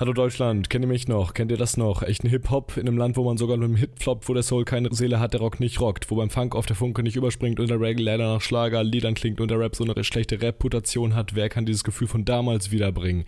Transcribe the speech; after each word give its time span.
Hallo 0.00 0.14
Deutschland, 0.14 0.70
kennt 0.70 0.82
ihr 0.82 0.88
mich 0.88 1.08
noch? 1.08 1.34
Kennt 1.34 1.50
ihr 1.50 1.58
das 1.58 1.76
noch? 1.76 2.02
Echten 2.02 2.26
Hip-Hop 2.26 2.78
in 2.78 2.88
einem 2.88 2.96
Land, 2.96 3.18
wo 3.18 3.24
man 3.24 3.36
sogar 3.36 3.58
mit 3.58 3.66
einem 3.66 3.76
Hit 3.76 3.90
floppt, 4.00 4.30
wo 4.30 4.32
der 4.32 4.42
Soul 4.42 4.64
keine 4.64 4.88
Seele 4.94 5.20
hat, 5.20 5.34
der 5.34 5.42
Rock 5.42 5.60
nicht 5.60 5.78
rockt, 5.78 6.10
wo 6.10 6.16
beim 6.16 6.30
Funk 6.30 6.56
auf 6.56 6.64
der 6.64 6.74
Funke 6.74 7.02
nicht 7.02 7.16
überspringt 7.16 7.60
und 7.60 7.68
der 7.68 7.78
Reggae 7.78 8.02
leider 8.02 8.32
nach 8.32 8.40
Schlager 8.40 8.82
Liedern 8.82 9.12
klingt 9.12 9.42
und 9.42 9.50
der 9.50 9.58
Rap 9.58 9.76
so 9.76 9.84
eine 9.84 10.02
schlechte 10.02 10.40
Reputation 10.40 11.14
hat. 11.14 11.34
Wer 11.34 11.50
kann 11.50 11.66
dieses 11.66 11.84
Gefühl 11.84 12.08
von 12.08 12.24
damals 12.24 12.70
wiederbringen? 12.70 13.26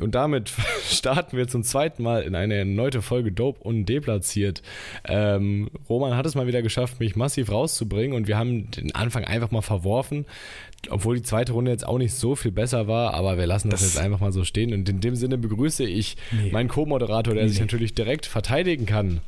Und 0.00 0.16
damit 0.16 0.52
starten 0.90 1.36
wir 1.36 1.46
zum 1.46 1.62
zweiten 1.62 2.02
Mal 2.02 2.22
in 2.22 2.34
eine 2.34 2.54
erneute 2.54 3.02
Folge 3.02 3.30
Dope 3.30 3.62
und 3.62 3.86
deplatziert. 3.86 4.62
Ähm, 5.04 5.70
Roman 5.88 6.16
hat 6.16 6.26
es 6.26 6.34
mal 6.34 6.48
wieder 6.48 6.62
geschafft, 6.62 6.98
mich 6.98 7.14
massiv 7.14 7.52
rauszubringen 7.52 8.16
und 8.16 8.26
wir 8.26 8.36
haben 8.36 8.68
den 8.72 8.92
Anfang 8.96 9.22
einfach 9.22 9.52
mal 9.52 9.62
verworfen 9.62 10.26
obwohl 10.88 11.16
die 11.16 11.22
zweite 11.22 11.52
Runde 11.52 11.70
jetzt 11.70 11.86
auch 11.86 11.98
nicht 11.98 12.14
so 12.14 12.34
viel 12.34 12.52
besser 12.52 12.86
war, 12.86 13.12
aber 13.12 13.36
wir 13.36 13.46
lassen 13.46 13.68
das, 13.68 13.80
das 13.80 13.94
jetzt 13.94 14.02
einfach 14.02 14.20
mal 14.20 14.32
so 14.32 14.44
stehen. 14.44 14.72
Und 14.72 14.88
in 14.88 15.00
dem 15.00 15.14
Sinne 15.14 15.36
begrüße 15.36 15.84
ich 15.84 15.99
nee. 16.30 16.50
meinen 16.50 16.68
Co-Moderator, 16.68 17.34
der 17.34 17.44
nee, 17.44 17.48
sich 17.48 17.58
nee. 17.58 17.64
natürlich 17.64 17.94
direkt 17.94 18.26
verteidigen 18.26 18.86
kann. 18.86 19.20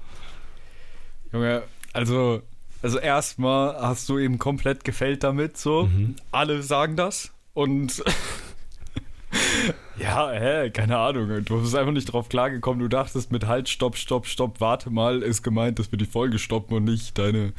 Junge, 1.33 1.63
also, 1.93 2.43
also 2.83 2.99
erstmal 2.99 3.75
hast 3.81 4.09
du 4.09 4.19
eben 4.19 4.39
komplett 4.39 4.85
gefällt 4.85 5.25
damit, 5.25 5.57
so. 5.57 5.85
Mhm. 5.85 6.17
Alle 6.31 6.63
sagen 6.63 6.97
das. 6.97 7.33
Und 7.55 8.03
ja, 9.99 10.31
hä, 10.31 10.71
keine 10.71 10.99
Ahnung. 10.99 11.45
Du 11.45 11.61
bist 11.61 11.75
einfach 11.75 11.93
nicht 11.93 12.13
drauf 12.13 12.29
klargekommen. 12.29 12.81
Du 12.81 12.89
dachtest 12.89 13.33
mit 13.33 13.47
Halt, 13.47 13.69
Stopp, 13.69 13.97
Stopp, 13.97 14.27
Stopp, 14.27 14.61
warte 14.61 14.91
mal, 14.91 15.23
ist 15.23 15.43
gemeint, 15.43 15.79
dass 15.79 15.93
wir 15.93 15.99
die 15.99 16.07
Folge 16.07 16.39
stoppen 16.39 16.77
und 16.77 16.85
nicht 16.85 17.19
deine 17.19 17.53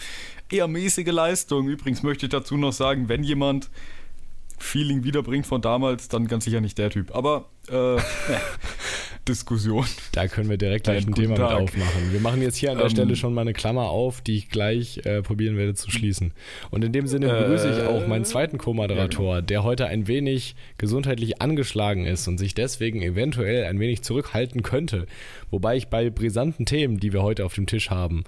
eher 0.52 0.68
mäßige 0.68 1.12
Leistung. 1.12 1.68
Übrigens 1.68 2.04
möchte 2.04 2.26
ich 2.26 2.32
dazu 2.32 2.58
noch 2.58 2.74
sagen, 2.74 3.10
wenn 3.10 3.24
jemand 3.24 3.70
Feeling 4.64 5.04
wiederbringt 5.04 5.46
von 5.46 5.62
damals, 5.62 6.08
dann 6.08 6.28
ganz 6.28 6.46
sicher 6.46 6.62
nicht 6.62 6.78
der 6.78 6.90
Typ. 6.90 7.16
Aber 7.16 7.50
äh, 7.70 7.98
Diskussion. 9.28 9.86
Da 10.12 10.28
können 10.28 10.50
wir 10.50 10.58
direkt 10.58 10.86
gleich 10.86 11.08
ein 11.08 11.14
Thema 11.14 11.36
Tag. 11.36 11.52
mit 11.52 11.70
aufmachen. 11.70 12.12
Wir 12.12 12.20
machen 12.20 12.42
jetzt 12.42 12.58
hier 12.58 12.72
an 12.72 12.78
der 12.78 12.88
ähm, 12.88 12.92
Stelle 12.92 13.16
schon 13.16 13.34
mal 13.34 13.42
eine 13.42 13.54
Klammer 13.54 13.90
auf, 13.90 14.22
die 14.22 14.38
ich 14.38 14.50
gleich 14.50 15.06
äh, 15.06 15.22
probieren 15.22 15.58
werde 15.58 15.76
zu 15.76 15.92
schließen. 15.92 16.34
Und 16.72 16.84
in 16.84 16.92
dem 16.92 17.08
Sinne 17.08 17.28
begrüße 17.28 17.70
ich 17.70 17.88
auch 17.88 18.06
meinen 18.08 18.26
zweiten 18.26 18.58
Co-Moderator, 18.58 19.26
ja, 19.26 19.36
genau. 19.36 19.46
der 19.46 19.64
heute 19.64 19.88
ein 19.88 20.08
wenig 20.08 20.56
gesundheitlich 20.78 21.42
angeschlagen 21.42 22.06
ist 22.06 22.28
und 22.28 22.38
sich 22.38 22.54
deswegen 22.54 23.02
eventuell 23.02 23.66
ein 23.66 23.80
wenig 23.80 24.02
zurückhalten 24.02 24.62
könnte. 24.62 25.06
Wobei 25.52 25.78
ich 25.78 25.88
bei 25.88 26.10
brisanten 26.10 26.66
Themen, 26.66 27.00
die 27.00 27.14
wir 27.14 27.24
heute 27.24 27.46
auf 27.46 27.54
dem 27.54 27.66
Tisch 27.66 27.90
haben, 27.90 28.24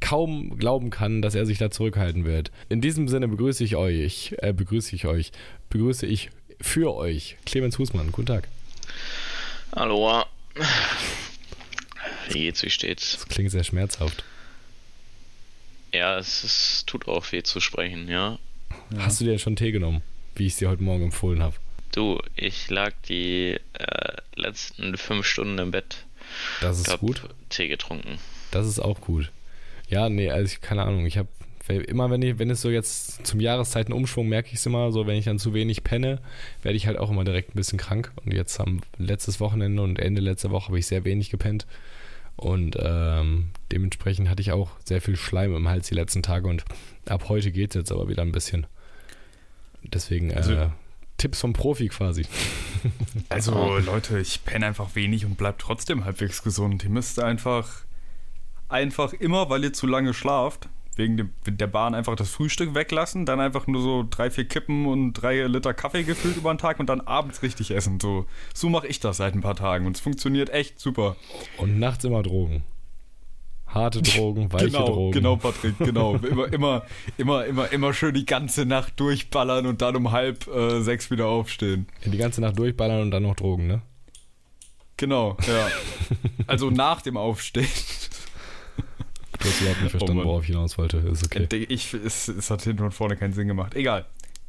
kaum 0.00 0.58
glauben 0.58 0.90
kann, 0.90 1.22
dass 1.22 1.34
er 1.34 1.46
sich 1.46 1.58
da 1.58 1.70
zurückhalten 1.70 2.24
wird. 2.24 2.50
In 2.68 2.80
diesem 2.80 3.08
Sinne 3.08 3.28
begrüße 3.28 3.64
ich 3.64 3.76
euch, 3.76 4.34
äh, 4.38 4.52
begrüße 4.52 4.94
ich 4.94 5.06
euch, 5.06 5.32
begrüße 5.70 6.06
ich 6.06 6.30
für 6.60 6.94
euch 6.94 7.36
Clemens 7.44 7.78
Husmann. 7.78 8.12
Guten 8.12 8.26
Tag. 8.26 8.48
Hallo. 9.74 10.24
Wie 12.28 12.40
geht's, 12.40 12.62
wie 12.62 12.70
steht's? 12.70 13.12
Das 13.12 13.28
klingt 13.28 13.50
sehr 13.50 13.64
schmerzhaft. 13.64 14.24
Ja, 15.92 16.18
es, 16.18 16.44
es 16.44 16.84
tut 16.86 17.08
auch 17.08 17.30
weh 17.32 17.42
zu 17.42 17.60
sprechen, 17.60 18.08
ja. 18.08 18.38
Hast 18.98 19.20
du 19.20 19.24
dir 19.24 19.38
schon 19.38 19.56
Tee 19.56 19.72
genommen, 19.72 20.02
wie 20.34 20.46
ich 20.46 20.54
es 20.54 20.58
dir 20.58 20.68
heute 20.68 20.82
Morgen 20.82 21.04
empfohlen 21.04 21.42
habe? 21.42 21.56
Du, 21.92 22.20
ich 22.34 22.68
lag 22.68 22.92
die 23.08 23.58
äh, 23.74 24.16
letzten 24.34 24.96
fünf 24.96 25.26
Stunden 25.26 25.58
im 25.58 25.70
Bett. 25.70 26.04
Das 26.60 26.78
ist 26.78 26.98
gut. 26.98 27.22
Tee 27.48 27.68
getrunken. 27.68 28.18
Das 28.50 28.66
ist 28.66 28.78
auch 28.78 29.00
gut. 29.00 29.30
Ja, 29.88 30.08
nee, 30.08 30.30
also 30.30 30.52
ich, 30.52 30.60
keine 30.60 30.82
Ahnung, 30.82 31.06
ich 31.06 31.18
habe 31.18 31.28
immer 31.68 32.10
wenn 32.10 32.22
ich, 32.22 32.38
wenn 32.38 32.50
es 32.50 32.62
so 32.62 32.70
jetzt 32.70 33.26
zum 33.26 33.40
Jahreszeitenumschwung 33.40 34.28
merke 34.28 34.50
ich 34.52 34.58
es 34.58 34.66
immer 34.66 34.92
so, 34.92 35.06
wenn 35.06 35.16
ich 35.16 35.24
dann 35.24 35.38
zu 35.38 35.52
wenig 35.52 35.82
penne, 35.82 36.20
werde 36.62 36.76
ich 36.76 36.86
halt 36.86 36.98
auch 36.98 37.10
immer 37.10 37.24
direkt 37.24 37.50
ein 37.50 37.56
bisschen 37.56 37.78
krank. 37.78 38.12
Und 38.24 38.32
jetzt 38.32 38.60
am 38.60 38.82
letztes 38.98 39.40
Wochenende 39.40 39.82
und 39.82 39.98
Ende 39.98 40.20
letzter 40.20 40.50
Woche 40.50 40.68
habe 40.68 40.78
ich 40.78 40.86
sehr 40.86 41.04
wenig 41.04 41.30
gepennt. 41.30 41.66
Und 42.36 42.76
ähm, 42.78 43.48
dementsprechend 43.72 44.28
hatte 44.28 44.42
ich 44.42 44.52
auch 44.52 44.70
sehr 44.84 45.00
viel 45.00 45.16
Schleim 45.16 45.56
im 45.56 45.68
Hals 45.68 45.88
die 45.88 45.94
letzten 45.94 46.22
Tage 46.22 46.48
und 46.48 46.64
ab 47.08 47.28
heute 47.28 47.50
geht 47.50 47.70
es 47.70 47.80
jetzt 47.80 47.92
aber 47.92 48.08
wieder 48.08 48.22
ein 48.22 48.32
bisschen. 48.32 48.66
Deswegen 49.82 50.34
also, 50.34 50.52
äh, 50.52 50.68
Tipps 51.16 51.40
vom 51.40 51.54
Profi 51.54 51.88
quasi. 51.88 52.26
Also 53.30 53.78
Leute, 53.86 54.18
ich 54.20 54.44
penne 54.44 54.66
einfach 54.66 54.94
wenig 54.94 55.24
und 55.24 55.36
bleib 55.36 55.58
trotzdem 55.58 56.04
halbwegs 56.04 56.42
gesund. 56.42 56.84
Ihr 56.84 56.90
müsst 56.90 57.18
einfach 57.18 57.85
einfach 58.68 59.12
immer, 59.12 59.50
weil 59.50 59.64
ihr 59.64 59.72
zu 59.72 59.86
lange 59.86 60.14
schlaft, 60.14 60.68
wegen 60.96 61.16
dem, 61.16 61.30
der 61.46 61.66
Bahn 61.66 61.94
einfach 61.94 62.16
das 62.16 62.30
Frühstück 62.30 62.74
weglassen, 62.74 63.26
dann 63.26 63.38
einfach 63.38 63.66
nur 63.66 63.82
so 63.82 64.04
drei, 64.08 64.30
vier 64.30 64.46
Kippen 64.46 64.86
und 64.86 65.12
drei 65.12 65.42
Liter 65.42 65.74
Kaffee 65.74 66.04
gefüllt 66.04 66.36
über 66.36 66.52
den 66.52 66.58
Tag 66.58 66.80
und 66.80 66.88
dann 66.88 67.02
abends 67.02 67.42
richtig 67.42 67.70
essen. 67.70 68.00
So, 68.00 68.26
so 68.54 68.68
mache 68.70 68.86
ich 68.86 68.98
das 68.98 69.18
seit 69.18 69.34
ein 69.34 69.42
paar 69.42 69.56
Tagen 69.56 69.86
und 69.86 69.96
es 69.96 70.00
funktioniert 70.00 70.50
echt 70.50 70.80
super. 70.80 71.16
Und 71.58 71.78
nachts 71.78 72.04
immer 72.04 72.22
Drogen. 72.22 72.64
Harte 73.66 74.00
Drogen, 74.02 74.50
weiche 74.52 74.66
genau, 74.66 74.86
Drogen. 74.86 75.12
Genau, 75.12 75.36
Patrick, 75.36 75.78
genau. 75.78 76.14
immer, 76.16 76.52
immer, 76.52 76.82
immer, 77.18 77.44
immer, 77.44 77.72
immer 77.72 77.92
schön 77.92 78.14
die 78.14 78.24
ganze 78.24 78.64
Nacht 78.64 78.98
durchballern 78.98 79.66
und 79.66 79.82
dann 79.82 79.96
um 79.96 80.12
halb 80.12 80.46
äh, 80.46 80.80
sechs 80.80 81.10
wieder 81.10 81.26
aufstehen. 81.26 81.86
Die 82.04 82.16
ganze 82.16 82.40
Nacht 82.40 82.58
durchballern 82.58 83.02
und 83.02 83.10
dann 83.10 83.24
noch 83.24 83.36
Drogen, 83.36 83.66
ne? 83.66 83.82
Genau, 84.96 85.36
ja. 85.46 85.68
also 86.46 86.70
nach 86.70 87.02
dem 87.02 87.18
Aufstehen. 87.18 87.68
Du 89.38 89.44
hast 89.48 89.60
überhaupt 89.60 89.82
nicht 89.82 89.90
verstanden, 89.90 90.22
oh 90.22 90.24
worauf 90.24 90.42
ich 90.42 90.48
hinaus 90.48 90.78
wollte. 90.78 90.98
Ist 90.98 91.24
okay. 91.24 91.46
Ich, 91.68 91.94
es, 91.94 92.28
es 92.28 92.50
hat 92.50 92.62
hinten 92.62 92.84
und 92.84 92.92
vorne 92.92 93.16
keinen 93.16 93.32
Sinn 93.32 93.48
gemacht. 93.48 93.74
Egal. 93.74 94.06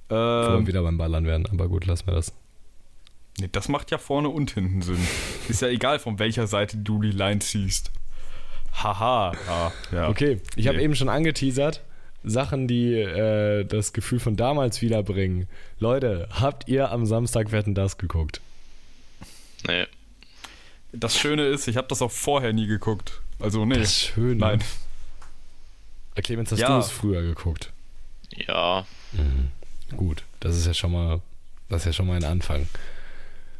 Ähm, 0.09 0.17
Wollen 0.17 0.67
wieder 0.67 0.83
beim 0.83 0.97
Ballern 0.97 1.25
werden, 1.25 1.47
aber 1.51 1.67
gut, 1.67 1.85
lassen 1.85 2.07
wir 2.07 2.13
das. 2.13 2.33
Nee, 3.39 3.49
das 3.51 3.67
macht 3.67 3.91
ja 3.91 3.97
vorne 3.97 4.29
und 4.29 4.51
hinten 4.51 4.81
Sinn. 4.81 4.99
Ist 5.47 5.61
ja 5.61 5.67
egal, 5.67 5.99
von 5.99 6.17
welcher 6.19 6.47
Seite 6.47 6.77
du 6.77 7.01
die 7.01 7.11
Line 7.11 7.39
ziehst. 7.39 7.91
Haha. 8.73 9.31
Ah, 9.49 9.71
ja. 9.91 10.09
Okay, 10.09 10.39
ich 10.55 10.65
nee. 10.65 10.69
habe 10.69 10.81
eben 10.81 10.95
schon 10.95 11.09
angeteasert. 11.09 11.83
Sachen, 12.23 12.67
die 12.67 12.93
äh, 12.93 13.63
das 13.63 13.93
Gefühl 13.93 14.19
von 14.19 14.35
damals 14.35 14.81
wiederbringen. 14.81 15.47
Leute, 15.79 16.27
habt 16.31 16.67
ihr 16.67 16.91
am 16.91 17.05
Samstag 17.05 17.51
Wetten 17.51 17.75
das 17.75 17.97
geguckt? 17.97 18.41
Nee. 19.67 19.85
Das 20.91 21.17
Schöne 21.17 21.45
ist, 21.45 21.67
ich 21.67 21.77
habe 21.77 21.87
das 21.87 22.01
auch 22.01 22.11
vorher 22.11 22.53
nie 22.53 22.67
geguckt. 22.67 23.21
Also 23.39 23.65
nee. 23.65 23.75
Das 23.75 23.89
ist 23.89 23.99
schön. 23.99 24.37
Nein. 24.37 24.59
Clemens, 26.15 26.51
hast 26.51 26.59
ja. 26.59 26.69
du 26.69 26.79
es 26.79 26.89
früher 26.89 27.21
geguckt? 27.21 27.71
Ja. 28.35 28.85
Mhm. 29.13 29.49
Gut, 29.95 30.23
das 30.39 30.57
ist 30.57 30.65
ja 30.65 30.73
schon 30.73 30.91
mal, 30.91 31.21
das 31.69 31.81
ist 31.81 31.85
ja 31.85 31.93
schon 31.93 32.07
mal 32.07 32.15
ein 32.15 32.23
Anfang. 32.23 32.67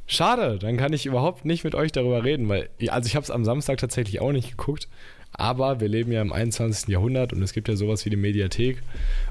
Schade, 0.07 0.57
dann 0.57 0.77
kann 0.77 0.93
ich 0.93 1.05
überhaupt 1.05 1.45
nicht 1.45 1.63
mit 1.63 1.75
euch 1.75 1.91
darüber 1.91 2.23
reden, 2.23 2.49
weil, 2.49 2.69
also 2.87 3.07
ich 3.07 3.15
habe 3.15 3.23
es 3.23 3.31
am 3.31 3.45
Samstag 3.45 3.77
tatsächlich 3.77 4.21
auch 4.21 4.31
nicht 4.31 4.51
geguckt, 4.51 4.87
aber 5.33 5.79
wir 5.79 5.89
leben 5.89 6.11
ja 6.11 6.21
im 6.21 6.31
21. 6.31 6.87
Jahrhundert 6.87 7.33
und 7.33 7.41
es 7.43 7.53
gibt 7.53 7.67
ja 7.67 7.75
sowas 7.75 8.05
wie 8.05 8.09
die 8.09 8.15
Mediathek 8.15 8.81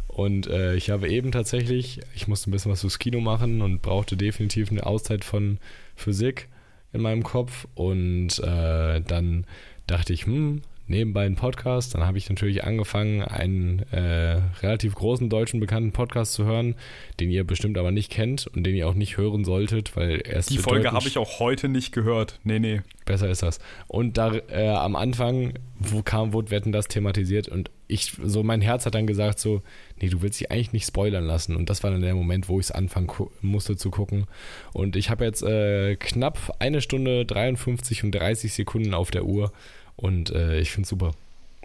und 0.08 0.46
äh, 0.46 0.74
ich 0.74 0.90
habe 0.90 1.08
eben 1.08 1.32
tatsächlich, 1.32 2.00
ich 2.14 2.28
musste 2.28 2.50
ein 2.50 2.52
bisschen 2.52 2.70
was 2.70 2.82
fürs 2.82 2.98
Kino 2.98 3.20
machen 3.20 3.62
und 3.62 3.82
brauchte 3.82 4.16
definitiv 4.16 4.70
eine 4.70 4.84
Auszeit 4.84 5.24
von 5.24 5.58
Physik 5.94 6.48
in 6.92 7.00
meinem 7.00 7.22
Kopf 7.22 7.66
und 7.74 8.38
äh, 8.38 9.00
dann 9.00 9.46
dachte 9.86 10.12
ich, 10.12 10.26
hm, 10.26 10.62
nebenbei 10.88 11.26
einen 11.26 11.36
Podcast. 11.36 11.94
Dann 11.94 12.06
habe 12.06 12.18
ich 12.18 12.28
natürlich 12.28 12.64
angefangen, 12.64 13.22
einen 13.22 13.80
äh, 13.92 14.40
relativ 14.62 14.94
großen 14.94 15.28
deutschen 15.28 15.60
bekannten 15.60 15.92
Podcast 15.92 16.34
zu 16.34 16.44
hören, 16.44 16.74
den 17.20 17.30
ihr 17.30 17.44
bestimmt 17.44 17.78
aber 17.78 17.90
nicht 17.90 18.10
kennt 18.10 18.46
und 18.46 18.64
den 18.64 18.74
ihr 18.74 18.88
auch 18.88 18.94
nicht 18.94 19.16
hören 19.16 19.44
solltet, 19.44 19.96
weil 19.96 20.22
erst. 20.24 20.50
Die 20.50 20.58
Folge 20.58 20.92
habe 20.92 21.08
ich 21.08 21.18
auch 21.18 21.40
heute 21.40 21.68
nicht 21.68 21.92
gehört. 21.92 22.38
Nee, 22.44 22.58
nee. 22.58 22.82
Besser 23.04 23.28
ist 23.30 23.42
das. 23.42 23.58
Und 23.86 24.18
da 24.18 24.34
äh, 24.48 24.68
am 24.68 24.96
Anfang, 24.96 25.54
wo 25.78 26.02
kam, 26.02 26.32
wurde 26.32 26.50
Wetten 26.50 26.72
das 26.72 26.88
thematisiert 26.88 27.48
und 27.48 27.70
ich, 27.88 28.16
so 28.22 28.42
mein 28.42 28.60
Herz 28.60 28.84
hat 28.84 28.94
dann 28.94 29.06
gesagt, 29.06 29.38
so, 29.38 29.62
nee, 30.00 30.08
du 30.08 30.22
willst 30.22 30.40
dich 30.40 30.50
eigentlich 30.50 30.72
nicht 30.72 30.86
spoilern 30.86 31.24
lassen. 31.24 31.54
Und 31.54 31.70
das 31.70 31.82
war 31.82 31.90
dann 31.90 32.02
der 32.02 32.14
Moment, 32.14 32.48
wo 32.48 32.58
ich 32.58 32.66
es 32.66 32.72
anfangen 32.72 33.08
musste 33.42 33.76
zu 33.76 33.90
gucken. 33.90 34.26
Und 34.72 34.96
ich 34.96 35.10
habe 35.10 35.24
jetzt 35.24 35.42
äh, 35.42 35.96
knapp 35.96 36.56
eine 36.58 36.80
Stunde 36.80 37.24
53 37.24 38.04
und 38.04 38.12
30 38.12 38.52
Sekunden 38.52 38.94
auf 38.94 39.10
der 39.10 39.24
Uhr 39.24 39.52
und 39.96 40.30
äh, 40.30 40.60
ich 40.60 40.70
finde 40.70 40.84
es 40.84 40.90
super. 40.90 41.12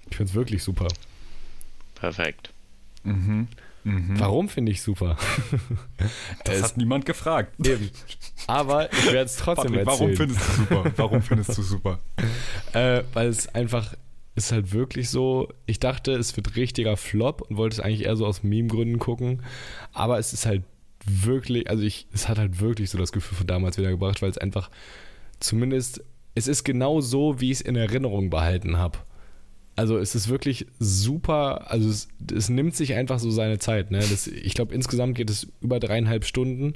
Ich 0.10 0.18
finde 0.18 0.30
es 0.30 0.36
wirklich 0.36 0.64
super. 0.64 0.88
Perfekt. 1.96 2.52
Mhm. 3.04 3.48
Mhm. 3.84 4.20
Warum 4.20 4.48
finde 4.48 4.72
ich 4.72 4.82
super? 4.82 5.18
das 6.44 6.56
es, 6.56 6.64
hat 6.64 6.78
niemand 6.78 7.06
gefragt. 7.06 7.56
Eben. 7.66 7.90
Aber 8.48 8.92
ich 8.94 9.06
werde 9.06 9.22
es 9.22 9.38
trotzdem 9.38 9.74
Patrick, 9.74 9.88
erzählen. 9.88 10.00
Warum 10.00 10.16
findest 10.16 10.48
du 10.48 10.54
super? 10.54 10.94
Warum 10.98 11.22
findest 11.22 11.58
du 11.58 11.62
super? 11.64 12.00
äh, 12.74 13.04
weil 13.14 13.28
es 13.28 13.54
einfach 13.56 13.96
ist 14.36 14.52
halt 14.52 14.72
wirklich 14.72 15.10
so, 15.10 15.50
ich 15.66 15.80
dachte, 15.80 16.14
es 16.14 16.36
wird 16.38 16.56
richtiger 16.56 16.96
Flop 16.96 17.42
und 17.42 17.58
wollte 17.58 17.76
es 17.76 17.80
eigentlich 17.80 18.06
eher 18.06 18.16
so 18.16 18.26
aus 18.26 18.44
Meme-Gründen 18.44 19.00
gucken. 19.00 19.44
Aber 19.94 20.20
es 20.20 20.32
ist 20.32 20.46
halt 20.46 20.64
wirklich, 21.06 21.70
also 21.70 21.84
ich, 21.84 22.08
es 22.14 22.30
hat 22.30 22.38
halt 22.38 22.60
wirklich 22.60 22.90
so 22.90 22.98
das 22.98 23.12
Gefühl 23.12 23.38
von 23.38 23.48
damals 23.48 23.78
wiedergebracht, 23.78 24.22
weil 24.22 24.30
es 24.30 24.38
einfach 24.38 24.70
zumindest 25.40 26.04
es 26.36 26.48
ist 26.48 26.64
genau 26.64 27.02
so, 27.02 27.40
wie 27.40 27.52
ich 27.52 27.60
es 27.60 27.62
in 27.62 27.76
Erinnerung 27.76 28.30
behalten 28.30 28.78
habe. 28.78 29.00
Also 29.76 29.98
es 29.98 30.16
ist 30.16 30.28
wirklich 30.28 30.68
super, 30.80 31.72
also 31.72 31.90
es, 31.90 32.10
es 32.36 32.50
nimmt 32.50 32.76
sich 32.76 32.94
einfach 32.94 33.20
so 33.20 33.32
seine 33.32 33.58
Zeit. 33.58 33.90
Ne? 33.90 34.00
Das, 34.00 34.28
ich 34.28 34.54
glaube, 34.54 34.76
insgesamt 34.76 35.16
geht 35.16 35.30
es 35.30 35.48
über 35.62 35.80
dreieinhalb 35.80 36.26
Stunden. 36.26 36.76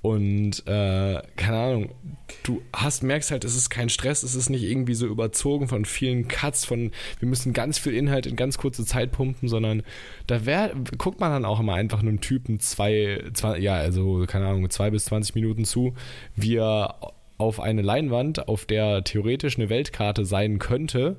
Und 0.00 0.66
äh, 0.66 1.22
keine 1.36 1.56
Ahnung, 1.56 1.94
du 2.42 2.60
hast, 2.74 3.02
merkst 3.02 3.30
halt, 3.30 3.44
es 3.44 3.56
ist 3.56 3.70
kein 3.70 3.88
Stress, 3.88 4.22
es 4.22 4.34
ist 4.34 4.50
nicht 4.50 4.64
irgendwie 4.64 4.94
so 4.94 5.06
überzogen 5.06 5.66
von 5.66 5.86
vielen 5.86 6.28
Cuts, 6.28 6.66
von 6.66 6.90
wir 7.20 7.28
müssen 7.28 7.54
ganz 7.54 7.78
viel 7.78 7.94
Inhalt 7.94 8.26
in 8.26 8.36
ganz 8.36 8.58
kurze 8.58 8.84
Zeit 8.84 9.12
pumpen, 9.12 9.48
sondern 9.48 9.82
da 10.26 10.44
wär, 10.44 10.74
guckt 10.98 11.20
man 11.20 11.30
dann 11.30 11.46
auch 11.46 11.58
immer 11.58 11.74
einfach 11.74 12.00
einem 12.00 12.20
Typen 12.20 12.60
zwei, 12.60 13.24
zwei, 13.32 13.58
ja, 13.58 13.76
also 13.76 14.24
keine 14.26 14.46
Ahnung, 14.46 14.68
zwei 14.68 14.90
bis 14.90 15.06
20 15.06 15.36
Minuten 15.36 15.64
zu, 15.64 15.94
wie 16.36 16.56
er 16.56 17.14
auf 17.36 17.60
eine 17.60 17.82
Leinwand, 17.82 18.48
auf 18.48 18.64
der 18.64 19.04
theoretisch 19.04 19.58
eine 19.58 19.68
Weltkarte 19.68 20.24
sein 20.24 20.58
könnte, 20.58 21.16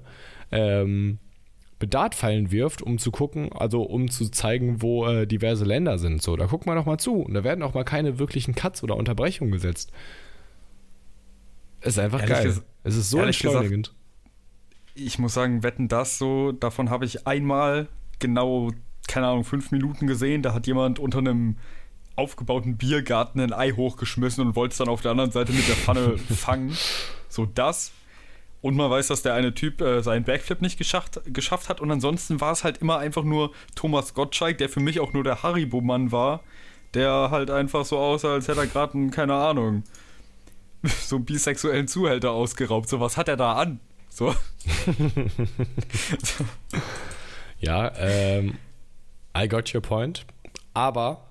ähm, 0.51 1.19
Bedartpfeilen 1.77 2.51
wirft, 2.51 2.81
um 2.81 2.97
zu 2.97 3.11
gucken, 3.11 3.51
also 3.51 3.83
um 3.83 4.09
zu 4.09 4.29
zeigen, 4.29 4.81
wo 4.81 5.05
äh, 5.05 5.27
diverse 5.27 5.65
Länder 5.65 5.97
sind. 5.97 6.21
So, 6.21 6.37
da 6.37 6.45
guckt 6.45 6.65
man 6.65 6.77
doch 6.77 6.85
mal 6.85 6.97
zu. 6.97 7.15
Und 7.15 7.33
da 7.33 7.43
werden 7.43 7.63
auch 7.63 7.73
mal 7.73 7.83
keine 7.83 8.17
wirklichen 8.17 8.55
Cuts 8.55 8.81
oder 8.81 8.95
Unterbrechungen 8.95 9.51
gesetzt. 9.51 9.91
Ist 11.81 11.99
einfach 11.99 12.21
Ehrlich 12.21 12.37
geil. 12.37 12.63
Es 12.83 12.95
ist 12.95 13.09
so 13.09 13.19
entschleunigend. 13.19 13.93
Ich 14.95 15.19
muss 15.19 15.33
sagen, 15.33 15.63
wetten 15.63 15.89
das 15.89 16.17
so, 16.17 16.53
davon 16.53 16.89
habe 16.89 17.03
ich 17.03 17.27
einmal 17.27 17.89
genau, 18.19 18.71
keine 19.09 19.27
Ahnung, 19.27 19.43
fünf 19.43 19.71
Minuten 19.71 20.07
gesehen. 20.07 20.41
Da 20.41 20.53
hat 20.53 20.67
jemand 20.67 20.99
unter 20.99 21.17
einem 21.19 21.57
aufgebauten 22.15 22.77
Biergarten 22.77 23.39
ein 23.39 23.53
Ei 23.53 23.71
hochgeschmissen 23.71 24.45
und 24.45 24.55
wollte 24.55 24.73
es 24.73 24.77
dann 24.77 24.87
auf 24.87 25.01
der 25.01 25.11
anderen 25.11 25.31
Seite 25.31 25.51
mit 25.51 25.67
der 25.67 25.75
Pfanne 25.75 26.17
fangen. 26.35 26.75
So 27.29 27.45
das. 27.45 27.91
Und 28.61 28.75
man 28.75 28.89
weiß, 28.89 29.07
dass 29.07 29.21
der 29.21 29.33
eine 29.35 29.53
Typ 29.53 29.81
äh, 29.81 30.01
seinen 30.01 30.23
Backflip 30.23 30.61
nicht 30.61 30.77
geschafft, 30.77 31.21
geschafft 31.25 31.69
hat. 31.69 31.81
Und 31.81 31.91
ansonsten 31.91 32.41
war 32.41 32.51
es 32.51 32.63
halt 32.63 32.77
immer 32.79 32.97
einfach 32.97 33.23
nur 33.23 33.51
Thomas 33.75 34.13
Gottschalk, 34.13 34.57
der 34.57 34.69
für 34.69 34.79
mich 34.79 34.99
auch 34.99 35.13
nur 35.13 35.23
der 35.23 35.43
Haribo-Mann 35.43 36.11
war, 36.11 36.41
der 36.93 37.29
halt 37.31 37.51
einfach 37.51 37.85
so 37.85 37.99
aussah, 37.99 38.33
als 38.33 38.47
hätte 38.47 38.61
er 38.61 38.67
gerade 38.67 38.95
einen, 38.95 39.11
keine 39.11 39.35
Ahnung, 39.35 39.83
so 40.83 41.17
einen 41.17 41.25
bisexuellen 41.25 41.87
Zuhälter 41.87 42.31
ausgeraubt. 42.31 42.89
So, 42.89 42.99
was 42.99 43.17
hat 43.17 43.27
er 43.27 43.37
da 43.37 43.53
an? 43.53 43.79
So. 44.09 44.33
Ja, 47.59 47.91
ähm, 47.97 48.57
I 49.35 49.47
got 49.47 49.73
your 49.73 49.81
point. 49.81 50.25
Aber 50.73 51.24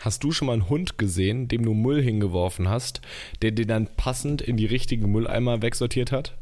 hast 0.00 0.24
du 0.24 0.32
schon 0.32 0.46
mal 0.46 0.54
einen 0.54 0.68
Hund 0.68 0.98
gesehen, 0.98 1.46
dem 1.48 1.64
du 1.64 1.72
Müll 1.74 2.02
hingeworfen 2.02 2.68
hast, 2.68 3.00
der 3.42 3.52
den 3.52 3.68
dann 3.68 3.86
passend 3.96 4.42
in 4.42 4.56
die 4.56 4.66
richtigen 4.66 5.10
Mülleimer 5.12 5.62
wegsortiert 5.62 6.10
hat? 6.12 6.36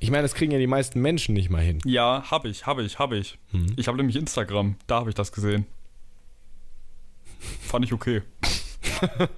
Ich 0.00 0.10
meine, 0.10 0.22
das 0.22 0.34
kriegen 0.34 0.52
ja 0.52 0.58
die 0.58 0.66
meisten 0.68 1.00
Menschen 1.02 1.34
nicht 1.34 1.50
mal 1.50 1.62
hin. 1.62 1.80
Ja, 1.84 2.22
hab 2.30 2.44
ich, 2.44 2.66
hab 2.66 2.78
ich, 2.78 2.98
hab 2.98 3.12
ich. 3.12 3.36
Hm. 3.50 3.66
Ich 3.76 3.88
habe 3.88 3.96
nämlich 3.98 4.16
Instagram, 4.16 4.76
da 4.86 5.00
habe 5.00 5.10
ich 5.10 5.16
das 5.16 5.32
gesehen. 5.32 5.66
Fand 7.62 7.84
ich 7.84 7.92
okay. 7.92 8.22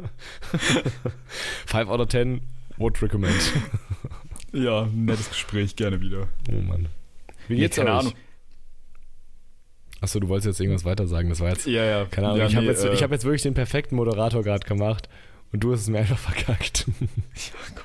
Five 1.67 1.89
out 1.89 2.01
of 2.01 2.09
ten 2.09 2.41
would 2.77 3.01
recommend. 3.03 3.53
Ja, 4.53 4.87
nettes 4.93 5.29
Gespräch, 5.29 5.77
gerne 5.77 6.01
wieder. 6.01 6.29
Oh 6.51 6.61
Mann. 6.61 6.89
Wie 7.49 7.55
Nee, 7.55 7.61
geht's 7.61 7.77
keine 7.77 7.91
euch? 7.93 7.99
Ahnung. 8.01 8.13
Achso, 10.01 10.19
du 10.21 10.29
wolltest 10.29 10.47
jetzt 10.47 10.61
irgendwas 10.61 10.85
weiter 10.85 11.07
sagen. 11.07 11.29
Das 11.29 11.41
war 11.41 11.51
jetzt. 11.51 11.67
Ja, 11.67 11.85
ja. 11.85 12.05
Keine 12.07 12.29
Ahnung. 12.29 12.39
Ja, 12.41 12.47
ich 12.47 12.55
habe 12.57 12.65
nee, 12.67 12.73
jetzt, 12.73 12.85
äh, 12.85 12.93
ich 12.95 13.03
hab 13.03 13.11
jetzt 13.11 13.25
wirklich 13.25 13.43
den 13.43 13.55
perfekten 13.55 13.97
Moderator 13.97 14.43
gerade 14.43 14.67
gemacht 14.67 15.09
und 15.53 15.61
du 15.61 15.73
hast 15.73 15.83
es 15.83 15.89
mir 15.89 15.99
einfach 15.99 16.19
verkackt. 16.33 16.87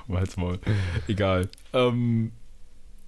Komm, 0.06 0.18
halt's 0.18 0.38
Maul. 0.38 0.60
Egal. 1.08 1.50
Ähm, 1.74 2.32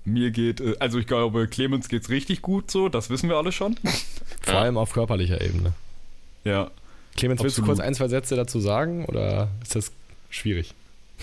mir 0.03 0.31
geht, 0.31 0.59
äh, 0.59 0.75
also 0.79 0.99
ich 0.99 1.07
glaube, 1.07 1.47
Clemens 1.47 1.87
geht's 1.89 2.09
richtig 2.09 2.41
gut 2.41 2.69
so, 2.71 2.89
das 2.89 3.09
wissen 3.09 3.29
wir 3.29 3.37
alle 3.37 3.51
schon. 3.51 3.75
Vor 4.41 4.53
Ja. 4.53 4.61
allem 4.61 4.77
auf 4.77 4.91
körperlicher 4.93 5.39
Ebene. 5.41 5.73
Ja. 6.43 6.71
Clemens, 7.15 7.41
willst 7.43 7.57
du 7.57 7.63
kurz 7.63 7.79
ein, 7.79 7.93
zwei 7.95 8.07
Sätze 8.09 8.35
dazu 8.35 8.59
sagen 8.59 9.05
oder 9.05 9.49
ist 9.63 9.75
das 9.75 9.91
schwierig? 10.29 10.73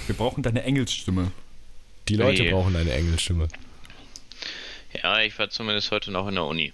Wir 0.07 0.17
brauchen 0.17 0.43
deine 0.43 0.63
Engelsstimme. 0.65 1.31
Die 2.09 2.17
Leute 2.17 2.43
Nee. 2.43 2.51
brauchen 2.51 2.75
eine 2.77 2.93
Engelsstimme. 2.93 3.49
Ja, 5.03 5.21
ich 5.21 5.39
war 5.39 5.51
zumindest 5.51 5.91
heute 5.91 6.11
noch 6.11 6.27
in 6.29 6.35
der 6.35 6.45
Uni. 6.45 6.73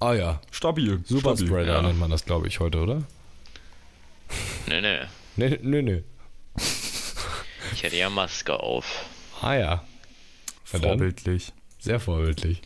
Ah 0.00 0.12
ja. 0.14 0.40
Stabil. 0.50 1.00
Super 1.04 1.30
stabil. 1.36 1.46
Spreader 1.46 1.74
ja. 1.74 1.82
nennt 1.82 1.98
man 1.98 2.10
das, 2.10 2.24
glaube 2.24 2.46
ich, 2.48 2.60
heute, 2.60 2.78
oder? 2.80 3.02
Nee, 4.68 4.80
nee. 4.80 4.98
Nee, 5.36 5.58
nee, 5.62 5.82
nee. 5.82 6.02
Ich 7.72 7.84
hatte 7.84 7.96
ja 7.96 8.10
Maske 8.10 8.58
auf. 8.58 9.04
Ah 9.40 9.54
ja. 9.54 9.84
Dann. 10.72 10.82
Vorbildlich. 10.82 11.52
Sehr 11.78 12.00
vorbildlich. 12.00 12.62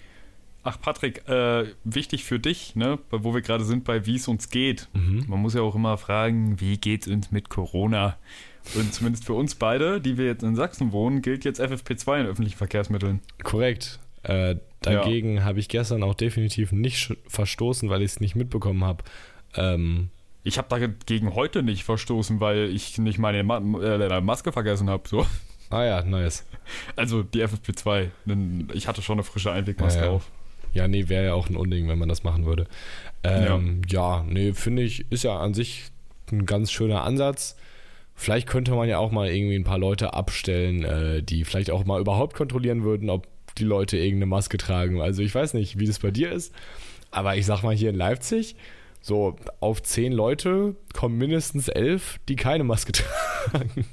Ach, 0.64 0.80
Patrick, 0.80 1.26
äh, 1.28 1.66
wichtig 1.84 2.24
für 2.24 2.38
dich, 2.38 2.74
ne, 2.76 2.98
bei- 3.10 3.22
wo 3.24 3.32
wir 3.34 3.40
gerade 3.40 3.64
sind, 3.64 3.84
bei 3.84 4.06
wie 4.06 4.16
es 4.16 4.28
uns 4.28 4.50
geht. 4.50 4.88
Mhm. 4.92 5.24
Man 5.28 5.40
muss 5.40 5.54
ja 5.54 5.62
auch 5.62 5.74
immer 5.74 5.96
fragen, 5.98 6.60
wie 6.60 6.76
geht's 6.76 7.06
uns 7.08 7.30
mit 7.30 7.48
Corona? 7.48 8.18
Und 8.74 8.92
zumindest 8.92 9.24
für 9.24 9.32
uns 9.32 9.54
beide, 9.54 10.00
die 10.00 10.18
wir 10.18 10.26
jetzt 10.26 10.42
in 10.42 10.56
Sachsen 10.56 10.92
wohnen, 10.92 11.22
gilt 11.22 11.44
jetzt 11.44 11.60
FFP2 11.60 12.20
in 12.20 12.26
öffentlichen 12.26 12.58
Verkehrsmitteln. 12.58 13.20
Korrekt. 13.42 13.98
Äh, 14.24 14.56
dagegen 14.80 15.44
habe 15.44 15.60
ich 15.60 15.68
gestern 15.68 16.02
auch 16.02 16.14
definitiv 16.14 16.72
nicht 16.72 17.16
verstoßen, 17.26 17.88
weil 17.90 18.02
ich 18.02 18.12
es 18.12 18.20
nicht 18.20 18.36
mitbekommen 18.36 18.84
habe. 18.84 19.04
Ähm, 19.54 20.10
Ich 20.44 20.58
habe 20.58 20.68
dagegen 20.68 21.34
heute 21.34 21.62
nicht 21.62 21.84
verstoßen, 21.84 22.40
weil 22.40 22.70
ich 22.70 22.98
nicht 22.98 23.18
meine 23.18 23.42
Ma 23.42 23.58
äh, 23.58 24.20
Maske 24.20 24.52
vergessen 24.52 24.88
habe. 24.90 25.08
So. 25.08 25.26
ah 25.70 25.84
ja, 25.84 26.02
nice. 26.02 26.44
Also 26.96 27.22
die 27.22 27.44
FFP2. 27.44 28.08
Denn 28.24 28.68
ich 28.72 28.86
hatte 28.88 29.02
schon 29.02 29.14
eine 29.16 29.24
frische 29.24 29.52
Einwegmaske 29.52 30.00
Ja, 30.00 30.06
ja. 30.06 30.12
auf. 30.12 30.30
Ja, 30.74 30.86
nee, 30.86 31.08
wäre 31.08 31.24
ja 31.26 31.34
auch 31.34 31.48
ein 31.48 31.56
Unding, 31.56 31.88
wenn 31.88 31.98
man 31.98 32.08
das 32.08 32.24
machen 32.24 32.44
würde. 32.44 32.66
Ähm, 33.24 33.82
ja. 33.88 34.24
nee, 34.28 34.52
finde 34.52 34.82
ich, 34.82 35.10
ist 35.10 35.24
ja 35.24 35.38
an 35.38 35.54
sich 35.54 35.84
ein 36.30 36.46
ganz 36.46 36.70
schöner 36.70 37.04
Ansatz. 37.04 37.56
Vielleicht 38.14 38.46
könnte 38.48 38.72
man 38.72 38.88
ja 38.88 38.98
auch 38.98 39.10
mal 39.10 39.28
irgendwie 39.30 39.54
ein 39.56 39.64
paar 39.64 39.78
Leute 39.78 40.12
abstellen, 40.12 40.84
äh, 40.84 41.22
die 41.22 41.44
vielleicht 41.44 41.70
auch 41.70 41.84
mal 41.84 42.00
überhaupt 42.00 42.34
kontrollieren 42.34 42.82
würden, 42.82 43.10
ob 43.10 43.26
die 43.58 43.64
Leute 43.64 43.96
irgendeine 43.96 44.26
Maske 44.26 44.56
tragen. 44.58 45.00
Also 45.00 45.22
ich 45.22 45.34
weiß 45.34 45.54
nicht, 45.54 45.78
wie 45.78 45.86
das 45.86 45.98
bei 45.98 46.10
dir 46.10 46.32
ist, 46.32 46.54
aber 47.10 47.36
ich 47.36 47.46
sag 47.46 47.62
mal 47.62 47.74
hier 47.74 47.90
in 47.90 47.96
Leipzig, 47.96 48.56
so 49.00 49.36
auf 49.60 49.82
zehn 49.82 50.12
Leute 50.12 50.74
kommen 50.92 51.18
mindestens 51.18 51.68
elf, 51.68 52.18
die 52.28 52.36
keine 52.36 52.64
Maske 52.64 52.92
tragen. 52.92 53.86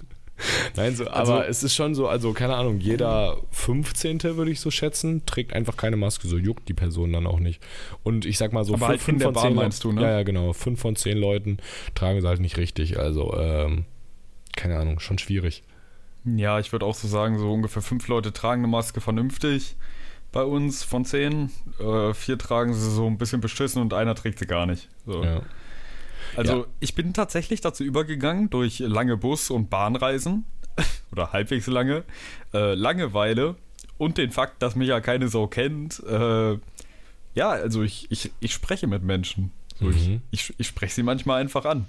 Nein, 0.76 0.96
so, 0.98 1.06
Also- 1.08 1.32
aber 1.34 1.48
es 1.48 1.64
ist 1.64 1.76
schon 1.76 1.96
so, 1.96 2.10
also 2.10 2.34
keine 2.34 2.56
Ahnung, 2.56 2.80
jeder 2.82 3.38
15. 3.52 4.22
würde 4.36 4.52
ich 4.52 4.60
so 4.60 4.70
schätzen, 4.70 5.26
trägt 5.26 5.54
einfach 5.54 5.78
keine 5.78 5.96
Maske, 5.96 6.28
so 6.28 6.38
juckt 6.38 6.68
die 6.68 6.74
Person 6.74 7.14
dann 7.14 7.26
auch 7.26 7.40
nicht. 7.40 7.62
Und 8.04 8.26
ich 8.26 8.38
sag 8.38 8.52
mal 8.52 8.66
so, 8.66 8.74
Aber 8.74 8.88
fünf, 8.98 9.08
halt 9.08 9.20
der 9.22 9.26
von 9.28 9.34
Bahn 9.34 9.44
zehn 9.44 9.56
meinst 9.56 9.84
du, 9.86 9.92
ne? 9.94 10.02
Ja, 10.02 10.12
ja, 10.12 10.24
genau. 10.24 10.52
Fünf 10.52 10.82
von 10.82 10.98
zehn 10.98 11.18
Leuten 11.18 11.58
tragen 11.94 12.20
sie 12.20 12.28
halt 12.28 12.42
nicht 12.42 12.58
richtig. 12.58 13.00
Also, 13.00 13.34
ähm, 13.40 13.86
keine 14.58 14.78
Ahnung, 14.78 15.00
schon 15.00 15.18
schwierig. 15.20 15.64
Ja, 16.26 16.60
ich 16.60 16.72
würde 16.72 16.86
auch 16.86 16.96
so 16.96 17.08
sagen, 17.08 17.38
so 17.38 17.52
ungefähr 17.52 17.82
fünf 17.82 18.08
Leute 18.08 18.34
tragen 18.34 18.62
eine 18.62 18.68
Maske 18.72 19.00
vernünftig 19.02 19.76
bei 20.32 20.44
uns 20.44 20.84
von 20.84 21.06
zehn. 21.06 21.52
Äh, 21.80 22.14
vier 22.14 22.38
tragen 22.38 22.74
sie 22.74 22.90
so 22.92 23.06
ein 23.08 23.18
bisschen 23.18 23.42
beschissen 23.42 23.82
und 23.82 23.94
einer 23.94 24.16
trägt 24.16 24.40
sie 24.40 24.48
gar 24.48 24.66
nicht. 24.66 24.90
So. 25.06 25.24
Ja. 25.24 25.42
Also 26.36 26.54
Ja. 26.62 26.66
ich 26.80 26.96
bin 26.96 27.14
tatsächlich 27.14 27.62
dazu 27.62 27.84
übergegangen, 27.84 28.50
durch 28.50 28.80
lange 28.80 29.18
Bus- 29.18 29.50
und 29.52 29.70
Bahnreisen 29.70 30.46
oder 31.12 31.32
halbwegs 31.32 31.68
lange, 31.68 32.04
äh, 32.54 32.74
Langeweile 32.74 33.56
und 33.98 34.18
den 34.18 34.32
Fakt, 34.32 34.62
dass 34.62 34.76
mich 34.76 34.90
ja 34.90 35.00
keine 35.00 35.28
Sau 35.30 35.48
kennt. 35.48 36.02
Äh, 36.04 36.58
ja, 37.36 37.50
also 37.50 37.84
ich, 37.84 38.10
ich, 38.12 38.32
ich 38.40 38.54
spreche 38.54 38.88
mit 38.88 39.04
Menschen. 39.04 39.52
So, 39.80 39.86
Mhm. 39.86 40.22
ich, 40.32 40.50
ich, 40.50 40.54
ich 40.58 40.68
spreche 40.68 40.96
sie 40.96 41.04
manchmal 41.04 41.40
einfach 41.42 41.66
an. 41.66 41.86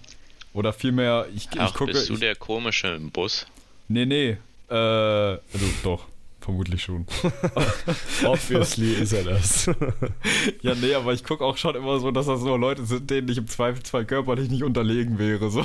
Oder 0.53 0.73
vielmehr, 0.73 1.27
ich, 1.35 1.49
ich 1.53 1.61
Ach, 1.61 1.75
gucke. 1.75 1.93
bist 1.93 2.09
du 2.09 2.15
ich, 2.15 2.21
der 2.21 2.35
Komische 2.37 2.89
im 2.89 3.11
Bus? 3.11 3.47
Nee, 3.89 4.07
nee. 4.07 4.37
Äh, 4.69 4.75
also 4.75 5.67
doch, 5.83 6.07
vermutlich 6.41 6.83
schon. 6.83 7.07
Obviously 8.25 8.95
ist 8.95 9.13
er 9.13 9.25
das. 9.25 9.71
Ja, 10.63 10.75
nee, 10.75 10.95
aber 10.95 11.13
ich 11.13 11.23
gucke 11.25 11.45
auch 11.45 11.57
schon 11.57 11.77
immer 11.77 12.01
so, 12.01 12.11
dass 12.11 12.27
das 12.27 12.41
so 12.41 12.57
Leute 12.57 12.85
sind, 12.85 13.11
denen 13.11 13.29
ich 13.29 13.39
im 13.39 13.47
Zweifelsfall 13.47 14.05
körperlich 14.05 14.51
nicht 14.51 14.65
unterlegen 14.65 15.19
wäre. 15.19 15.51
So. 15.51 15.65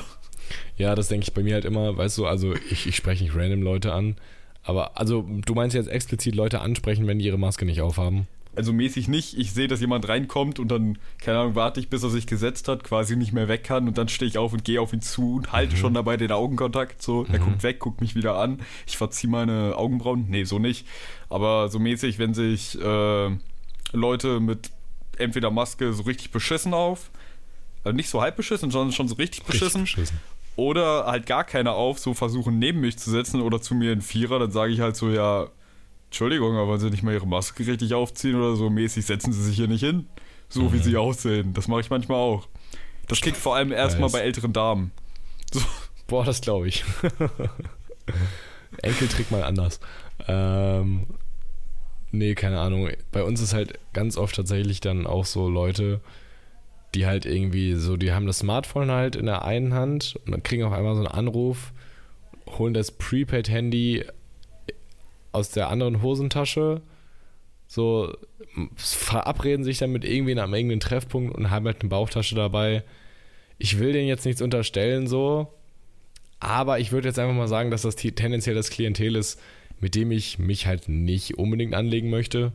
ja, 0.77 0.93
das 0.95 1.07
denke 1.07 1.23
ich 1.23 1.33
bei 1.33 1.41
mir 1.43 1.55
halt 1.55 1.65
immer, 1.65 1.97
weißt 1.97 2.17
du, 2.19 2.25
also 2.25 2.53
ich, 2.69 2.87
ich 2.87 2.95
spreche 2.95 3.23
nicht 3.23 3.35
random 3.35 3.61
Leute 3.63 3.93
an. 3.93 4.15
Aber, 4.63 4.99
also, 4.99 5.25
du 5.45 5.53
meinst 5.55 5.75
jetzt 5.75 5.89
explizit 5.89 6.35
Leute 6.35 6.61
ansprechen, 6.61 7.07
wenn 7.07 7.17
die 7.17 7.25
ihre 7.25 7.39
Maske 7.39 7.65
nicht 7.65 7.81
aufhaben? 7.81 8.27
Also 8.55 8.73
mäßig 8.73 9.07
nicht. 9.07 9.37
Ich 9.37 9.53
sehe, 9.53 9.67
dass 9.69 9.79
jemand 9.79 10.07
reinkommt 10.09 10.59
und 10.59 10.67
dann, 10.69 10.97
keine 11.21 11.39
Ahnung, 11.39 11.55
warte 11.55 11.79
ich, 11.79 11.89
bis 11.89 12.03
er 12.03 12.09
sich 12.09 12.27
gesetzt 12.27 12.67
hat, 12.67 12.83
quasi 12.83 13.15
nicht 13.15 13.31
mehr 13.31 13.47
weg 13.47 13.63
kann 13.63 13.87
und 13.87 13.97
dann 13.97 14.09
stehe 14.09 14.27
ich 14.29 14.37
auf 14.37 14.51
und 14.51 14.65
gehe 14.65 14.81
auf 14.81 14.91
ihn 14.91 15.01
zu 15.01 15.35
und 15.35 15.53
halte 15.53 15.77
schon 15.77 15.93
dabei 15.93 16.17
den 16.17 16.31
Augenkontakt. 16.33 17.01
So, 17.01 17.25
er 17.31 17.39
Mhm. 17.39 17.43
guckt 17.45 17.63
weg, 17.63 17.79
guckt 17.79 18.01
mich 18.01 18.13
wieder 18.13 18.35
an. 18.37 18.59
Ich 18.87 18.97
verziehe 18.97 19.29
meine 19.31 19.75
Augenbrauen. 19.77 20.25
Nee, 20.27 20.43
so 20.43 20.59
nicht. 20.59 20.85
Aber 21.29 21.69
so 21.69 21.79
mäßig, 21.79 22.19
wenn 22.19 22.33
sich 22.33 22.77
äh, 22.81 23.29
Leute 23.93 24.39
mit 24.41 24.71
entweder 25.17 25.49
Maske 25.51 25.93
so 25.93 26.03
richtig 26.03 26.31
beschissen 26.31 26.73
auf, 26.73 27.09
also 27.83 27.95
nicht 27.95 28.09
so 28.09 28.21
halb 28.21 28.35
beschissen, 28.35 28.69
sondern 28.69 28.91
schon 28.91 29.07
so 29.07 29.15
richtig 29.15 29.43
beschissen, 29.43 29.81
Richtig 29.83 29.95
beschissen. 29.95 30.19
oder 30.57 31.05
halt 31.05 31.25
gar 31.25 31.43
keine 31.45 31.71
auf, 31.71 31.99
so 31.99 32.13
versuchen 32.13 32.59
neben 32.59 32.81
mich 32.81 32.97
zu 32.99 33.09
setzen 33.09 33.41
oder 33.41 33.61
zu 33.61 33.75
mir 33.75 33.93
in 33.93 34.01
Vierer, 34.01 34.39
dann 34.39 34.51
sage 34.51 34.73
ich 34.73 34.81
halt 34.81 34.95
so, 34.95 35.09
ja, 35.09 35.47
Entschuldigung, 36.11 36.57
aber 36.57 36.73
wenn 36.73 36.79
sie 36.81 36.89
nicht 36.89 37.03
mal 37.03 37.13
ihre 37.13 37.25
Maske 37.25 37.65
richtig 37.65 37.93
aufziehen 37.93 38.35
oder 38.35 38.57
so 38.57 38.69
mäßig, 38.69 39.05
setzen 39.05 39.31
sie 39.31 39.41
sich 39.41 39.55
hier 39.55 39.69
nicht 39.69 39.79
hin. 39.79 40.07
So 40.49 40.63
mhm. 40.63 40.73
wie 40.73 40.79
sie 40.79 40.97
aussehen. 40.97 41.53
Das 41.53 41.69
mache 41.69 41.79
ich 41.79 41.89
manchmal 41.89 42.17
auch. 42.17 42.49
Das 43.07 43.21
kickt 43.21 43.37
vor 43.37 43.55
allem 43.55 43.71
erstmal 43.71 44.09
bei 44.09 44.19
älteren 44.19 44.51
Damen. 44.51 44.91
So. 45.53 45.61
Boah, 46.07 46.25
das 46.25 46.41
glaube 46.41 46.67
ich. 46.67 46.83
Enkeltrick 48.81 49.31
mal 49.31 49.43
anders. 49.43 49.79
Ähm, 50.27 51.07
nee, 52.11 52.35
keine 52.35 52.59
Ahnung. 52.59 52.89
Bei 53.13 53.23
uns 53.23 53.39
ist 53.39 53.53
halt 53.53 53.79
ganz 53.93 54.17
oft 54.17 54.35
tatsächlich 54.35 54.81
dann 54.81 55.07
auch 55.07 55.23
so 55.23 55.47
Leute, 55.47 56.01
die 56.93 57.05
halt 57.05 57.25
irgendwie 57.25 57.75
so, 57.75 57.95
die 57.95 58.11
haben 58.11 58.27
das 58.27 58.39
Smartphone 58.39 58.91
halt 58.91 59.15
in 59.15 59.27
der 59.27 59.45
einen 59.45 59.73
Hand 59.73 60.19
und 60.25 60.33
dann 60.33 60.43
kriegen 60.43 60.65
auf 60.65 60.73
einmal 60.73 60.95
so 60.95 61.05
einen 61.05 61.07
Anruf, 61.07 61.71
holen 62.57 62.73
das 62.73 62.91
Prepaid-Handy 62.91 64.03
aus 65.31 65.49
der 65.49 65.69
anderen 65.69 66.01
Hosentasche, 66.01 66.81
so 67.67 68.13
verabreden 68.75 69.63
sich 69.63 69.77
dann 69.77 69.91
mit 69.91 70.03
irgendwen 70.03 70.39
am 70.39 70.53
irgendeinen 70.53 70.81
Treffpunkt 70.81 71.35
und 71.35 71.49
haben 71.49 71.65
halt 71.65 71.81
eine 71.81 71.89
Bauchtasche 71.89 72.35
dabei. 72.35 72.83
Ich 73.57 73.79
will 73.79 73.93
denen 73.93 74.07
jetzt 74.07 74.25
nichts 74.25 74.41
unterstellen, 74.41 75.07
so, 75.07 75.47
aber 76.39 76.79
ich 76.79 76.91
würde 76.91 77.07
jetzt 77.07 77.19
einfach 77.19 77.35
mal 77.35 77.47
sagen, 77.47 77.71
dass 77.71 77.83
das 77.83 77.95
tendenziell 77.95 78.55
das 78.55 78.71
Klientel 78.71 79.15
ist, 79.15 79.39
mit 79.79 79.95
dem 79.95 80.11
ich 80.11 80.39
mich 80.39 80.67
halt 80.67 80.89
nicht 80.89 81.37
unbedingt 81.37 81.73
anlegen 81.73 82.09
möchte. 82.09 82.51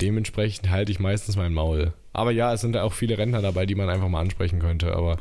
Dementsprechend 0.00 0.70
halte 0.70 0.92
ich 0.92 1.00
meistens 1.00 1.36
mein 1.36 1.52
Maul. 1.52 1.92
Aber 2.12 2.32
ja, 2.32 2.52
es 2.52 2.60
sind 2.60 2.76
auch 2.76 2.92
viele 2.92 3.18
Rentner 3.18 3.42
dabei, 3.42 3.66
die 3.66 3.74
man 3.74 3.88
einfach 3.88 4.08
mal 4.08 4.20
ansprechen 4.20 4.58
könnte. 4.58 4.94
Aber 4.94 5.18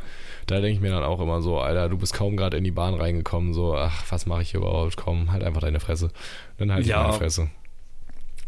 da 0.48 0.55
denke 0.55 0.71
ich 0.71 0.81
mir 0.81 0.89
dann 0.89 1.03
auch 1.03 1.19
immer 1.19 1.41
so, 1.41 1.59
Alter, 1.59 1.89
du 1.89 1.98
bist 1.98 2.13
kaum 2.13 2.36
gerade 2.36 2.57
in 2.57 2.63
die 2.63 2.71
Bahn 2.71 2.95
reingekommen. 2.95 3.53
So, 3.53 3.75
ach, 3.75 4.03
was 4.09 4.25
mache 4.25 4.41
ich 4.41 4.51
hier 4.51 4.62
überhaupt? 4.62 4.98
Komm, 4.98 5.31
halt 5.31 5.43
einfach 5.43 5.62
deine 5.62 5.79
Fresse. 5.79 6.09
Dann 6.57 6.71
halt 6.71 6.86
ja. 6.86 6.98
ich 6.98 7.07
meine 7.07 7.17
Fresse. 7.17 7.50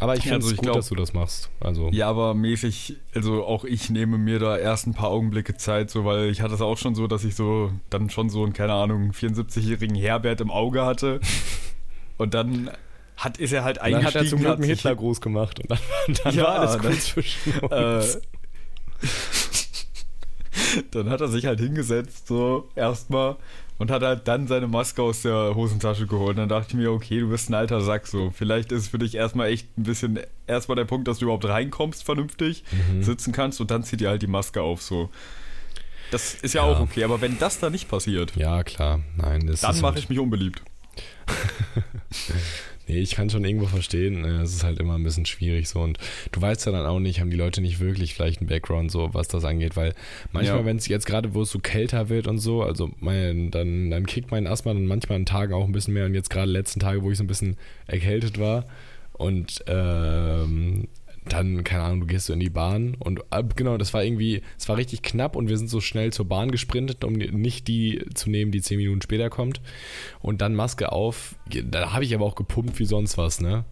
Aber 0.01 0.15
ich 0.15 0.23
finde 0.23 0.39
es 0.39 0.45
also 0.45 0.55
gut, 0.55 0.63
glaub, 0.63 0.75
dass 0.77 0.89
du 0.89 0.95
das 0.95 1.13
machst. 1.13 1.51
Also. 1.59 1.89
Ja, 1.91 2.09
aber 2.09 2.33
mäßig, 2.33 2.97
also 3.13 3.45
auch 3.45 3.65
ich 3.65 3.91
nehme 3.91 4.17
mir 4.17 4.39
da 4.39 4.57
erst 4.57 4.87
ein 4.87 4.95
paar 4.95 5.09
Augenblicke 5.09 5.55
Zeit, 5.57 5.91
so, 5.91 6.05
weil 6.05 6.31
ich 6.31 6.41
hatte 6.41 6.55
es 6.55 6.61
auch 6.61 6.79
schon 6.79 6.95
so, 6.95 7.05
dass 7.05 7.23
ich 7.23 7.35
so 7.35 7.71
dann 7.91 8.09
schon 8.09 8.31
so 8.31 8.43
einen, 8.43 8.53
keine 8.53 8.73
Ahnung, 8.73 9.11
74-jährigen 9.11 9.95
Herbert 9.95 10.41
im 10.41 10.49
Auge 10.49 10.83
hatte. 10.83 11.19
und 12.17 12.33
dann 12.33 12.71
hat, 13.23 13.37
ist 13.37 13.51
er 13.51 13.63
halt 13.63 13.79
eingestiegen. 13.79 14.13
Dann 14.13 14.13
hat 14.13 14.25
er 14.25 14.29
zum 14.29 14.39
Glück 14.39 14.65
Hitler 14.65 14.95
groß 14.95 15.21
gemacht 15.21 15.59
und 15.59 15.71
dann, 15.71 15.79
dann 16.23 16.35
ja, 16.35 16.43
war 16.43 16.59
alles 16.59 16.81
gut 16.81 17.01
zwischen 17.01 17.59
uns. 17.59 18.15
Äh, 18.15 18.21
dann 20.91 21.09
hat 21.09 21.21
er 21.21 21.27
sich 21.27 21.45
halt 21.45 21.59
hingesetzt, 21.59 22.27
so 22.27 22.69
erstmal 22.75 23.37
und 23.77 23.89
hat 23.89 24.03
halt 24.03 24.27
dann 24.27 24.47
seine 24.47 24.67
Maske 24.67 25.01
aus 25.01 25.23
der 25.23 25.55
Hosentasche 25.55 26.05
geholt. 26.05 26.31
Und 26.31 26.37
dann 26.37 26.49
dachte 26.49 26.67
ich 26.69 26.73
mir, 26.75 26.91
okay, 26.91 27.19
du 27.19 27.29
bist 27.29 27.49
ein 27.49 27.55
alter 27.55 27.81
Sack 27.81 28.05
so. 28.05 28.29
Vielleicht 28.29 28.71
ist 28.71 28.83
es 28.83 28.87
für 28.89 28.99
dich 28.99 29.15
erstmal 29.15 29.49
echt 29.49 29.75
ein 29.77 29.83
bisschen 29.83 30.19
erstmal 30.45 30.75
der 30.75 30.85
Punkt, 30.85 31.07
dass 31.07 31.17
du 31.17 31.25
überhaupt 31.25 31.45
reinkommst, 31.45 32.03
vernünftig 32.03 32.63
mhm. 32.71 33.01
sitzen 33.01 33.31
kannst 33.33 33.59
und 33.59 33.71
dann 33.71 33.83
zieht 33.83 34.01
dir 34.01 34.09
halt 34.09 34.21
die 34.21 34.27
Maske 34.27 34.61
auf 34.61 34.81
so. 34.81 35.09
Das 36.11 36.35
ist 36.35 36.53
ja, 36.53 36.63
ja, 36.63 36.71
auch 36.71 36.79
okay, 36.79 37.03
aber 37.03 37.21
wenn 37.21 37.39
das 37.39 37.59
da 37.59 37.69
nicht 37.69 37.89
passiert, 37.89 38.35
ja 38.35 38.63
klar, 38.63 38.99
nein, 39.15 39.47
das 39.47 39.61
dann 39.61 39.79
mache 39.79 39.93
halt 39.93 40.03
ich 40.03 40.09
mich 40.09 40.19
unbeliebt. 40.19 40.61
Nee, 42.91 42.99
ich 42.99 43.15
kann 43.15 43.29
schon 43.29 43.45
irgendwo 43.45 43.67
verstehen. 43.67 44.25
Äh, 44.25 44.41
es 44.41 44.53
ist 44.53 44.63
halt 44.65 44.79
immer 44.79 44.95
ein 44.95 45.03
bisschen 45.03 45.25
schwierig 45.25 45.69
so. 45.69 45.79
Und 45.79 45.97
du 46.33 46.41
weißt 46.41 46.65
ja 46.65 46.73
dann 46.73 46.85
auch 46.85 46.99
nicht, 46.99 47.21
haben 47.21 47.29
die 47.29 47.37
Leute 47.37 47.61
nicht 47.61 47.79
wirklich 47.79 48.13
vielleicht 48.13 48.41
einen 48.41 48.49
Background, 48.49 48.91
so 48.91 49.13
was 49.13 49.29
das 49.29 49.45
angeht, 49.45 49.77
weil 49.77 49.93
manchmal, 50.33 50.59
ja. 50.59 50.65
wenn 50.65 50.75
es 50.75 50.89
jetzt 50.89 51.05
gerade, 51.05 51.33
wo 51.33 51.43
es 51.43 51.51
so 51.51 51.59
kälter 51.59 52.09
wird 52.09 52.27
und 52.27 52.39
so, 52.39 52.63
also 52.63 52.91
mein, 52.99 53.49
dann, 53.49 53.91
dann 53.91 54.05
kickt 54.05 54.31
mein 54.31 54.45
Asthma 54.45 54.73
dann 54.73 54.87
manchmal 54.87 55.19
an 55.19 55.25
Tagen 55.25 55.53
auch 55.53 55.63
ein 55.63 55.71
bisschen 55.71 55.93
mehr 55.93 56.05
und 56.05 56.13
jetzt 56.13 56.29
gerade 56.29 56.51
letzten 56.51 56.81
Tage, 56.81 57.01
wo 57.01 57.11
ich 57.11 57.17
so 57.17 57.23
ein 57.23 57.27
bisschen 57.27 57.55
erkältet 57.87 58.39
war 58.39 58.65
und 59.13 59.63
ähm, 59.67 60.89
dann, 61.25 61.63
keine 61.63 61.83
Ahnung, 61.83 62.01
du 62.01 62.07
gehst 62.07 62.25
so 62.25 62.33
in 62.33 62.39
die 62.39 62.49
Bahn 62.49 62.95
und 62.97 63.21
äh, 63.29 63.43
genau, 63.55 63.77
das 63.77 63.93
war 63.93 64.03
irgendwie, 64.03 64.41
es 64.57 64.67
war 64.67 64.77
richtig 64.77 65.03
knapp 65.03 65.35
und 65.35 65.49
wir 65.49 65.57
sind 65.57 65.69
so 65.69 65.79
schnell 65.79 66.11
zur 66.11 66.27
Bahn 66.27 66.51
gesprintet, 66.51 67.03
um 67.03 67.13
nicht 67.13 67.67
die 67.67 68.03
zu 68.15 68.29
nehmen, 68.29 68.51
die 68.51 68.61
zehn 68.61 68.77
Minuten 68.77 69.01
später 69.01 69.29
kommt. 69.29 69.61
Und 70.19 70.41
dann 70.41 70.55
Maske 70.55 70.91
auf, 70.91 71.35
da 71.45 71.93
habe 71.93 72.03
ich 72.03 72.15
aber 72.15 72.25
auch 72.25 72.35
gepumpt 72.35 72.79
wie 72.79 72.85
sonst 72.85 73.17
was, 73.17 73.39
ne? 73.39 73.65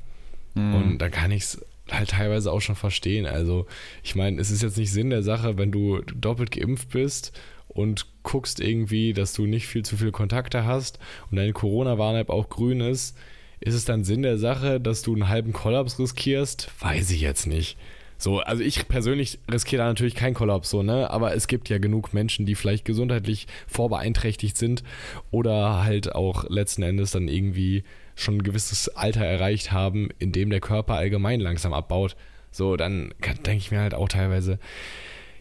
Mhm. 0.54 0.76
Und 0.76 0.98
da 1.00 1.10
kann 1.10 1.32
ich 1.32 1.44
es 1.44 1.66
halt 1.90 2.12
teilweise 2.12 2.52
auch 2.52 2.62
schon 2.62 2.76
verstehen. 2.76 3.26
Also, 3.26 3.66
ich 4.04 4.16
meine, 4.16 4.40
es 4.40 4.52
ist 4.52 4.62
jetzt 4.62 4.78
nicht 4.78 4.92
Sinn 4.92 5.10
der 5.10 5.24
Sache, 5.24 5.58
wenn 5.58 5.72
du 5.72 6.02
doppelt 6.02 6.52
geimpft 6.52 6.90
bist 6.90 7.38
und 7.68 8.06
guckst 8.24 8.60
irgendwie, 8.60 9.14
dass 9.14 9.34
du 9.34 9.48
nicht 9.48 9.68
viel 9.68 9.84
zu 9.84 9.98
viele 9.98 10.12
Kontakte 10.12 10.66
hast 10.66 11.00
und 11.32 11.38
deine 11.38 11.54
Corona-Warn-App 11.54 12.30
auch 12.30 12.50
grün 12.50 12.82
ist, 12.82 13.18
ist 13.60 13.76
es 13.76 13.86
dann 13.86 14.04
Sinn 14.04 14.22
der 14.22 14.38
Sache, 14.38 14.80
dass 14.80 15.02
du 15.02 15.14
einen 15.14 15.30
halben 15.30 15.54
Kollaps 15.54 16.00
riskierst? 16.00 16.72
Weiß 16.80 17.12
ich 17.12 17.22
jetzt 17.22 17.48
nicht. 17.48 17.78
So, 18.18 18.40
also 18.40 18.62
ich 18.62 18.88
persönlich 18.90 19.40
riskiere 19.50 19.84
da 19.84 19.88
natürlich 19.88 20.14
keinen 20.14 20.34
Kollaps, 20.34 20.70
so, 20.70 20.84
ne? 20.84 21.10
Aber 21.10 21.34
es 21.34 21.48
gibt 21.48 21.70
ja 21.70 21.78
genug 21.78 22.14
Menschen, 22.14 22.46
die 22.46 22.56
vielleicht 22.56 22.84
gesundheitlich 22.84 23.48
vorbeeinträchtigt 23.66 24.58
sind 24.58 24.84
oder 25.32 25.86
halt 25.86 26.14
auch 26.14 26.50
letzten 26.50 26.84
Endes 26.84 27.12
dann 27.12 27.30
irgendwie 27.30 27.86
schon 28.16 28.38
ein 28.38 28.44
gewisses 28.44 28.90
Alter 28.90 29.24
erreicht 29.24 29.72
haben, 29.72 30.10
in 30.20 30.34
dem 30.34 30.50
der 30.50 30.60
Körper 30.60 30.96
allgemein 30.96 31.40
langsam 31.40 31.74
abbaut. 31.74 32.18
So, 32.52 32.76
dann 32.76 33.14
denke 33.46 33.58
ich 33.58 33.72
mir 33.72 33.80
halt 33.80 33.94
auch 33.94 34.10
teilweise, 34.10 34.60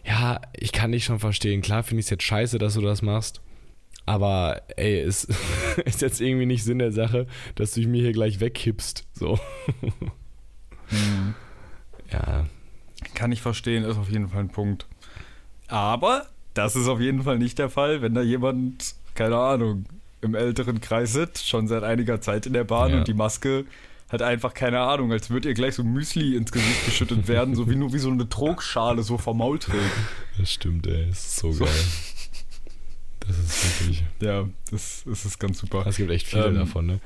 ja, 0.05 0.39
ich 0.57 0.71
kann 0.71 0.93
dich 0.93 1.03
schon 1.03 1.19
verstehen. 1.19 1.61
Klar 1.61 1.83
finde 1.83 1.99
ich 1.99 2.05
es 2.05 2.11
jetzt 2.11 2.23
scheiße, 2.23 2.59
dass 2.59 2.75
du 2.75 2.81
das 2.81 3.01
machst. 3.01 3.41
Aber 4.09 4.63
ey, 4.75 5.01
es 5.01 5.27
ist 5.85 6.01
jetzt 6.01 6.19
irgendwie 6.19 6.47
nicht 6.47 6.63
Sinn 6.63 6.79
der 6.79 6.91
Sache, 6.91 7.27
dass 7.53 7.73
du 7.73 7.81
mir 7.81 8.01
hier 8.01 8.11
gleich 8.11 8.39
wegkippst. 8.39 9.05
So. 9.13 9.39
Mhm. 10.89 11.35
Ja. 12.11 12.47
Kann 13.13 13.31
ich 13.31 13.39
verstehen, 13.39 13.83
ist 13.83 13.97
auf 13.97 14.09
jeden 14.09 14.29
Fall 14.29 14.39
ein 14.39 14.49
Punkt. 14.49 14.87
Aber 15.67 16.25
das 16.55 16.75
ist 16.75 16.87
auf 16.87 16.99
jeden 16.99 17.21
Fall 17.21 17.37
nicht 17.37 17.59
der 17.59 17.69
Fall, 17.69 18.01
wenn 18.01 18.15
da 18.15 18.23
jemand, 18.23 18.95
keine 19.13 19.37
Ahnung, 19.37 19.85
im 20.21 20.33
älteren 20.33 20.81
Kreis 20.81 21.13
sitzt, 21.13 21.47
schon 21.47 21.67
seit 21.67 21.83
einiger 21.83 22.19
Zeit 22.19 22.47
in 22.47 22.53
der 22.53 22.63
Bahn 22.63 22.89
ja. 22.89 22.97
und 22.97 23.07
die 23.07 23.13
Maske 23.13 23.65
hat 24.09 24.23
einfach 24.23 24.55
keine 24.55 24.79
Ahnung, 24.79 25.11
als 25.11 25.29
würde 25.29 25.49
ihr 25.49 25.53
gleich 25.53 25.75
so 25.75 25.83
Müsli 25.83 26.35
ins 26.35 26.51
Gesicht 26.51 26.85
geschüttet 26.85 27.27
werden, 27.27 27.53
so 27.53 27.69
wie 27.69 27.75
nur 27.75 27.93
wie 27.93 27.99
so 27.99 28.09
eine 28.09 28.27
Trogschale 28.27 29.03
so 29.03 29.19
vom 29.19 29.37
Maul 29.37 29.59
trägt. 29.59 29.83
Das 30.39 30.51
stimmt, 30.51 30.87
ey, 30.87 31.05
das 31.09 31.19
ist 31.19 31.35
so, 31.37 31.51
so. 31.51 31.65
geil. 31.65 31.73
Das 33.29 33.37
ist 33.37 33.79
wirklich. 33.81 34.03
Ja, 34.21 34.49
das, 34.71 35.03
das 35.05 35.25
ist 35.25 35.39
ganz 35.39 35.59
super. 35.59 35.85
Es 35.85 35.97
gibt 35.97 36.09
echt 36.09 36.25
viele 36.25 36.47
ähm, 36.47 36.55
davon, 36.55 36.85
ne? 36.87 36.99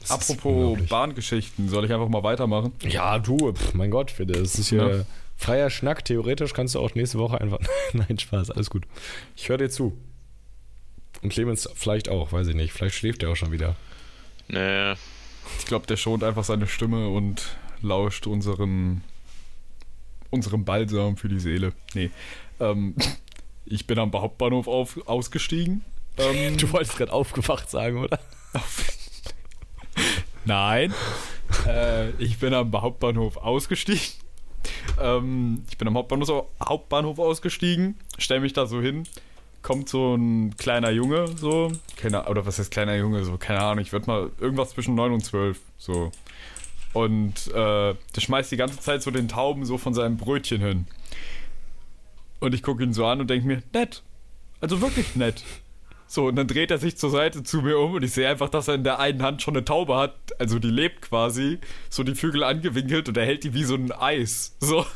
Das 0.00 0.10
apropos 0.10 0.78
Bahngeschichten, 0.88 1.68
soll 1.68 1.84
ich 1.84 1.92
einfach 1.92 2.08
mal 2.08 2.22
weitermachen? 2.22 2.72
Ja, 2.82 3.18
du, 3.18 3.52
pf, 3.52 3.74
mein 3.74 3.90
Gott, 3.90 4.14
bitte. 4.16 4.32
Das 4.32 4.58
ist 4.58 4.70
hier 4.70 4.88
ja. 4.88 5.04
freier 5.36 5.68
Schnack. 5.68 6.04
Theoretisch 6.06 6.54
kannst 6.54 6.74
du 6.74 6.80
auch 6.80 6.94
nächste 6.94 7.18
Woche 7.18 7.40
einfach. 7.40 7.58
Nein, 7.92 8.18
Spaß, 8.18 8.50
alles 8.50 8.70
gut. 8.70 8.84
Ich 9.36 9.48
höre 9.48 9.58
dir 9.58 9.68
zu. 9.68 9.96
Und 11.22 11.28
Clemens 11.30 11.68
vielleicht 11.74 12.08
auch, 12.08 12.32
weiß 12.32 12.48
ich 12.48 12.54
nicht. 12.54 12.72
Vielleicht 12.72 12.96
schläft 12.96 13.22
er 13.22 13.30
auch 13.30 13.36
schon 13.36 13.52
wieder. 13.52 13.76
Nee. 14.48 14.92
Ich 15.58 15.66
glaube, 15.66 15.86
der 15.86 15.96
schont 15.96 16.24
einfach 16.24 16.44
seine 16.44 16.66
Stimme 16.66 17.08
und 17.08 17.56
lauscht 17.82 18.26
unseren, 18.26 19.02
unserem 20.30 20.64
Balsam 20.64 21.18
für 21.18 21.28
die 21.28 21.40
Seele. 21.40 21.72
Nee. 21.94 22.10
Ähm, 22.58 22.94
ich 23.66 23.86
bin 23.86 23.98
am 23.98 24.12
Hauptbahnhof 24.12 24.68
auf, 24.68 24.98
ausgestiegen. 25.06 25.84
Ähm, 26.16 26.56
du 26.58 26.72
wolltest 26.72 26.96
gerade 26.96 27.12
aufgewacht 27.12 27.70
sagen, 27.70 27.98
oder? 27.98 28.18
Nein. 30.44 30.94
äh, 31.66 32.10
ich 32.22 32.38
bin 32.38 32.54
am 32.54 32.72
Hauptbahnhof 32.72 33.36
ausgestiegen. 33.36 34.00
Ähm, 35.00 35.64
ich 35.68 35.76
bin 35.76 35.88
am 35.88 35.96
Hauptbahnhof, 35.96 36.46
Hauptbahnhof 36.64 37.18
ausgestiegen, 37.18 37.98
stell 38.18 38.40
mich 38.40 38.52
da 38.52 38.66
so 38.66 38.80
hin, 38.80 39.04
kommt 39.62 39.88
so 39.88 40.14
ein 40.14 40.56
kleiner 40.56 40.90
Junge, 40.90 41.28
so, 41.36 41.70
keine, 41.96 42.24
oder 42.28 42.46
was 42.46 42.58
heißt 42.58 42.70
kleiner 42.70 42.96
Junge, 42.96 43.24
so, 43.24 43.36
keine 43.36 43.62
Ahnung, 43.62 43.82
ich 43.82 43.92
würde 43.92 44.06
mal 44.06 44.30
irgendwas 44.40 44.70
zwischen 44.70 44.94
9 44.94 45.12
und 45.12 45.24
12, 45.24 45.60
so. 45.78 46.12
Und 46.92 47.48
äh, 47.48 47.94
der 47.94 48.20
schmeißt 48.20 48.50
die 48.50 48.56
ganze 48.56 48.80
Zeit 48.80 49.02
so 49.02 49.10
den 49.10 49.28
Tauben 49.28 49.66
so 49.66 49.76
von 49.76 49.92
seinem 49.92 50.16
Brötchen 50.16 50.62
hin. 50.62 50.86
Und 52.40 52.54
ich 52.54 52.62
gucke 52.62 52.82
ihn 52.82 52.92
so 52.92 53.06
an 53.06 53.20
und 53.20 53.30
denke 53.30 53.46
mir, 53.46 53.62
nett. 53.72 54.02
Also 54.60 54.80
wirklich 54.80 55.16
nett. 55.16 55.44
So, 56.08 56.26
und 56.26 56.36
dann 56.36 56.46
dreht 56.46 56.70
er 56.70 56.78
sich 56.78 56.96
zur 56.96 57.10
Seite 57.10 57.42
zu 57.42 57.62
mir 57.62 57.78
um 57.78 57.94
und 57.94 58.04
ich 58.04 58.12
sehe 58.12 58.28
einfach, 58.28 58.48
dass 58.48 58.68
er 58.68 58.74
in 58.74 58.84
der 58.84 59.00
einen 59.00 59.22
Hand 59.22 59.42
schon 59.42 59.56
eine 59.56 59.64
Taube 59.64 59.96
hat. 59.96 60.14
Also 60.38 60.60
die 60.60 60.70
lebt 60.70 61.02
quasi, 61.02 61.58
so 61.90 62.04
die 62.04 62.14
Flügel 62.14 62.44
angewinkelt 62.44 63.08
und 63.08 63.16
er 63.16 63.26
hält 63.26 63.42
die 63.42 63.54
wie 63.54 63.64
so 63.64 63.74
ein 63.74 63.90
Eis. 63.90 64.56
So, 64.60 64.86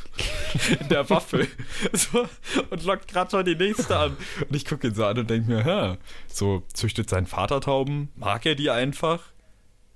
in 0.80 0.88
der 0.88 1.08
Waffel. 1.10 1.48
So, 1.92 2.26
und 2.70 2.84
lockt 2.84 3.08
gerade 3.08 3.30
schon 3.30 3.44
die 3.44 3.56
nächste 3.56 3.96
an. 3.96 4.16
Und 4.48 4.54
ich 4.54 4.64
gucke 4.64 4.86
ihn 4.86 4.94
so 4.94 5.04
an 5.04 5.18
und 5.18 5.28
denke 5.28 5.50
mir, 5.50 5.64
hä, 5.64 5.96
so 6.28 6.62
züchtet 6.72 7.10
sein 7.10 7.26
Vater 7.26 7.60
Tauben? 7.60 8.10
Mag 8.16 8.46
er 8.46 8.54
die 8.54 8.70
einfach? 8.70 9.20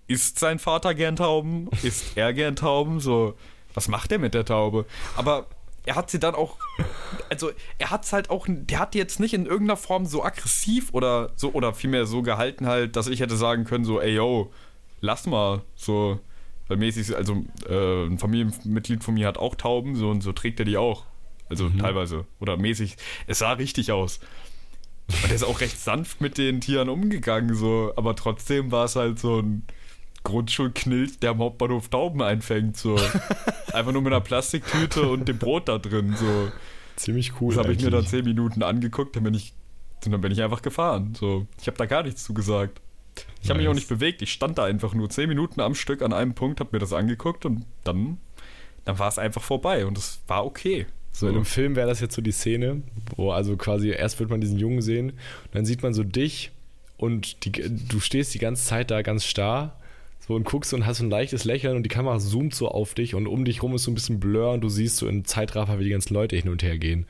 Isst 0.09 0.39
sein 0.39 0.59
Vater 0.59 0.95
gern 0.95 1.17
Tauben? 1.17 1.69
Isst 1.83 2.17
er 2.17 2.33
gern 2.33 2.57
Tauben? 2.57 3.01
So, 3.01 3.37
was 3.73 3.89
macht 3.89 4.11
er 4.13 4.19
mit 4.19 4.35
der 4.35 4.45
Taube? 4.45 4.87
Aber 5.17 5.47
er 5.87 5.97
hat 5.97 6.11
sie 6.11 6.19
dann 6.19 6.35
auch, 6.35 6.57
also 7.29 7.51
er 7.79 7.91
hat 7.91 8.05
es 8.05 8.13
halt 8.13 8.31
auch, 8.31 8.47
der 8.49 8.79
hat 8.79 8.95
die 8.95 8.99
jetzt 8.99 9.21
nicht 9.21 9.35
in 9.35 9.47
irgendeiner 9.47 9.77
Form 9.77 10.07
so 10.07 10.25
aggressiv 10.25 10.89
oder 10.93 11.31
so, 11.37 11.53
oder 11.53 11.75
vielmehr 11.75 12.07
so 12.07 12.23
gehalten 12.23 12.67
halt, 12.67 12.97
dass 12.97 13.07
ich 13.07 13.21
hätte 13.21 13.37
sagen 13.37 13.65
können, 13.65 13.85
so, 13.85 14.01
ey 14.01 14.15
yo, 14.15 14.53
lass 15.01 15.27
mal, 15.27 15.63
so, 15.75 16.19
Weil 16.67 16.79
mäßig, 16.79 17.15
also 17.15 17.45
äh, 17.69 18.07
ein 18.07 18.19
Familienmitglied 18.19 19.05
von 19.05 19.13
mir 19.15 19.27
hat 19.27 19.37
auch 19.37 19.55
Tauben, 19.55 19.97
so 19.97 20.09
und 20.09 20.23
so 20.23 20.33
trägt 20.33 20.59
er 20.61 20.65
die 20.65 20.79
auch. 20.79 21.05
Also 21.51 21.65
Mhm. 21.69 21.79
teilweise. 21.79 22.25
Oder 22.41 22.57
mäßig. 22.57 22.97
Es 23.27 23.41
sah 23.41 23.53
richtig 23.53 23.93
aus. 23.93 24.19
Und 25.09 25.25
der 25.25 25.35
ist 25.35 25.43
auch 25.45 25.61
recht 25.61 25.79
sanft 25.79 26.23
mit 26.23 26.39
den 26.39 26.63
Tieren 26.63 26.89
umgegangen, 26.89 27.55
so. 27.55 27.93
Aber 27.97 28.17
trotzdem 28.17 28.73
war 28.73 28.87
es 28.87 28.97
halt 28.97 29.19
so 29.19 29.41
ein 29.41 29.65
Grundschulknilch, 30.25 31.21
der 31.21 31.31
am 31.31 31.39
Hauptbahnhof 31.39 31.89
Tauben 31.89 32.23
einfängt, 32.23 32.77
so. 32.77 32.97
Einfach 33.73 33.93
nur 33.93 34.03
mit 34.03 34.13
einer 34.13 34.21
Plastiktüte 34.21 35.09
und 35.09 35.29
dem 35.29 35.39
Brot 35.39 35.69
da 35.69 35.79
drin, 35.79 36.15
so. 36.19 36.51
Ziemlich 36.97 37.41
cool. 37.41 37.55
Das 37.55 37.63
habe 37.63 37.73
ich 37.73 37.83
mir 37.83 37.91
dann 37.91 38.01
eigentlich. 38.01 38.11
zehn 38.11 38.25
Minuten 38.25 38.63
angeguckt, 38.63 39.17
dann 39.17 39.25
bin 39.25 39.35
ich, 39.35 39.53
dann 40.03 40.21
bin 40.21 40.33
ich 40.33 40.43
einfach 40.43 40.63
gefahren. 40.63 41.15
So, 41.19 41.47
ich 41.61 41.67
habe 41.67 41.77
da 41.77 41.87
gar 41.87 42.03
nichts 42.03 42.25
zu 42.25 42.35
gesagt. 42.35 42.81
Ich 43.43 43.51
habe 43.51 43.59
mich 43.59 43.69
auch 43.69 43.73
Nice. 43.73 43.83
nicht 43.83 43.89
bewegt. 43.89 44.23
Ich 44.23 44.33
stand 44.33 44.59
da 44.59 44.65
einfach 44.65 44.95
nur 44.95 45.11
zehn 45.11 45.29
Minuten 45.29 45.61
am 45.61 45.75
Stück 45.75 46.03
an 46.03 46.13
einem 46.13 46.35
Punkt, 46.35 46.61
habe 46.61 46.71
mir 46.73 46.79
das 46.79 46.93
angeguckt 46.93 47.45
und 47.45 47.65
dann, 47.85 48.19
dann 48.85 48.99
war 48.99 49.09
es 49.09 49.19
einfach 49.19 49.43
vorbei 49.43 49.87
und 49.87 49.99
es 49.99 50.21
war 50.27 50.45
okay. 50.45 50.87
So 51.13 51.29
in 51.29 51.37
einem 51.37 51.45
Film 51.45 51.77
wäre 51.77 51.87
das 51.87 52.01
jetzt 52.01 52.17
so 52.17 52.23
die 52.23 52.33
Szene, 52.33 52.83
wo 53.15 53.31
also 53.31 53.57
quasi 53.57 53.91
erst 53.91 54.19
wird 54.19 54.31
man 54.31 54.41
diesen 54.41 54.59
Jungen 54.59 54.83
sehen, 54.83 55.13
dann 55.53 55.65
sieht 55.65 55.83
man 55.83 55.95
so 55.95 56.03
dich 56.03 56.51
und 56.97 57.45
die, 57.45 57.53
du 57.53 58.01
stehst 58.01 58.35
die 58.35 58.41
ganze 58.41 58.65
Zeit 58.65 58.91
da 58.91 59.03
ganz 59.03 59.25
starr 59.25 59.79
so 60.27 60.35
und 60.35 60.45
guckst 60.45 60.73
und 60.75 60.87
hast 60.87 61.01
ein 61.01 61.11
leichtes 61.11 61.45
Lächeln 61.45 61.77
und 61.77 61.83
die 61.83 61.89
Kamera 61.91 62.19
zoomt 62.19 62.55
so 62.55 62.69
auf 62.69 62.95
dich 62.95 63.15
und 63.15 63.27
um 63.27 63.45
dich 63.45 63.63
rum 63.63 63.75
ist 63.75 63.85
so 63.85 63.91
ein 63.91 63.95
bisschen 63.95 64.21
Blur 64.21 64.53
und 64.53 64.61
du 64.63 64.69
siehst 64.69 64.97
so 64.97 65.07
in 65.09 65.25
Zeitraffer, 65.25 65.79
wie 65.79 65.85
die 65.85 65.91
ganzen 65.91 66.15
Leute 66.15 66.37
hin 66.37 66.49
und 66.49 66.63
her 66.63 66.79
gehen. 66.79 67.07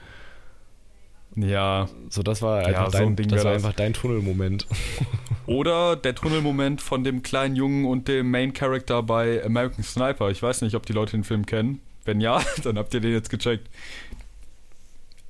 Ja. 1.36 1.88
So, 2.10 2.22
das 2.22 2.42
war 2.42 2.62
Ja, 2.62 2.68
einfach, 2.68 2.86
so 2.92 2.98
dein, 2.98 3.08
ein 3.08 3.16
Ding 3.16 3.28
das 3.28 3.44
war 3.44 3.52
einfach 3.52 3.72
dein 3.72 3.92
Tunnelmoment. 3.92 4.66
Oder 5.46 5.96
der 5.96 6.14
Tunnelmoment 6.14 6.80
von 6.80 7.02
dem 7.04 7.22
kleinen 7.22 7.56
Jungen 7.56 7.84
und 7.86 8.06
dem 8.08 8.30
Main 8.30 8.52
Character 8.52 9.02
bei 9.02 9.44
American 9.44 9.82
Sniper. 9.84 10.30
Ich 10.30 10.42
weiß 10.42 10.62
nicht, 10.62 10.74
ob 10.74 10.86
die 10.86 10.92
Leute 10.92 11.12
den 11.12 11.24
Film 11.24 11.44
kennen. 11.44 11.80
Wenn 12.04 12.20
ja, 12.20 12.42
dann 12.62 12.78
habt 12.78 12.94
ihr 12.94 13.00
den 13.00 13.12
jetzt 13.12 13.30
gecheckt. 13.30 13.68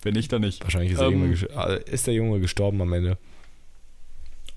Wenn 0.03 0.13
nicht, 0.15 0.31
dann 0.31 0.43
nicht. 0.43 0.63
Wahrscheinlich 0.63 0.93
ist, 0.93 1.01
der 1.01 1.09
Ähm, 1.09 1.23
Junge, 1.23 1.35
ges- 1.35 1.69
äh, 1.87 1.91
ist 1.91 2.07
der 2.07 2.15
Junge 2.15 2.39
gestorben 2.41 2.81
am 2.83 2.93
Ende. 2.93 3.17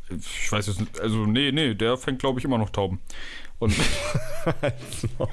Ich 0.09 0.51
weiß 0.51 0.67
jetzt 0.67 0.79
nicht, 0.79 0.99
also 0.99 1.25
nee, 1.25 1.51
nee, 1.51 1.73
der 1.75 1.97
fängt 1.97 2.19
glaube 2.19 2.39
ich 2.39 2.45
immer 2.45 2.57
noch 2.57 2.69
Tauben. 2.69 2.99
Und 3.59 3.73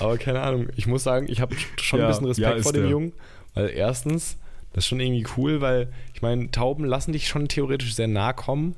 Aber 0.00 0.18
keine 0.18 0.40
Ahnung, 0.40 0.68
ich 0.76 0.86
muss 0.86 1.02
sagen, 1.02 1.26
ich 1.28 1.40
habe 1.40 1.54
schon 1.80 2.00
Ja, 2.00 2.06
ein 2.06 2.08
bisschen 2.08 2.26
ja, 2.36 2.50
Respekt 2.50 2.58
ist 2.58 2.62
vor 2.62 2.72
dem 2.72 2.82
der. 2.82 2.90
Jungen, 2.90 3.12
weil 3.54 3.70
erstens, 3.70 4.36
das 4.72 4.84
ist 4.84 4.88
schon 4.88 5.00
irgendwie 5.00 5.26
cool, 5.36 5.60
weil 5.60 5.92
ich 6.14 6.22
meine, 6.22 6.50
Tauben 6.50 6.84
lassen 6.84 7.12
dich 7.12 7.28
schon 7.28 7.48
theoretisch 7.48 7.94
sehr 7.94 8.08
nah 8.08 8.32
kommen, 8.32 8.74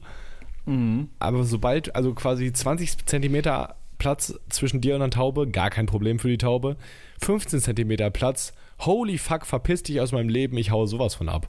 aber 1.19 1.43
sobald, 1.45 1.97
also 1.97 2.15
quasi 2.15 2.53
20 2.53 3.05
Zentimeter 3.07 3.75
Platz 3.99 4.39
zwischen 4.49 4.81
dir 4.81 4.95
und 4.95 5.03
einer 5.03 5.11
Taube, 5.11 5.49
gar 5.49 5.69
kein 5.71 5.87
Problem 5.87 6.19
für 6.21 6.29
die 6.29 6.39
Taube. 6.39 6.77
15 7.23 7.61
Zentimeter 7.61 8.11
Platz, 8.11 8.53
holy 8.81 9.19
fuck, 9.19 9.47
verpiss 9.47 9.83
dich 9.83 10.01
aus 10.01 10.13
meinem 10.13 10.29
Leben, 10.29 10.57
ich 10.59 10.71
haue 10.71 10.87
sowas 10.87 11.15
von 11.15 11.29
ab. 11.29 11.49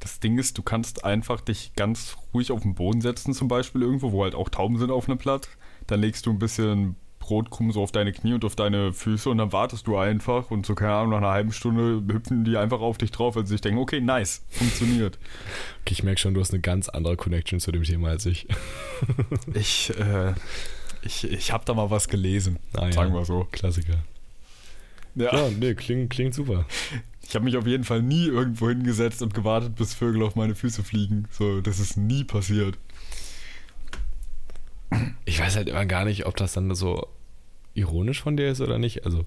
Das 0.00 0.20
Ding 0.20 0.38
ist, 0.38 0.56
du 0.56 0.62
kannst 0.62 1.04
einfach 1.04 1.40
dich 1.40 1.72
ganz 1.74 2.16
ruhig 2.32 2.52
auf 2.52 2.62
den 2.62 2.74
Boden 2.74 3.00
setzen, 3.00 3.34
zum 3.34 3.48
Beispiel 3.48 3.82
irgendwo, 3.82 4.12
wo 4.12 4.22
halt 4.24 4.34
auch 4.34 4.48
Tauben 4.48 4.78
sind 4.78 4.90
auf 4.90 5.08
einem 5.08 5.18
Platz. 5.18 5.48
Dann 5.86 6.00
legst 6.00 6.24
du 6.26 6.30
ein 6.30 6.38
bisschen 6.38 6.94
Brotkrumm 7.18 7.72
so 7.72 7.82
auf 7.82 7.92
deine 7.92 8.12
Knie 8.12 8.32
und 8.34 8.44
auf 8.44 8.54
deine 8.56 8.92
Füße 8.94 9.28
und 9.28 9.38
dann 9.38 9.52
wartest 9.52 9.86
du 9.86 9.98
einfach 9.98 10.50
und 10.50 10.64
so, 10.64 10.74
keine 10.74 10.92
Ahnung, 10.94 11.10
nach 11.10 11.18
einer 11.18 11.30
halben 11.30 11.52
Stunde 11.52 12.02
hüpfen 12.14 12.44
die 12.44 12.56
einfach 12.56 12.80
auf 12.80 12.96
dich 12.96 13.10
drauf, 13.10 13.36
weil 13.36 13.44
sie 13.44 13.54
sich 13.54 13.60
denken, 13.60 13.80
okay, 13.80 14.00
nice, 14.00 14.44
funktioniert. 14.48 15.18
Okay, 15.82 15.92
ich 15.92 16.02
merke 16.04 16.20
schon, 16.20 16.32
du 16.32 16.40
hast 16.40 16.52
eine 16.52 16.60
ganz 16.60 16.88
andere 16.88 17.16
Connection 17.16 17.60
zu 17.60 17.72
dem 17.72 17.82
Thema 17.82 18.08
als 18.10 18.24
ich. 18.24 18.46
ich, 19.54 19.92
äh, 19.98 20.32
ich, 21.02 21.24
ich 21.30 21.52
habe 21.52 21.64
da 21.66 21.74
mal 21.74 21.90
was 21.90 22.08
gelesen, 22.08 22.58
Ah, 22.74 22.86
ja. 22.86 22.92
sagen 22.92 23.12
wir 23.12 23.24
so. 23.24 23.46
Klassiker. 23.50 23.98
Ja. 25.18 25.34
Ja, 25.34 25.50
nee, 25.58 25.74
klingt, 25.74 26.10
klingt 26.10 26.34
super. 26.34 26.64
Ich 27.26 27.34
habe 27.34 27.44
mich 27.44 27.56
auf 27.56 27.66
jeden 27.66 27.84
Fall 27.84 28.02
nie 28.02 28.26
irgendwo 28.26 28.68
hingesetzt 28.68 29.20
und 29.22 29.34
gewartet, 29.34 29.74
bis 29.76 29.94
Vögel 29.94 30.22
auf 30.22 30.34
meine 30.36 30.54
Füße 30.54 30.82
fliegen. 30.82 31.28
So, 31.30 31.60
das 31.60 31.78
ist 31.78 31.96
nie 31.96 32.24
passiert. 32.24 32.78
Ich 35.26 35.38
weiß 35.40 35.56
halt 35.56 35.68
immer 35.68 35.84
gar 35.84 36.04
nicht, 36.04 36.26
ob 36.26 36.36
das 36.36 36.54
dann 36.54 36.74
so 36.74 37.06
ironisch 37.74 38.22
von 38.22 38.36
dir 38.36 38.48
ist 38.48 38.60
oder 38.60 38.78
nicht. 38.78 39.04
Also, 39.04 39.26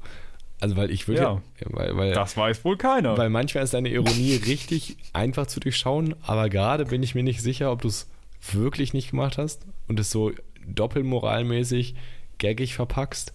also 0.60 0.76
weil 0.76 0.90
ich 0.92 1.08
würde 1.08 1.22
Ja. 1.22 1.42
ja, 1.60 1.68
weil, 1.70 1.96
weil, 1.98 2.14
Das 2.14 2.36
weiß 2.36 2.66
wohl 2.66 2.78
keiner. 2.78 3.18
weil 3.18 3.30
manchmal 3.30 3.64
ist 3.64 3.74
deine 3.74 3.90
Ironie 3.90 4.36
richtig 4.48 4.98
einfach 5.14 5.46
zu 5.48 5.60
durchschauen, 5.60 6.16
aber 6.24 6.50
gerade 6.50 6.86
bin 6.86 7.04
ich 7.04 7.14
mir 7.16 7.24
nicht 7.24 7.42
sicher, 7.42 7.72
ob 7.72 7.82
du 7.82 7.88
es 7.88 8.10
wirklich 8.52 8.94
nicht 8.94 9.12
gemacht 9.12 9.38
hast 9.38 9.66
und 9.88 10.00
es 10.00 10.10
so 10.10 10.32
doppelmoralmäßig 10.68 11.96
gaggig 12.40 12.74
verpackst. 12.74 13.34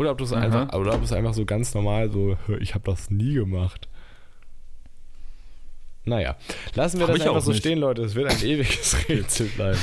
Oder 0.00 0.12
ob 0.12 0.16
du 0.18 0.24
es 0.24 0.32
einfach, 0.32 0.72
oder 0.72 0.94
ob 0.94 1.02
es 1.02 1.12
einfach 1.12 1.34
so 1.34 1.44
ganz 1.44 1.74
normal 1.74 2.10
so, 2.10 2.38
ich 2.58 2.72
habe 2.74 2.84
das 2.90 3.10
nie 3.10 3.34
gemacht. 3.34 3.86
Naja, 6.06 6.36
lassen 6.74 6.98
wir 6.98 7.06
Hab 7.06 7.12
das 7.14 7.20
einfach 7.20 7.36
auch 7.36 7.42
so 7.42 7.50
nicht. 7.50 7.60
stehen, 7.60 7.78
Leute. 7.78 8.00
Es 8.02 8.14
wird 8.14 8.30
ein 8.30 8.42
ewiges 8.42 8.96
Rätsel 9.10 9.48
bleiben. 9.48 9.78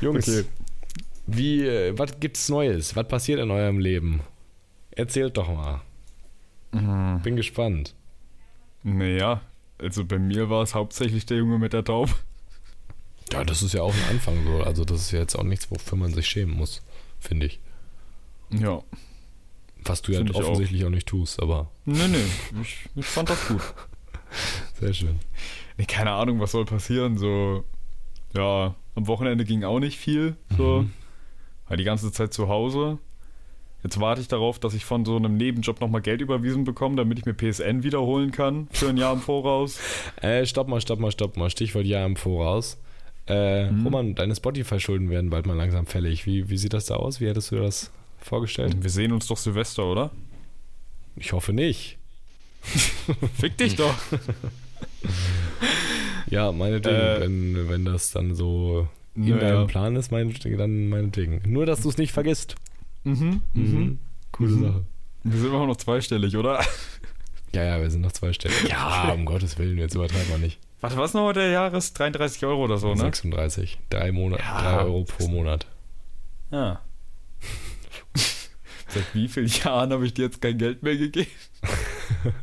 Jungs, 0.00 0.28
Okay. 0.28 0.44
wie, 1.26 1.66
äh, 1.66 1.98
was 1.98 2.20
gibt's 2.20 2.48
Neues? 2.48 2.94
Was 2.94 3.08
passiert 3.08 3.40
in 3.40 3.50
eurem 3.50 3.80
Leben? 3.80 4.20
Erzählt 4.92 5.36
doch 5.36 5.48
mal. 5.52 5.80
Mhm. 6.70 7.20
Bin 7.22 7.34
gespannt. 7.34 7.96
Naja, 8.84 9.40
also 9.78 10.04
bei 10.04 10.20
mir 10.20 10.48
war 10.48 10.62
es 10.62 10.76
hauptsächlich 10.76 11.26
der 11.26 11.38
Junge 11.38 11.58
mit 11.58 11.72
der 11.72 11.82
Taube. 11.82 12.12
Ja, 13.32 13.42
das 13.42 13.62
ist 13.62 13.74
ja 13.74 13.82
auch 13.82 13.92
ein 13.94 14.10
Anfang 14.10 14.36
so. 14.46 14.62
Also 14.62 14.84
das 14.84 15.00
ist 15.00 15.10
ja 15.10 15.18
jetzt 15.18 15.34
auch 15.34 15.42
nichts, 15.42 15.68
wofür 15.72 15.98
man 15.98 16.14
sich 16.14 16.26
schämen 16.26 16.54
muss, 16.56 16.82
finde 17.18 17.46
ich. 17.46 17.58
Ja. 18.52 18.82
Was 19.84 20.02
du 20.02 20.12
ja 20.12 20.20
ich 20.20 20.34
offensichtlich 20.34 20.84
auch. 20.84 20.90
nicht 20.90 21.06
tust, 21.06 21.40
aber 21.40 21.70
Nee, 21.86 22.08
nee, 22.08 22.60
ich, 22.62 22.76
ich 22.96 23.06
fand 23.06 23.30
das 23.30 23.48
gut. 23.48 23.62
sehr 24.80 24.92
schön. 24.92 25.18
Nee, 25.78 25.86
keine 25.86 26.10
Ahnung, 26.12 26.38
was 26.40 26.52
soll 26.52 26.64
passieren. 26.66 27.16
So, 27.16 27.64
ja, 28.34 28.74
am 28.94 29.06
Wochenende 29.06 29.44
ging 29.44 29.64
auch 29.64 29.80
nicht 29.80 29.98
viel. 29.98 30.36
So, 30.56 30.82
Mhm. 30.82 30.92
war 31.68 31.76
die 31.76 31.84
ganze 31.84 32.12
Zeit 32.12 32.34
zu 32.34 32.48
Hause. 32.48 32.98
Jetzt 33.82 33.98
warte 33.98 34.20
ich 34.20 34.28
darauf, 34.28 34.58
dass 34.58 34.74
ich 34.74 34.84
von 34.84 35.06
so 35.06 35.16
einem 35.16 35.38
Nebenjob 35.38 35.80
nochmal 35.80 36.02
Geld 36.02 36.20
überwiesen 36.20 36.64
bekomme, 36.64 36.96
damit 36.96 37.18
ich 37.18 37.24
mir 37.24 37.32
PSN 37.32 37.82
wiederholen 37.82 38.30
kann 38.30 38.68
für 38.72 38.90
ein 38.90 38.98
Jahr 38.98 39.14
im 39.14 39.20
Voraus. 39.20 39.78
Äh, 40.20 40.44
stopp 40.44 40.68
mal, 40.68 40.82
stopp 40.82 40.98
mal, 41.00 41.10
stopp 41.10 41.38
mal. 41.38 41.48
Stichwort 41.48 41.86
Jahr 41.86 42.04
im 42.04 42.16
Voraus. 42.16 42.78
Äh, 43.26 43.70
Mhm. 43.70 43.84
Roman, 43.86 44.14
deine 44.14 44.34
Spotify-Schulden 44.36 45.08
werden 45.08 45.30
bald 45.30 45.46
mal 45.46 45.56
langsam 45.56 45.86
fällig. 45.86 46.26
Wie, 46.26 46.50
wie 46.50 46.58
sieht 46.58 46.74
das 46.74 46.84
da 46.86 46.96
aus? 46.96 47.22
Wie 47.22 47.26
hättest 47.28 47.52
du 47.52 47.56
das 47.56 47.90
vorgestellt? 48.24 48.76
Wir 48.82 48.90
sehen 48.90 49.12
uns 49.12 49.26
doch 49.26 49.36
Silvester, 49.36 49.84
oder? 49.84 50.10
Ich 51.16 51.32
hoffe 51.32 51.52
nicht. 51.52 51.98
Fick 53.38 53.56
dich 53.58 53.76
doch. 53.76 53.94
Ja, 56.28 56.52
meinetwegen, 56.52 56.96
Äh, 56.96 57.20
wenn, 57.20 57.68
wenn 57.68 57.84
das 57.84 58.12
dann 58.12 58.34
so 58.34 58.86
in 59.16 59.30
Naja. 59.30 59.38
deinem 59.38 59.66
Plan 59.66 59.96
ist, 59.96 60.12
meinetwegen, 60.12 60.58
dann 60.58 60.88
meinetwegen. 60.88 61.42
Nur, 61.50 61.66
dass 61.66 61.80
du 61.82 61.88
es 61.88 61.98
nicht 61.98 62.12
vergisst. 62.12 62.54
Mhm, 63.04 63.42
Mhm. 63.54 63.98
Coole 64.30 64.50
Mhm. 64.52 64.62
Sache. 64.62 64.84
Wir 65.24 65.38
sind 65.40 65.48
immer 65.50 65.66
noch 65.66 65.76
zweistellig, 65.76 66.36
oder? 66.36 66.64
Ja, 67.52 67.64
ja, 67.64 67.80
wir 67.80 67.90
sind 67.90 68.02
noch 68.02 68.12
zwei 68.12 68.32
Stellen. 68.32 68.54
Ja, 68.68 69.10
um 69.14 69.24
Gottes 69.24 69.58
Willen, 69.58 69.76
jetzt 69.78 69.94
übertreiben 69.96 70.28
wir 70.28 70.38
nicht. 70.38 70.60
Warte, 70.80 70.96
was 70.96 71.14
noch 71.14 71.32
der 71.32 71.50
Jahres? 71.50 71.92
33 71.94 72.44
Euro 72.46 72.64
oder 72.64 72.78
so, 72.78 72.90
ne? 72.94 73.00
36. 73.00 73.78
Drei, 73.90 74.12
Monat, 74.12 74.38
Ja. 74.40 74.60
drei 74.62 74.84
Euro 74.84 75.04
pro 75.04 75.26
Monat. 75.28 75.66
Ja. 76.52 76.80
Seit 78.92 79.14
wie 79.14 79.28
vielen 79.28 79.46
Jahren 79.46 79.92
habe 79.92 80.04
ich 80.06 80.14
dir 80.14 80.24
jetzt 80.26 80.40
kein 80.42 80.58
Geld 80.58 80.82
mehr 80.82 80.96
gegeben? 80.96 81.30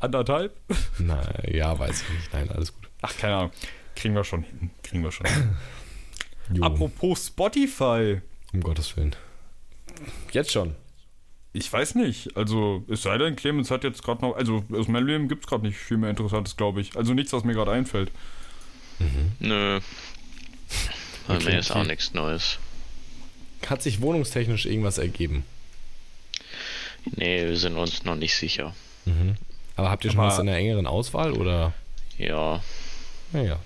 Anderthalb? 0.00 0.56
Na, 0.98 1.20
ja, 1.48 1.76
weiß 1.78 2.02
ich 2.02 2.08
nicht. 2.10 2.32
Nein, 2.32 2.50
alles 2.50 2.72
gut. 2.72 2.88
Ach, 3.02 3.16
keine 3.16 3.36
Ahnung. 3.36 3.50
Kriegen 3.96 4.14
wir 4.14 4.24
schon 4.24 4.42
hin. 4.44 4.70
Kriegen 4.82 5.02
wir 5.02 5.12
schon 5.12 5.26
hin. 5.26 6.62
Apropos 6.62 7.26
Spotify. 7.26 8.20
um 8.52 8.60
Gottes 8.60 8.96
Willen. 8.96 9.16
Jetzt 10.30 10.52
schon. 10.52 10.74
Ich 11.52 11.70
weiß 11.72 11.96
nicht. 11.96 12.36
Also, 12.36 12.84
es 12.88 13.02
sei 13.02 13.18
denn, 13.18 13.36
Clemens 13.36 13.70
hat 13.70 13.84
jetzt 13.84 14.02
gerade 14.02 14.22
noch. 14.22 14.36
Also, 14.36 14.64
aus 14.72 14.88
meinem 14.88 15.06
Leben 15.06 15.28
gibt 15.28 15.44
es 15.44 15.48
gerade 15.50 15.66
nicht 15.66 15.76
viel 15.76 15.98
mehr 15.98 16.10
Interessantes, 16.10 16.56
glaube 16.56 16.80
ich. 16.80 16.96
Also, 16.96 17.12
nichts, 17.12 17.32
was 17.32 17.44
mir 17.44 17.52
gerade 17.54 17.72
einfällt. 17.72 18.10
Nö. 19.40 19.80
Bei 21.26 21.38
mir 21.38 21.58
ist 21.58 21.72
auch 21.72 21.84
nichts 21.84 22.14
Neues. 22.14 22.58
Hat 23.68 23.82
sich 23.82 24.00
wohnungstechnisch 24.00 24.66
irgendwas 24.66 24.98
ergeben? 24.98 25.44
Nee, 27.16 27.46
wir 27.46 27.56
sind 27.56 27.76
uns 27.76 28.04
noch 28.04 28.14
nicht 28.16 28.34
sicher. 28.36 28.74
Mhm. 29.06 29.34
Aber 29.76 29.90
habt 29.90 30.04
ihr 30.04 30.10
schon 30.10 30.20
Aber- 30.20 30.28
was 30.28 30.38
in 30.38 30.46
der 30.46 30.56
engeren 30.56 30.86
Auswahl 30.86 31.32
oder? 31.32 31.72
Ja, 32.18 32.62
Naja. 33.32 33.58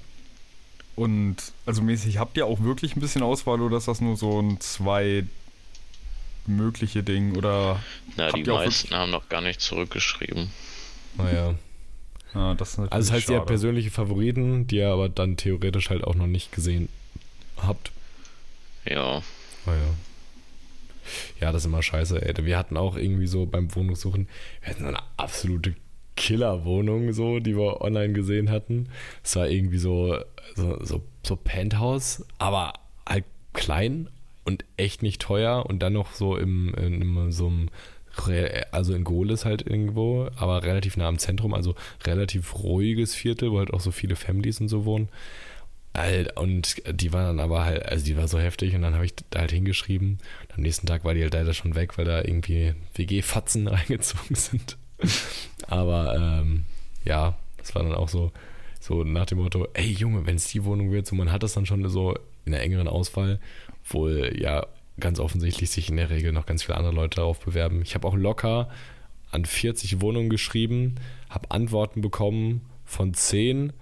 Und, 0.94 1.36
also 1.66 1.82
mäßig, 1.82 2.16
habt 2.18 2.36
ihr 2.38 2.46
auch 2.46 2.62
wirklich 2.62 2.96
ein 2.96 3.00
bisschen 3.00 3.22
Auswahl 3.22 3.60
oder 3.60 3.76
ist 3.76 3.88
das 3.88 4.00
nur 4.00 4.16
so 4.16 4.40
ein 4.40 4.58
zwei 4.60 5.24
mögliche 6.46 7.02
Ding? 7.02 7.36
Oder 7.36 7.80
na, 8.16 8.26
Habt 8.26 8.36
die 8.36 8.44
meisten 8.44 8.94
haben 8.94 9.10
noch 9.10 9.28
gar 9.28 9.42
nicht 9.42 9.60
zurückgeschrieben. 9.60 10.50
Naja. 11.18 11.54
Ja, 12.34 12.54
das 12.54 12.78
Also 12.78 12.88
das 12.90 13.10
heißt, 13.10 13.28
ihr 13.28 13.36
habt 13.38 13.46
persönliche 13.46 13.90
Favoriten, 13.90 14.66
die 14.68 14.76
ihr 14.76 14.88
aber 14.88 15.08
dann 15.10 15.36
theoretisch 15.36 15.90
halt 15.90 16.02
auch 16.04 16.14
noch 16.14 16.26
nicht 16.28 16.52
gesehen 16.52 16.88
habt. 17.58 17.90
Ja. 18.88 19.22
Oh 19.66 19.70
ja. 19.70 19.94
Ja, 21.40 21.52
das 21.52 21.62
ist 21.62 21.66
immer 21.66 21.82
scheiße, 21.82 22.20
ey. 22.20 22.44
Wir 22.44 22.58
hatten 22.58 22.76
auch 22.76 22.96
irgendwie 22.96 23.26
so 23.26 23.46
beim 23.46 23.74
Wohnungssuchen, 23.74 24.28
wir 24.60 24.70
hatten 24.70 24.82
so 24.82 24.88
eine 24.88 25.02
absolute 25.16 25.74
Killerwohnung, 26.16 27.12
so, 27.12 27.38
die 27.38 27.56
wir 27.56 27.80
online 27.80 28.12
gesehen 28.12 28.50
hatten. 28.50 28.88
Es 29.22 29.36
war 29.36 29.48
irgendwie 29.48 29.78
so, 29.78 30.18
so, 30.54 30.82
so, 30.82 31.02
so 31.22 31.36
Penthouse, 31.36 32.24
aber 32.38 32.72
halt 33.08 33.24
klein 33.52 34.08
und 34.44 34.64
echt 34.76 35.02
nicht 35.02 35.20
teuer 35.20 35.66
und 35.66 35.80
dann 35.80 35.92
noch 35.92 36.12
so 36.12 36.36
im, 36.36 36.74
in 36.74 37.32
so 37.32 37.48
einem, 37.48 37.68
also 38.72 38.94
in 38.94 39.04
Gohlis 39.04 39.44
halt 39.44 39.66
irgendwo, 39.66 40.28
aber 40.36 40.62
relativ 40.62 40.96
nah 40.96 41.06
am 41.06 41.18
Zentrum, 41.18 41.52
also 41.52 41.74
relativ 42.04 42.54
ruhiges 42.62 43.14
Viertel, 43.14 43.52
wo 43.52 43.58
halt 43.58 43.72
auch 43.74 43.80
so 43.80 43.90
viele 43.90 44.16
Families 44.16 44.60
und 44.60 44.68
so 44.68 44.86
wohnen. 44.86 45.08
Halt, 45.96 46.36
und 46.36 46.82
die 47.00 47.12
war 47.12 47.24
dann 47.24 47.40
aber 47.40 47.64
halt, 47.64 47.86
also 47.86 48.04
die 48.04 48.18
war 48.18 48.28
so 48.28 48.38
heftig 48.38 48.74
und 48.74 48.82
dann 48.82 48.94
habe 48.94 49.06
ich 49.06 49.14
da 49.30 49.40
halt 49.40 49.50
hingeschrieben. 49.50 50.18
Und 50.42 50.54
am 50.54 50.60
nächsten 50.60 50.86
Tag 50.86 51.04
war 51.04 51.14
die 51.14 51.22
halt 51.22 51.32
leider 51.32 51.54
schon 51.54 51.74
weg, 51.74 51.96
weil 51.96 52.04
da 52.04 52.22
irgendwie 52.22 52.74
WG-Fatzen 52.94 53.66
reingezogen 53.68 54.36
sind. 54.36 54.76
aber 55.66 56.14
ähm, 56.16 56.64
ja, 57.04 57.38
das 57.56 57.74
war 57.74 57.82
dann 57.82 57.94
auch 57.94 58.08
so, 58.08 58.30
so 58.78 59.04
nach 59.04 59.26
dem 59.26 59.38
Motto, 59.38 59.68
ey 59.72 59.86
Junge, 59.86 60.26
wenn 60.26 60.36
es 60.36 60.48
die 60.48 60.64
Wohnung 60.64 60.92
wird, 60.92 61.06
so 61.06 61.16
man 61.16 61.32
hat 61.32 61.42
das 61.42 61.54
dann 61.54 61.66
schon 61.66 61.88
so 61.88 62.14
in 62.44 62.52
der 62.52 62.62
engeren 62.62 62.88
Auswahl, 62.88 63.40
wohl 63.84 64.36
ja 64.38 64.66
ganz 65.00 65.18
offensichtlich 65.18 65.70
sich 65.70 65.88
in 65.88 65.96
der 65.96 66.10
Regel 66.10 66.32
noch 66.32 66.46
ganz 66.46 66.62
viele 66.62 66.76
andere 66.76 66.94
Leute 66.94 67.16
darauf 67.16 67.40
bewerben. 67.40 67.82
Ich 67.82 67.94
habe 67.94 68.06
auch 68.06 68.16
locker 68.16 68.68
an 69.30 69.44
40 69.44 70.00
Wohnungen 70.00 70.30
geschrieben, 70.30 70.96
habe 71.28 71.50
Antworten 71.50 72.00
bekommen 72.00 72.62
von 72.84 73.14
10 73.14 73.72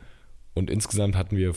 und 0.54 0.70
insgesamt 0.70 1.16
hatten 1.16 1.36
wir, 1.36 1.54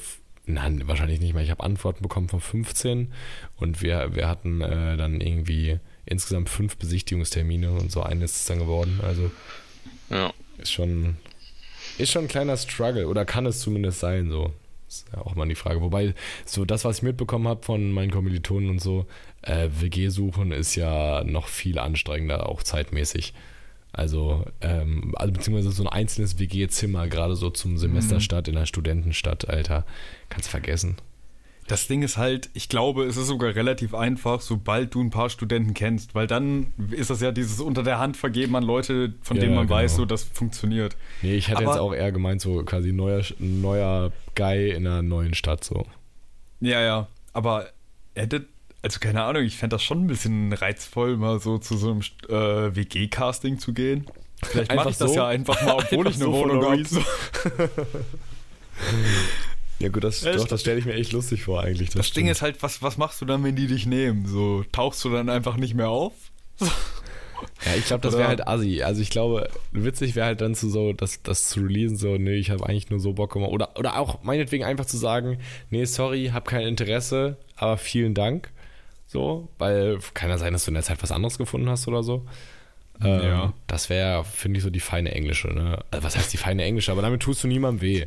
nein, 0.47 0.81
wahrscheinlich 0.87 1.19
nicht 1.19 1.33
mehr, 1.33 1.43
ich 1.43 1.51
habe 1.51 1.63
Antworten 1.63 2.01
bekommen 2.01 2.29
von 2.29 2.41
15 2.41 3.11
und 3.57 3.81
wir, 3.81 4.15
wir 4.15 4.27
hatten 4.27 4.61
äh, 4.61 4.97
dann 4.97 5.21
irgendwie 5.21 5.79
insgesamt 6.05 6.49
fünf 6.49 6.77
Besichtigungstermine 6.77 7.71
und 7.71 7.91
so 7.91 8.01
eine 8.01 8.25
ist 8.25 8.35
es 8.37 8.45
dann 8.45 8.59
geworden. 8.59 8.99
Also 9.03 9.29
Ja. 10.09 10.33
ist 10.57 10.71
schon, 10.71 11.17
ist 11.97 12.11
schon 12.11 12.25
ein 12.25 12.29
kleiner 12.29 12.57
Struggle 12.57 13.07
oder 13.07 13.25
kann 13.25 13.45
es 13.45 13.59
zumindest 13.59 13.99
sein, 13.99 14.29
so. 14.29 14.53
Ist 14.87 15.05
ja 15.13 15.19
auch 15.19 15.35
mal 15.35 15.45
die 15.49 15.55
Frage. 15.55 15.81
Wobei, 15.81 16.13
so 16.45 16.63
das, 16.63 16.85
was 16.85 16.97
ich 16.99 17.03
mitbekommen 17.03 17.45
habe 17.45 17.61
von 17.65 17.91
meinen 17.91 18.09
Kommilitonen 18.09 18.69
und 18.69 18.81
so, 18.81 19.05
äh, 19.41 19.67
WG-Suchen 19.81 20.53
ist 20.53 20.75
ja 20.75 21.25
noch 21.25 21.47
viel 21.49 21.77
anstrengender, 21.77 22.47
auch 22.47 22.63
zeitmäßig. 22.63 23.33
Also, 23.97 24.45
ähm, 24.61 25.13
also 25.17 25.33
beziehungsweise 25.33 25.71
so 25.71 25.83
ein 25.83 25.89
einzelnes 25.89 26.37
WG-Zimmer, 26.39 27.07
gerade 27.07 27.35
so 27.35 27.49
zum 27.49 27.77
Semesterstart 27.77 28.47
in 28.47 28.55
einer 28.55 28.65
Studentenstadt, 28.67 29.49
Alter, 29.49 29.85
kannst 30.29 30.49
vergessen. 30.49 30.97
Das 31.67 31.87
Ding 31.87 32.01
ist 32.01 32.15
halt, 32.15 32.49
ich 32.53 32.69
glaube, 32.69 33.03
es 33.05 33.17
ist 33.17 33.27
sogar 33.27 33.53
relativ 33.55 33.93
einfach, 33.93 34.39
sobald 34.39 34.93
du 34.95 35.01
ein 35.01 35.09
paar 35.09 35.29
Studenten 35.29 35.73
kennst, 35.73 36.15
weil 36.15 36.25
dann 36.27 36.73
ist 36.91 37.09
das 37.09 37.19
ja 37.19 37.31
dieses 37.33 37.59
unter 37.59 37.83
der 37.83 37.99
Hand 37.99 38.15
vergeben 38.15 38.55
an 38.55 38.63
Leute, 38.63 39.15
von 39.21 39.35
Ja, 39.35 39.41
denen 39.43 39.55
man 39.55 39.67
weiß, 39.67 39.93
genau. 39.95 40.03
so 40.03 40.05
das 40.05 40.23
funktioniert. 40.23 40.95
Nee, 41.23 41.35
ich 41.35 41.49
hatte 41.49 41.63
Aber- 41.63 41.71
jetzt 41.71 41.79
auch 41.81 41.93
eher 41.93 42.11
gemeint, 42.13 42.39
so 42.39 42.63
quasi 42.63 42.93
neuer, 42.93 43.21
neuer 43.39 44.13
Guy 44.35 44.69
in 44.69 44.87
einer 44.87 45.01
neuen 45.01 45.33
Stadt, 45.33 45.63
so. 45.65 45.85
Ja, 46.61 46.81
ja. 46.81 47.07
Aber 47.33 47.65
hätte, 48.15 48.45
also 48.81 48.99
keine 48.99 49.23
Ahnung, 49.23 49.43
ich 49.43 49.57
fände 49.57 49.75
das 49.75 49.83
schon 49.83 50.03
ein 50.03 50.07
bisschen 50.07 50.53
reizvoll, 50.53 51.17
mal 51.17 51.39
so 51.39 51.57
zu 51.57 51.77
so 51.77 51.91
einem 51.91 52.01
äh, 52.29 52.75
WG-Casting 52.75 53.59
zu 53.59 53.73
gehen. 53.73 54.05
Vielleicht 54.43 54.73
mache 54.75 54.89
ich 54.91 54.97
das 54.97 55.11
so? 55.11 55.17
ja 55.17 55.27
einfach 55.27 55.61
mal, 55.63 55.73
obwohl 55.77 56.05
Einfach 56.07 56.11
ich 56.11 56.15
eine 56.17 56.25
so 56.25 56.33
Wohnung 56.33 56.63
habe. 56.63 56.83
Ja 59.79 59.89
gut, 59.89 60.03
das, 60.03 60.21
Ja, 60.23 60.31
doch, 60.31 60.39
das- 60.41 60.49
das 60.49 60.61
stelle 60.61 60.79
ich 60.79 60.85
mir 60.85 60.93
echt 60.93 61.11
lustig 61.11 61.43
vor 61.43 61.61
eigentlich. 61.61 61.89
Das 61.89 62.07
Ding 62.07 62.23
stimmt. 62.25 62.29
ist 62.31 62.41
halt, 62.41 62.63
was, 62.63 62.81
was 62.81 62.97
machst 62.97 63.21
du 63.21 63.25
dann, 63.25 63.43
wenn 63.43 63.55
die 63.55 63.67
dich 63.67 63.85
nehmen? 63.85 64.25
So, 64.25 64.63
tauchst 64.71 65.03
du 65.05 65.09
dann 65.09 65.29
einfach 65.29 65.57
nicht 65.57 65.73
mehr 65.75 65.89
auf? 65.89 66.13
Ja, 67.63 67.75
ich 67.75 67.85
glaube, 67.85 68.01
das 68.01 68.17
wäre 68.17 68.27
halt 68.29 68.47
assi. 68.47 68.81
Also 68.81 68.99
ich 68.99 69.11
glaube, 69.11 69.47
witzig 69.71 70.15
wäre 70.15 70.25
halt 70.25 70.41
dann 70.41 70.55
zu 70.55 70.71
so, 70.71 70.91
das, 70.93 71.21
das 71.21 71.47
zu 71.49 71.59
releasen, 71.59 71.95
so, 71.95 72.15
nee, 72.17 72.33
ich 72.33 72.49
habe 72.49 72.65
eigentlich 72.67 72.89
nur 72.89 72.99
so 72.99 73.13
Bock 73.13 73.31
gemacht. 73.33 73.51
Oder, 73.51 73.77
oder 73.77 73.99
auch 73.99 74.23
meinetwegen 74.23 74.63
einfach 74.63 74.85
zu 74.87 74.97
sagen, 74.97 75.37
nee, 75.69 75.85
sorry, 75.85 76.31
hab 76.33 76.47
kein 76.47 76.65
Interesse, 76.65 77.37
aber 77.55 77.77
vielen 77.77 78.15
Dank. 78.15 78.49
So, 79.07 79.47
weil 79.57 79.99
kann 80.13 80.29
ja 80.29 80.37
sein, 80.37 80.53
dass 80.53 80.65
du 80.65 80.71
in 80.71 80.75
der 80.75 80.83
Zeit 80.83 81.01
was 81.01 81.11
anderes 81.11 81.37
gefunden 81.37 81.69
hast 81.69 81.87
oder 81.87 82.03
so. 82.03 82.25
Ähm, 83.01 83.21
Ja. 83.21 83.53
Das 83.67 83.89
wäre, 83.89 84.23
finde 84.25 84.57
ich, 84.57 84.63
so 84.63 84.69
die 84.69 84.79
feine 84.79 85.11
Englische, 85.13 85.47
ne? 85.47 85.79
Also 85.91 86.05
was 86.05 86.17
heißt 86.17 86.33
die 86.33 86.37
feine 86.37 86.63
Englische? 86.63 86.91
Aber 86.91 87.01
damit 87.01 87.21
tust 87.21 87.43
du 87.43 87.47
niemandem 87.47 87.81
weh. 87.81 88.05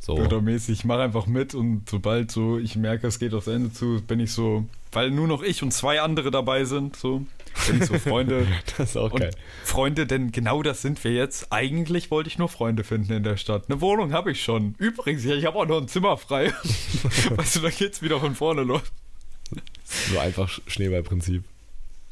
So. 0.00 0.14
Oder 0.14 0.40
mäßig, 0.40 0.80
ich 0.80 0.84
mache 0.84 1.02
einfach 1.02 1.26
mit 1.26 1.54
und 1.54 1.88
sobald 1.88 2.32
so 2.32 2.58
ich 2.58 2.74
merke, 2.74 3.06
es 3.06 3.20
geht 3.20 3.34
aufs 3.34 3.46
Ende 3.46 3.72
zu, 3.72 4.02
bin 4.04 4.18
ich 4.18 4.32
so, 4.32 4.66
weil 4.90 5.12
nur 5.12 5.28
noch 5.28 5.44
ich 5.44 5.62
und 5.62 5.70
zwei 5.70 6.00
andere 6.00 6.32
dabei 6.32 6.64
sind, 6.64 6.96
so, 6.96 7.24
bin 7.68 7.80
ich 7.80 7.86
so 7.86 7.96
Freunde. 8.00 8.44
Das 8.76 8.90
ist 8.90 8.96
auch 8.96 9.12
Und 9.12 9.20
geil. 9.20 9.30
Freunde, 9.62 10.08
denn 10.08 10.32
genau 10.32 10.60
das 10.64 10.82
sind 10.82 11.04
wir 11.04 11.12
jetzt. 11.12 11.52
Eigentlich 11.52 12.10
wollte 12.10 12.28
ich 12.28 12.36
nur 12.36 12.48
Freunde 12.48 12.82
finden 12.82 13.12
in 13.12 13.22
der 13.22 13.36
Stadt. 13.36 13.66
Eine 13.68 13.80
Wohnung 13.80 14.12
habe 14.12 14.32
ich 14.32 14.42
schon. 14.42 14.74
Übrigens, 14.78 15.24
ja, 15.24 15.36
ich 15.36 15.44
habe 15.44 15.56
auch 15.56 15.66
noch 15.66 15.80
ein 15.80 15.86
Zimmer 15.86 16.16
frei. 16.16 16.46
weißt 17.36 17.56
du, 17.56 17.60
da 17.60 17.70
geht's 17.70 18.02
wieder 18.02 18.18
von 18.18 18.34
vorne 18.34 18.62
los. 18.62 18.82
So 19.92 20.18
einfach 20.18 20.48
Schneeballprinzip. 20.66 21.44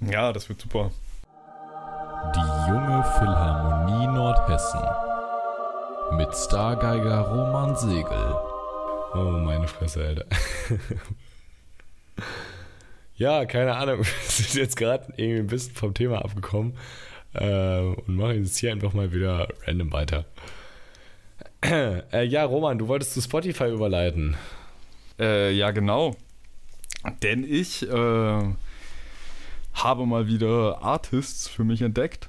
Ja, 0.00 0.32
das 0.32 0.48
wird 0.48 0.60
super. 0.60 0.90
Die 2.34 2.70
junge 2.70 3.02
Philharmonie 3.18 4.06
Nordhessen. 4.06 4.80
Mit 6.12 6.34
Stargeiger 6.34 7.20
Roman 7.20 7.76
Segel. 7.76 8.34
Oh, 9.14 9.40
meine 9.44 9.66
Fresse, 9.66 10.04
Alter. 10.04 10.26
ja, 13.16 13.44
keine 13.46 13.74
Ahnung. 13.76 13.98
Wir 14.04 14.04
sind 14.28 14.54
jetzt 14.60 14.76
gerade 14.76 15.12
irgendwie 15.16 15.40
ein 15.40 15.46
bisschen 15.46 15.74
vom 15.74 15.94
Thema 15.94 16.24
abgekommen 16.24 16.76
äh, 17.34 17.80
und 17.80 18.16
machen 18.16 18.44
jetzt 18.44 18.58
hier 18.58 18.72
einfach 18.72 18.92
mal 18.92 19.12
wieder 19.12 19.48
random 19.66 19.92
weiter. 19.92 20.24
äh, 21.64 22.24
ja, 22.24 22.44
Roman, 22.44 22.78
du 22.78 22.88
wolltest 22.88 23.14
zu 23.14 23.22
Spotify 23.22 23.70
überleiten. 23.70 24.36
Äh, 25.18 25.52
ja, 25.52 25.70
genau. 25.70 26.16
Denn 27.22 27.44
ich 27.44 27.82
äh, 27.88 28.42
habe 29.74 30.06
mal 30.06 30.26
wieder 30.26 30.82
Artists 30.82 31.48
für 31.48 31.64
mich 31.64 31.82
entdeckt. 31.82 32.28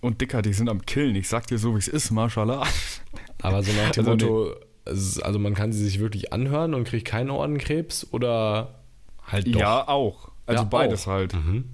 Und 0.00 0.20
Dicker, 0.20 0.42
die 0.42 0.52
sind 0.52 0.68
am 0.68 0.84
Killen. 0.84 1.14
Ich 1.14 1.28
sag 1.28 1.46
dir 1.46 1.58
so, 1.58 1.74
wie 1.74 1.78
es 1.78 1.88
ist, 1.88 2.10
Mashallah. 2.10 2.66
Aber 3.40 3.62
so 3.62 3.72
nach 3.72 3.90
dem 3.92 4.06
Also, 4.08 4.10
Motto, 4.10 4.54
also 4.84 5.38
man 5.38 5.54
kann 5.54 5.72
sie 5.72 5.84
sich 5.84 6.00
wirklich 6.00 6.32
anhören 6.32 6.74
und 6.74 6.84
kriegt 6.84 7.06
keinen 7.06 7.30
Ohrenkrebs 7.30 8.08
oder 8.10 8.74
halt 9.26 9.46
doch? 9.54 9.60
Ja, 9.60 9.88
auch. 9.88 10.30
Also 10.46 10.64
Ja, 10.64 10.68
beides 10.68 11.02
auch. 11.04 11.12
halt. 11.12 11.34
Mhm. 11.34 11.64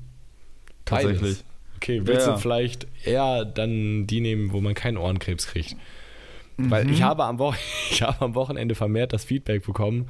Tatsächlich. 0.85 1.21
Beides. 1.21 1.45
Okay, 1.77 2.03
willst 2.05 2.27
Ja, 2.27 2.35
du 2.35 2.41
vielleicht 2.41 2.87
eher 3.05 3.45
dann 3.45 4.07
die 4.07 4.21
nehmen, 4.21 4.53
wo 4.53 4.61
man 4.61 4.75
keinen 4.75 4.97
Ohrenkrebs 4.99 5.47
kriegt? 5.47 5.77
Weil 6.59 6.85
Mhm. 6.85 6.93
ich 6.93 7.03
habe, 7.03 7.25
am 7.25 7.39
Wo 7.39 7.55
ich 7.91 8.03
habe 8.03 8.21
am 8.25 8.35
Wochenende 8.35 8.75
vermehrt 8.75 9.13
das 9.13 9.25
Feedback 9.25 9.65
bekommen. 9.65 10.09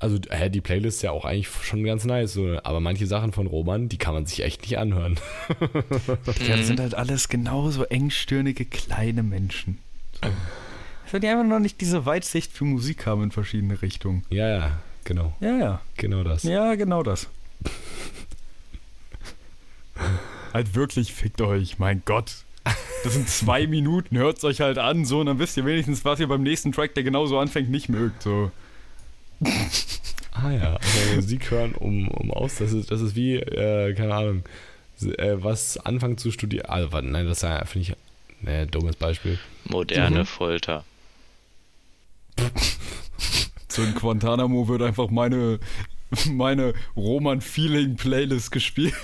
Also, 0.00 0.18
hä, 0.30 0.48
die 0.48 0.60
Playlist 0.62 0.96
ist 0.98 1.02
ja 1.02 1.10
auch 1.10 1.24
eigentlich 1.26 1.48
schon 1.62 1.84
ganz 1.84 2.04
nice, 2.06 2.32
so, 2.32 2.58
aber 2.64 2.80
manche 2.80 3.06
Sachen 3.06 3.32
von 3.32 3.46
Roman, 3.46 3.88
die 3.90 3.98
kann 3.98 4.14
man 4.14 4.24
sich 4.26 4.42
echt 4.42 4.62
nicht 4.62 4.78
anhören. 4.78 5.20
Ja, 6.48 6.56
das 6.56 6.66
sind 6.66 6.80
halt 6.80 6.94
alles 6.94 7.28
genauso 7.28 7.84
engstirnige 7.84 8.64
kleine 8.64 9.22
Menschen. 9.22 9.78
So. 10.20 10.30
Also 11.04 11.18
die 11.18 11.28
einfach 11.28 11.44
noch 11.44 11.58
nicht 11.58 11.80
diese 11.80 12.06
Weitsicht 12.06 12.50
für 12.52 12.64
Musik 12.64 13.04
haben 13.06 13.24
in 13.24 13.30
verschiedene 13.30 13.82
Richtungen. 13.82 14.22
Ja, 14.30 14.48
ja, 14.48 14.78
genau, 15.04 15.34
Ja, 15.40 15.56
ja. 15.58 15.80
genau 15.96 16.24
das. 16.24 16.44
Ja, 16.44 16.74
genau 16.76 17.02
das. 17.02 17.28
halt 20.54 20.74
wirklich, 20.74 21.12
fickt 21.12 21.40
euch, 21.42 21.78
mein 21.78 22.02
Gott. 22.04 22.44
Das 23.04 23.14
sind 23.14 23.28
zwei 23.28 23.66
Minuten, 23.66 24.16
hört's 24.16 24.44
euch 24.44 24.60
halt 24.60 24.78
an, 24.78 25.04
so, 25.04 25.20
und 25.20 25.26
dann 25.26 25.38
wisst 25.38 25.56
ihr 25.56 25.64
wenigstens, 25.66 26.04
was 26.04 26.20
ihr 26.20 26.28
beim 26.28 26.42
nächsten 26.42 26.72
Track, 26.72 26.94
der 26.94 27.02
genauso 27.02 27.38
anfängt, 27.38 27.70
nicht 27.70 27.88
mögt, 27.88 28.22
so. 28.22 28.50
Ah 30.32 30.50
ja, 30.50 30.76
also 30.76 31.14
Musik 31.16 31.50
hören, 31.50 31.74
um, 31.74 32.08
um 32.08 32.30
aus, 32.30 32.56
das 32.56 32.72
ist, 32.72 32.90
das 32.90 33.00
ist 33.00 33.14
wie, 33.16 33.36
äh, 33.36 33.94
keine 33.94 34.14
Ahnung, 34.14 34.42
äh, 35.02 35.36
was 35.38 35.76
anfangen 35.78 36.18
zu 36.18 36.30
studieren. 36.30 36.66
Also, 36.66 36.92
warte, 36.92 37.08
nein, 37.08 37.26
das 37.26 37.38
ist 37.38 37.42
ja, 37.42 37.64
finde 37.64 37.88
ich, 37.90 37.96
ne, 38.42 38.66
dummes 38.66 38.96
Beispiel. 38.96 39.38
Moderne 39.64 40.20
Mhm. 40.20 40.26
Folter. 40.26 40.84
So 43.68 43.82
in 43.84 43.94
Guantanamo 43.94 44.66
wird 44.66 44.82
einfach 44.82 45.10
meine, 45.10 45.60
meine 46.28 46.74
Roman-Feeling-Playlist 46.96 48.50
gespielt. 48.50 48.94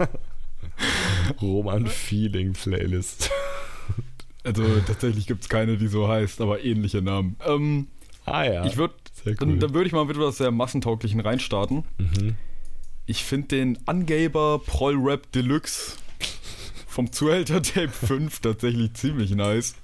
Roman 1.40 1.86
Feeling 1.86 2.52
Playlist. 2.52 3.30
Also 4.42 4.64
tatsächlich 4.80 5.28
gibt's 5.28 5.48
keine, 5.48 5.76
die 5.76 5.86
so 5.86 6.08
heißt, 6.08 6.40
aber 6.40 6.64
ähnliche 6.64 7.00
Namen. 7.00 7.36
Ähm, 7.46 7.86
Ah 8.24 8.44
ja. 8.44 8.64
ich 8.64 8.76
würde 8.76 8.94
Sehr 9.24 9.34
Dann, 9.34 9.50
cool. 9.52 9.58
dann 9.58 9.74
würde 9.74 9.86
ich 9.86 9.92
mal 9.92 10.04
mit 10.04 10.16
etwas 10.16 10.38
sehr 10.38 10.50
massentauglichen 10.50 11.20
reinstarten. 11.20 11.84
Mhm. 11.98 12.36
Ich 13.06 13.24
finde 13.24 13.48
den 13.48 13.78
Angeber 13.86 14.60
Proll 14.64 14.96
Rap 14.96 15.30
Deluxe 15.32 15.96
vom 16.86 17.10
Zuhälter 17.12 17.62
Tape 17.62 17.88
5 17.92 18.40
tatsächlich 18.40 18.94
ziemlich 18.94 19.30
nice. 19.34 19.74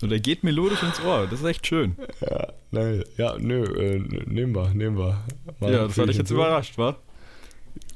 Und 0.00 0.10
der 0.10 0.20
geht 0.20 0.44
melodisch 0.44 0.82
ins 0.82 1.00
Ohr, 1.00 1.26
das 1.28 1.40
ist 1.40 1.46
echt 1.46 1.66
schön. 1.66 1.96
Ja, 2.20 2.48
nein, 2.70 3.04
ja, 3.16 3.36
nö, 3.38 3.64
äh, 3.64 3.98
nehmen 4.26 4.54
wir, 4.54 4.70
nehmen 4.72 4.96
wir. 4.96 5.24
Mal 5.58 5.72
ja, 5.72 5.86
das 5.88 5.98
hat 5.98 6.08
dich 6.08 6.16
jetzt 6.16 6.30
überrascht, 6.30 6.78
wa? 6.78 6.96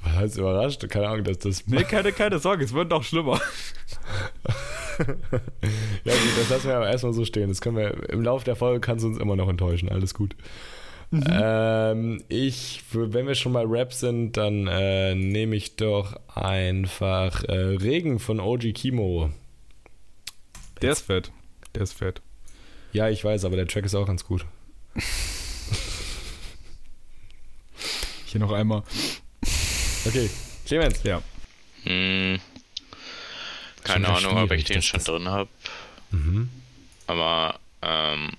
Was 0.03 0.13
heißt 0.13 0.39
überrascht? 0.39 0.89
Keine 0.89 1.09
Ahnung, 1.09 1.25
dass 1.25 1.39
das. 1.39 1.67
Nee, 1.67 1.85
keine, 1.89 2.13
keine 2.13 2.39
Sorge, 2.39 2.65
es 2.65 2.73
wird 2.73 2.91
noch 2.91 3.03
schlimmer. 3.05 3.41
Ja, 6.05 6.13
gut, 6.13 6.39
das 6.39 6.51
lassen 6.51 6.69
wir 6.69 6.77
aber 6.77 6.89
erstmal 6.89 7.15
so 7.15 7.25
stehen. 7.25 7.49
Das 7.49 7.63
können 7.63 7.77
wir, 7.77 8.11
im 8.11 8.23
Laufe 8.23 8.45
der 8.45 8.57
Folge 8.57 8.79
kann 8.79 8.99
es 8.99 9.05
uns 9.05 9.19
immer 9.19 9.37
noch 9.37 9.49
enttäuschen. 9.49 9.89
Alles 9.89 10.13
gut. 10.13 10.37
Ähm, 11.13 12.23
ich, 12.29 12.83
wenn 12.93 13.27
wir 13.27 13.35
schon 13.35 13.53
mal 13.53 13.67
Rap 13.67 13.93
sind, 13.93 14.37
dann 14.37 14.67
äh, 14.67 15.15
nehme 15.15 15.57
ich 15.57 15.77
doch 15.77 16.19
einfach 16.35 17.45
äh, 17.45 17.53
Regen 17.53 18.19
von 18.19 18.41
OG 18.41 18.73
Kimo. 18.75 19.31
Der 20.81 20.93
ist 20.93 21.03
fett. 21.03 21.31
Der 21.75 21.83
ist 21.83 21.93
fett. 21.93 22.23
Ja, 22.93 23.09
ich 23.09 23.23
weiß, 23.25 23.45
aber 23.45 23.57
der 23.57 23.67
Track 23.67 23.85
ist 23.85 23.95
auch 23.95 24.07
ganz 24.07 24.25
gut. 24.25 24.47
Hier 28.27 28.41
noch 28.41 28.53
einmal. 28.53 28.83
Okay, 30.07 30.29
Clemens. 30.67 31.03
Ja. 31.05 31.23
Hm, 31.85 32.39
keine 33.85 34.09
Ahnung, 34.09 34.37
ob 34.39 34.51
ich 34.53 34.65
den 34.65 34.83
schon 34.83 34.99
ist- 35.01 35.09
drin 35.09 35.29
habe. 35.29 35.49
Mhm. 36.11 36.51
Aber 37.07 37.59
ähm, 37.83 38.31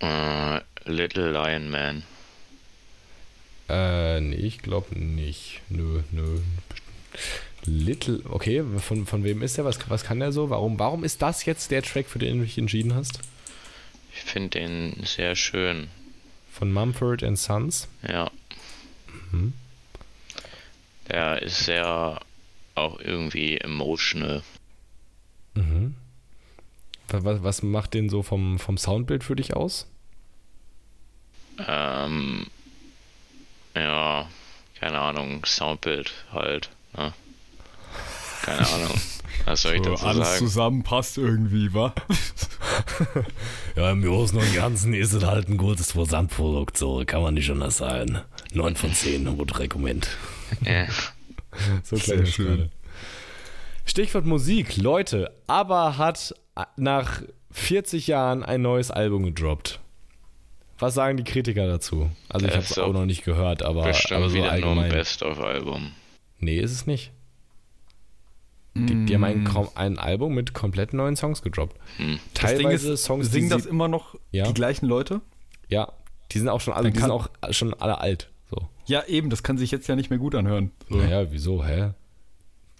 äh, 0.00 0.60
Little 0.84 1.32
Lion 1.32 1.70
Man. 1.70 2.02
Äh, 3.68 4.20
nee, 4.20 4.36
ich 4.36 4.58
glaube 4.58 4.96
nicht. 4.98 5.60
Nö, 5.68 6.02
nö. 6.12 6.38
Little, 7.64 8.20
okay, 8.28 8.62
von, 8.80 9.06
von 9.06 9.24
wem 9.24 9.42
ist 9.42 9.56
der? 9.56 9.64
Was, 9.64 9.78
was 9.90 10.04
kann 10.04 10.20
der 10.20 10.30
so? 10.30 10.50
Warum, 10.50 10.78
warum 10.78 11.02
ist 11.02 11.20
das 11.22 11.44
jetzt 11.46 11.72
der 11.72 11.82
Track, 11.82 12.06
für 12.08 12.20
den 12.20 12.38
du 12.38 12.44
dich 12.44 12.58
entschieden 12.58 12.94
hast? 12.94 13.18
Ich 14.14 14.22
finde 14.22 14.50
den 14.60 15.02
sehr 15.04 15.34
schön. 15.34 15.88
Von 16.52 16.72
Mumford 16.72 17.24
and 17.24 17.38
Sons? 17.38 17.88
Ja. 18.06 18.30
Mhm. 19.32 19.52
Der 21.08 21.42
ist 21.42 21.64
sehr 21.64 22.20
auch 22.74 23.00
irgendwie 23.00 23.58
emotional. 23.58 24.42
Mhm. 25.54 25.94
Was, 27.08 27.42
was, 27.42 27.62
macht 27.62 27.94
den 27.94 28.08
so 28.08 28.22
vom, 28.22 28.58
vom 28.58 28.76
Soundbild 28.76 29.22
für 29.24 29.36
dich 29.36 29.54
aus? 29.54 29.86
Ähm, 31.66 32.46
ja, 33.74 34.28
keine 34.80 34.98
Ahnung, 34.98 35.44
Soundbild 35.46 36.12
halt. 36.32 36.70
Ne? 36.96 37.14
Keine 38.42 38.68
Ahnung. 38.68 39.00
Was 39.44 39.62
soll 39.62 39.74
ich 39.74 39.84
So, 39.84 39.90
dazu 39.90 40.06
alles 40.06 40.28
sagen? 40.28 40.38
zusammen 40.38 40.82
passt 40.82 41.18
irgendwie, 41.18 41.72
wa? 41.72 41.94
Ja, 43.76 43.90
im 43.90 44.02
Großen 44.02 44.38
und 44.38 44.54
Ganzen 44.54 44.94
ist 44.94 45.12
es 45.12 45.24
halt 45.24 45.48
ein 45.48 45.58
gutes 45.58 45.92
Versandprodukt, 45.92 46.76
so 46.78 47.02
kann 47.06 47.22
man 47.22 47.34
nicht 47.34 47.50
anders 47.50 47.76
sagen. 47.76 48.20
9 48.52 48.74
von 48.74 48.92
10 48.92 49.38
wird 49.38 49.58
Rekommend. 49.58 50.08
So 51.82 51.96
Sehr 51.96 52.16
klang 52.16 52.20
das 52.20 52.28
schön. 52.34 52.46
gerade. 52.46 52.70
Stichwort 53.84 54.26
Musik. 54.26 54.76
Leute, 54.76 55.32
ABBA 55.46 55.96
hat 55.96 56.34
nach 56.76 57.22
40 57.50 58.06
Jahren 58.08 58.42
ein 58.42 58.62
neues 58.62 58.90
Album 58.90 59.24
gedroppt. 59.24 59.80
Was 60.78 60.94
sagen 60.94 61.16
die 61.16 61.24
Kritiker 61.24 61.66
dazu? 61.66 62.10
Also 62.28 62.46
ich 62.46 62.52
Das 62.52 62.64
habe 62.64 62.72
es 62.72 62.78
auch 62.78 62.92
noch 62.92 63.06
nicht 63.06 63.24
gehört, 63.24 63.62
aber, 63.62 63.84
Bestimmt 63.84 64.18
aber 64.18 64.28
so 64.28 64.34
wieder 64.34 64.44
nur 64.46 64.52
ein 64.52 64.62
allgemein. 64.64 64.90
Best-of-Album. 64.90 65.92
Nee, 66.38 66.58
ist 66.58 66.72
es 66.72 66.86
nicht. 66.86 67.12
Die, 68.74 69.06
die 69.06 69.14
haben 69.14 69.24
ein, 69.24 69.42
Mm. 69.44 69.68
ein 69.74 69.98
Album 69.98 70.34
mit 70.34 70.52
komplett 70.52 70.92
neuen 70.92 71.16
Songs 71.16 71.40
gedroppt. 71.40 71.78
Hm. 71.96 72.18
Das 72.34 72.50
Ding 72.50 72.60
Teilweise 72.60 72.92
ist, 72.92 73.04
Songs, 73.04 73.30
singen 73.32 73.48
die 73.48 73.54
das 73.54 73.64
immer 73.64 73.88
noch 73.88 74.16
Ja. 74.32 74.44
die 74.46 74.52
gleichen 74.52 74.84
Leute? 74.86 75.22
ja, 75.68 75.90
die 76.32 76.38
sind 76.38 76.50
auch 76.50 76.60
schon 76.60 76.74
alle, 76.74 76.90
die 76.90 76.98
sind 77.00 77.10
auch 77.10 77.28
schon 77.52 77.72
alle 77.72 77.98
alt. 78.00 78.28
Ja, 78.86 79.04
eben, 79.06 79.30
das 79.30 79.42
kann 79.42 79.58
sich 79.58 79.70
jetzt 79.70 79.88
ja 79.88 79.96
nicht 79.96 80.10
mehr 80.10 80.18
gut 80.18 80.34
anhören. 80.34 80.70
So. 80.88 80.96
Naja, 80.96 81.30
wieso, 81.30 81.64
hä? 81.64 81.90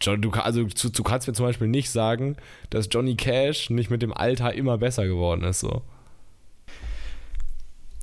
John, 0.01 0.21
du, 0.21 0.31
also, 0.31 0.65
du, 0.65 0.89
du 0.91 1.03
kannst 1.03 1.27
mir 1.27 1.35
zum 1.35 1.47
Beispiel 1.47 1.69
nicht 1.69 1.91
sagen, 1.91 2.37
dass 2.71 2.89
Johnny 2.91 3.17
Cash 3.17 3.71
nicht 3.71 3.91
mit 3.91 4.03
dem 4.03 4.13
Alter 4.13 4.55
immer 4.55 4.79
besser 4.79 5.07
geworden 5.07 5.43
ist. 5.45 5.61
So. 5.61 5.83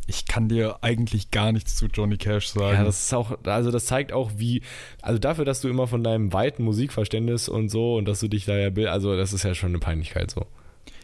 Ich 0.08 0.26
kann 0.26 0.50
dir 0.50 0.80
eigentlich 0.82 1.32
gar 1.32 1.52
nichts 1.52 1.76
zu 1.76 1.86
Johnny 1.86 2.18
Cash 2.18 2.48
sagen. 2.48 2.80
Ja, 2.80 2.84
das 2.84 3.04
ist 3.04 3.14
auch, 3.14 3.38
also 3.46 3.72
das 3.72 3.86
zeigt 3.86 4.12
auch, 4.12 4.32
wie, 4.36 4.64
also 5.02 5.20
dafür, 5.20 5.46
dass 5.46 5.62
du 5.62 5.70
immer 5.70 5.88
von 5.88 6.04
deinem 6.04 6.34
weiten 6.34 6.64
Musikverständnis 6.64 7.48
und 7.48 7.70
so 7.70 7.96
und 7.96 8.06
dass 8.06 8.20
du 8.20 8.28
dich 8.28 8.46
da 8.46 8.58
ja, 8.58 8.70
also 8.92 9.16
das 9.16 9.32
ist 9.32 9.44
ja 9.44 9.56
schon 9.56 9.70
eine 9.70 9.80
Peinlichkeit 9.80 10.32
so. 10.32 10.46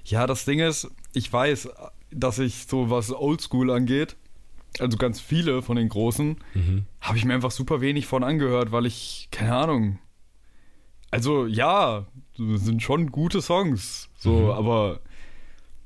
Ja, 0.04 0.28
das 0.28 0.44
Ding 0.44 0.60
ist, 0.60 0.90
ich 1.14 1.32
weiß, 1.32 1.70
dass 2.12 2.40
ich 2.40 2.66
so 2.68 2.90
was 2.90 3.12
Oldschool 3.12 3.72
angeht, 3.72 4.18
also 4.80 4.98
ganz 4.98 5.20
viele 5.20 5.62
von 5.62 5.76
den 5.78 5.90
großen, 5.90 6.38
habe 7.02 7.18
ich 7.18 7.26
mir 7.26 7.34
einfach 7.34 7.52
super 7.52 7.82
wenig 7.82 8.06
von 8.06 8.24
angehört, 8.24 8.72
weil 8.72 8.86
ich, 8.86 9.28
keine 9.32 9.56
Ahnung. 9.56 10.00
Also 11.12 11.48
ja, 11.48 12.06
das 12.38 12.62
sind 12.66 12.84
schon 12.84 13.12
gute 13.12 13.42
Songs, 13.42 14.10
so, 14.18 14.32
Mhm. 14.32 14.50
aber 14.52 15.00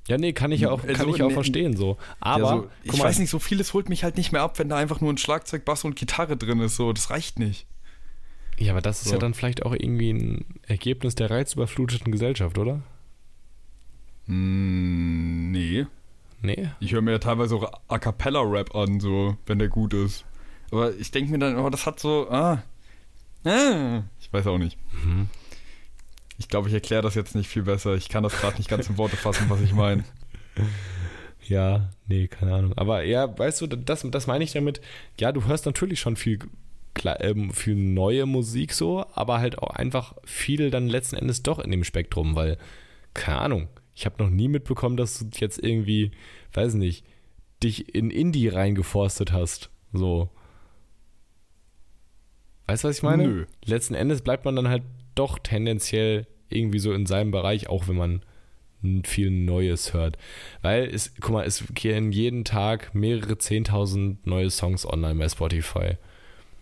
Ja, 0.08 0.17
nee, 0.17 0.34
kann 0.34 0.52
ich 0.52 0.62
ja 0.62 0.69
auch, 0.69 0.82
kann 0.82 0.89
Also, 0.89 1.15
ich 1.15 1.24
auch 1.24 1.30
nee, 1.30 1.34
verstehen 1.34 1.78
so. 1.78 1.98
Aber, 2.19 2.41
ja, 2.41 2.48
so, 2.50 2.69
ich 2.84 2.98
mal, 2.98 3.06
weiß 3.06 3.19
nicht, 3.19 3.30
so 3.30 3.39
vieles 3.39 3.74
holt 3.74 3.88
mich 3.88 4.04
halt 4.04 4.17
nicht 4.17 4.34
mehr 4.34 4.41
ab, 4.41 4.60
wenn 4.60 4.67
da 4.67 4.76
einfach 4.76 5.00
nur 5.00 5.13
ein 5.13 5.17
Schlagzeug, 5.17 5.63
Bass 5.63 5.86
und 5.86 5.96
Gitarre 5.96 6.36
drin 6.36 6.60
ist, 6.60 6.76
so, 6.76 6.91
das 6.91 7.10
reicht 7.10 7.39
nicht. 7.39 7.65
Ja, 8.60 8.74
aber 8.74 8.82
das 8.82 9.02
ist 9.02 9.08
So. 9.08 9.13
ja 9.13 9.17
dann 9.17 9.34
vielleicht 9.34 9.65
auch 9.65 9.72
irgendwie 9.72 10.12
ein 10.12 10.46
Ergebnis 10.67 11.15
der 11.15 11.32
reizüberfluteten 11.32 12.12
Gesellschaft, 12.12 12.58
oder? 12.58 12.82
Mm, 14.28 15.52
nee. 15.52 15.86
Nee. 16.44 16.70
Ich 16.82 16.92
höre 16.92 17.02
mir 17.02 17.12
ja 17.12 17.20
teilweise 17.20 17.56
auch 17.56 17.72
A 17.88 17.98
Cappella-Rap 17.98 18.76
an, 18.76 19.00
so, 19.00 19.38
wenn 19.46 19.60
der 19.60 19.70
gut 19.70 19.94
ist. 19.94 20.26
Aber 20.72 20.94
ich 20.94 21.10
denke 21.10 21.32
mir 21.32 21.40
dann, 21.40 21.58
oh, 21.58 21.70
das 21.70 21.86
hat 21.86 22.00
so, 22.00 22.28
ah, 22.30 22.62
ah, 23.46 24.04
ich 24.20 24.32
weiß 24.32 24.48
auch 24.48 24.58
nicht. 24.58 24.78
Mhm. 25.04 25.30
Ich 26.38 26.50
glaube, 26.50 26.68
ich 26.68 26.74
erkläre 26.74 27.02
das 27.02 27.16
jetzt 27.16 27.34
nicht 27.34 27.48
viel 27.48 27.64
besser. 27.64 27.96
Ich 27.96 28.10
kann 28.10 28.24
das 28.24 28.38
gerade 28.40 28.58
nicht 28.58 28.70
ganz 28.70 28.90
in 28.90 28.98
Worte 28.98 29.16
fassen, 29.16 29.50
was 29.50 29.62
ich 29.62 29.74
meine. 29.74 30.04
Ja, 31.46 31.90
nee, 32.08 32.30
keine 32.30 32.54
Ahnung. 32.56 32.74
Aber 32.78 33.04
ja, 33.04 33.38
weißt 33.38 33.60
du, 33.60 33.68
das, 33.68 34.06
das 34.10 34.28
meine 34.28 34.46
ich 34.46 34.54
damit. 34.54 34.80
Ja, 35.20 35.34
du 35.34 35.44
hörst 35.44 35.66
natürlich 35.66 36.00
schon 36.00 36.16
viel, 36.16 36.40
ähm, 37.20 37.52
viel 37.52 37.76
neue 37.76 38.26
Musik 38.26 38.72
so, 38.72 39.06
aber 39.14 39.40
halt 39.40 39.60
auch 39.60 39.72
einfach 39.72 40.16
viel 40.24 40.72
dann 40.72 40.88
letzten 40.88 41.18
Endes 41.18 41.44
doch 41.44 41.60
in 41.60 41.70
dem 41.70 41.84
Spektrum, 41.84 42.38
weil, 42.38 42.58
keine 43.14 43.40
Ahnung, 43.40 43.68
ich 43.96 44.06
habe 44.06 44.24
noch 44.24 44.30
nie 44.30 44.48
mitbekommen, 44.48 44.98
dass 44.98 45.20
du 45.20 45.26
jetzt 45.36 45.64
irgendwie, 45.64 46.12
weiß 46.54 46.74
nicht, 46.76 47.06
dich 47.62 47.94
in 47.96 48.10
Indie 48.10 48.50
reingeforstet 48.50 49.32
hast. 49.32 49.70
So. 49.92 50.30
Weißt 52.68 52.84
du, 52.84 52.88
was 52.88 52.98
ich 52.98 53.04
meine? 53.04 53.24
Nö. 53.24 53.46
Letzten 53.66 53.94
Endes 53.94 54.22
bleibt 54.22 54.46
man 54.46 54.56
dann 54.56 54.68
halt 54.68 54.84
doch 55.16 55.40
tendenziell 55.40 56.28
irgendwie 56.50 56.80
so 56.80 56.94
in 56.94 57.06
seinem 57.06 57.32
Bereich, 57.32 57.70
auch 57.70 57.88
wenn 57.88 57.98
man 57.98 58.22
viel 59.06 59.32
Neues 59.32 59.94
hört. 59.94 60.18
Weil 60.62 60.86
es, 60.86 61.14
guck 61.20 61.32
mal, 61.32 61.46
es 61.46 61.64
gehen 61.74 62.12
jeden 62.12 62.44
Tag 62.44 62.94
mehrere 62.94 63.34
10.000 63.34 64.18
neue 64.26 64.50
Songs 64.50 64.86
online 64.86 65.16
bei 65.16 65.30
Spotify. 65.30 65.98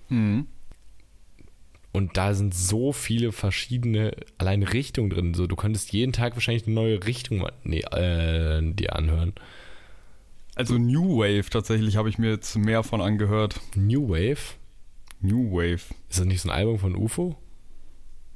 Mhm. 0.09 0.47
Und 1.93 2.15
da 2.15 2.33
sind 2.33 2.53
so 2.53 2.93
viele 2.93 3.31
verschiedene, 3.31 4.15
allein 4.37 4.63
Richtungen 4.63 5.09
drin. 5.09 5.33
So, 5.33 5.45
du 5.45 5.55
könntest 5.55 5.91
jeden 5.91 6.13
Tag 6.13 6.35
wahrscheinlich 6.35 6.65
eine 6.65 6.75
neue 6.75 7.05
Richtung 7.05 7.45
nee, 7.63 7.81
äh, 7.81 8.61
dir 8.73 8.95
anhören. 8.95 9.33
Also 10.55 10.77
New 10.77 11.17
Wave 11.17 11.49
tatsächlich 11.49 11.97
habe 11.97 12.09
ich 12.09 12.17
mir 12.17 12.29
jetzt 12.29 12.55
mehr 12.57 12.83
von 12.83 13.01
angehört. 13.01 13.59
New 13.75 14.09
Wave? 14.09 14.55
New 15.19 15.51
Wave. 15.51 15.81
Ist 16.09 16.19
das 16.19 16.25
nicht 16.25 16.41
so 16.41 16.49
ein 16.49 16.55
Album 16.55 16.79
von 16.79 16.95
UFO? 16.95 17.37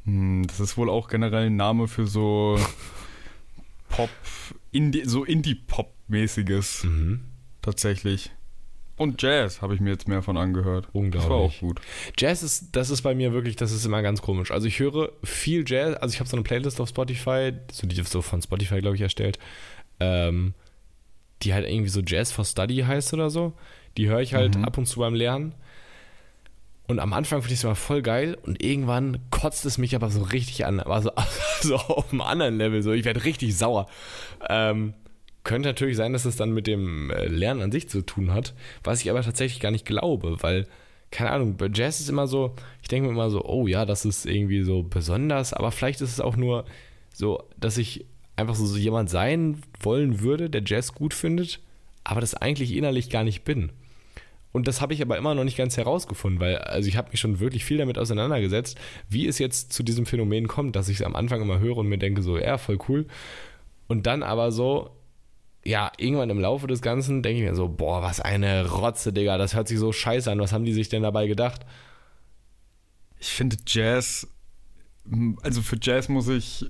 Hm, 0.05 0.45
das 0.47 0.59
ist 0.59 0.77
wohl 0.77 0.89
auch 0.89 1.07
generell 1.07 1.47
ein 1.47 1.55
Name 1.55 1.87
für 1.87 2.07
so 2.07 2.59
Pop, 3.89 4.09
Indie, 4.71 5.03
so 5.05 5.23
Indie-Pop-mäßiges 5.23 6.83
Mhm. 6.83 7.21
tatsächlich. 7.61 8.31
Und 8.97 9.21
Jazz 9.21 9.61
habe 9.61 9.73
ich 9.75 9.81
mir 9.81 9.89
jetzt 9.91 10.07
mehr 10.07 10.21
von 10.21 10.37
angehört. 10.37 10.87
Unglaublich. 10.93 11.21
Das 11.23 11.29
war 11.29 11.37
auch 11.37 11.59
gut. 11.59 11.81
Jazz 12.17 12.43
ist, 12.43 12.69
das 12.75 12.89
ist 12.89 13.01
bei 13.01 13.13
mir 13.13 13.33
wirklich, 13.33 13.55
das 13.57 13.71
ist 13.73 13.85
immer 13.85 14.01
ganz 14.01 14.21
komisch. 14.21 14.51
Also 14.51 14.67
ich 14.67 14.79
höre 14.79 15.11
viel 15.23 15.63
Jazz, 15.67 15.95
also 15.97 16.13
ich 16.13 16.19
habe 16.21 16.29
so 16.29 16.37
eine 16.37 16.43
Playlist 16.43 16.79
auf 16.79 16.89
Spotify, 16.89 17.51
so 17.71 17.87
die 17.87 17.99
ist 17.99 18.11
so 18.11 18.21
von 18.21 18.41
Spotify, 18.41 18.79
glaube 18.79 18.95
ich, 18.95 19.01
erstellt, 19.01 19.37
ähm, 19.99 20.53
die 21.41 21.53
halt 21.53 21.67
irgendwie 21.67 21.89
so 21.89 21.99
Jazz 22.01 22.31
for 22.31 22.45
Study 22.45 22.77
heißt 22.77 23.13
oder 23.13 23.29
so. 23.29 23.51
Die 23.97 24.07
höre 24.07 24.21
ich 24.21 24.33
halt 24.33 24.55
Mhm. 24.57 24.63
ab 24.65 24.77
und 24.77 24.85
zu 24.85 24.99
beim 25.01 25.13
Lernen. 25.13 25.53
Und 26.87 26.99
am 26.99 27.13
Anfang 27.13 27.41
finde 27.41 27.53
ich 27.53 27.59
es 27.59 27.63
immer 27.63 27.75
voll 27.75 28.01
geil 28.03 28.37
und 28.43 28.63
irgendwann 28.63 29.17
kotzt 29.31 29.65
es 29.65 29.77
mich 29.79 29.95
aber 29.95 30.09
so 30.11 30.21
richtig 30.21 30.65
an, 30.65 30.79
aber 30.79 31.01
so, 31.01 31.11
so 31.61 31.75
auf 31.75 32.11
einem 32.11 32.21
anderen 32.21 32.57
Level, 32.57 32.81
so 32.83 32.91
ich 32.93 33.03
werde 33.05 33.23
richtig 33.25 33.57
sauer. 33.57 33.87
Ähm, 34.47 34.93
könnte 35.45 35.69
natürlich 35.69 35.95
sein, 35.95 36.11
dass 36.11 36.25
es 36.25 36.35
dann 36.35 36.51
mit 36.51 36.67
dem 36.67 37.11
äh, 37.11 37.27
Lernen 37.27 37.61
an 37.61 37.71
sich 37.71 37.87
zu 37.87 38.01
tun 38.01 38.33
hat, 38.33 38.53
was 38.83 39.01
ich 39.01 39.09
aber 39.09 39.21
tatsächlich 39.21 39.61
gar 39.61 39.71
nicht 39.71 39.85
glaube, 39.85 40.37
weil, 40.41 40.67
keine 41.11 41.31
Ahnung, 41.31 41.55
bei 41.55 41.69
Jazz 41.73 42.01
ist 42.01 42.09
immer 42.09 42.27
so, 42.27 42.55
ich 42.81 42.89
denke 42.89 43.07
mir 43.07 43.13
immer 43.13 43.29
so, 43.29 43.45
oh 43.45 43.67
ja, 43.67 43.85
das 43.85 44.03
ist 44.03 44.25
irgendwie 44.25 44.63
so 44.63 44.83
besonders, 44.83 45.53
aber 45.53 45.71
vielleicht 45.71 46.01
ist 46.01 46.11
es 46.11 46.19
auch 46.19 46.35
nur 46.35 46.65
so, 47.13 47.43
dass 47.57 47.77
ich 47.77 48.05
einfach 48.35 48.55
so, 48.55 48.65
so 48.65 48.77
jemand 48.77 49.09
sein 49.09 49.61
wollen 49.79 50.19
würde, 50.19 50.49
der 50.49 50.63
Jazz 50.65 50.93
gut 50.93 51.13
findet, 51.13 51.61
aber 52.03 52.21
das 52.21 52.33
eigentlich 52.33 52.75
innerlich 52.75 53.09
gar 53.09 53.23
nicht 53.23 53.43
bin. 53.43 53.71
Und 54.51 54.67
das 54.67 54.81
habe 54.81 54.93
ich 54.93 55.01
aber 55.01 55.17
immer 55.17 55.35
noch 55.35 55.43
nicht 55.43 55.57
ganz 55.57 55.77
herausgefunden, 55.77 56.39
weil 56.39 56.57
also 56.57 56.87
ich 56.87 56.97
habe 56.97 57.11
mich 57.11 57.19
schon 57.19 57.39
wirklich 57.39 57.65
viel 57.65 57.77
damit 57.77 57.97
auseinandergesetzt, 57.99 58.79
wie 59.09 59.27
es 59.27 59.37
jetzt 59.37 59.73
zu 59.73 59.83
diesem 59.83 60.05
Phänomen 60.05 60.47
kommt, 60.47 60.75
dass 60.75 60.89
ich 60.89 61.01
es 61.01 61.05
am 61.05 61.15
Anfang 61.15 61.41
immer 61.41 61.59
höre 61.59 61.77
und 61.77 61.87
mir 61.87 61.97
denke 61.97 62.21
so, 62.21 62.37
ja, 62.37 62.57
voll 62.57 62.79
cool. 62.87 63.05
Und 63.87 64.07
dann 64.07 64.23
aber 64.23 64.51
so, 64.51 64.91
ja, 65.65 65.91
irgendwann 65.97 66.29
im 66.29 66.39
Laufe 66.39 66.67
des 66.67 66.81
Ganzen 66.81 67.23
denke 67.23 67.41
ich 67.41 67.49
mir 67.49 67.55
so, 67.55 67.67
boah, 67.67 68.03
was 68.03 68.21
eine 68.21 68.69
Rotze, 68.69 69.11
Digga, 69.11 69.37
das 69.37 69.55
hört 69.55 69.67
sich 69.67 69.79
so 69.79 69.91
scheiße 69.91 70.31
an, 70.31 70.39
was 70.39 70.53
haben 70.53 70.63
die 70.63 70.73
sich 70.73 70.89
denn 70.89 71.03
dabei 71.03 71.27
gedacht? 71.27 71.65
Ich 73.19 73.29
finde 73.29 73.57
Jazz, 73.65 74.27
also 75.41 75.61
für 75.63 75.77
Jazz 75.81 76.07
muss 76.07 76.27
ich 76.27 76.65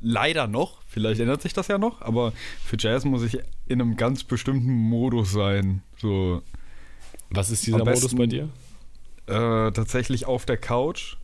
leider 0.00 0.46
noch, 0.46 0.82
vielleicht 0.86 1.20
ändert 1.20 1.42
sich 1.42 1.52
das 1.52 1.66
ja 1.66 1.78
noch, 1.78 2.00
aber 2.00 2.32
für 2.64 2.76
Jazz 2.78 3.04
muss 3.04 3.24
ich 3.24 3.40
in 3.66 3.80
einem 3.80 3.96
ganz 3.96 4.22
bestimmten 4.22 4.72
Modus 4.72 5.32
sein. 5.32 5.82
So. 5.98 6.42
Was 7.30 7.50
ist 7.50 7.66
dieser 7.66 7.84
besten, 7.84 8.04
Modus 8.04 8.18
bei 8.18 8.26
dir? 8.26 8.48
Äh, 9.26 9.72
tatsächlich 9.72 10.26
auf 10.26 10.46
der 10.46 10.58
Couch. 10.58 11.16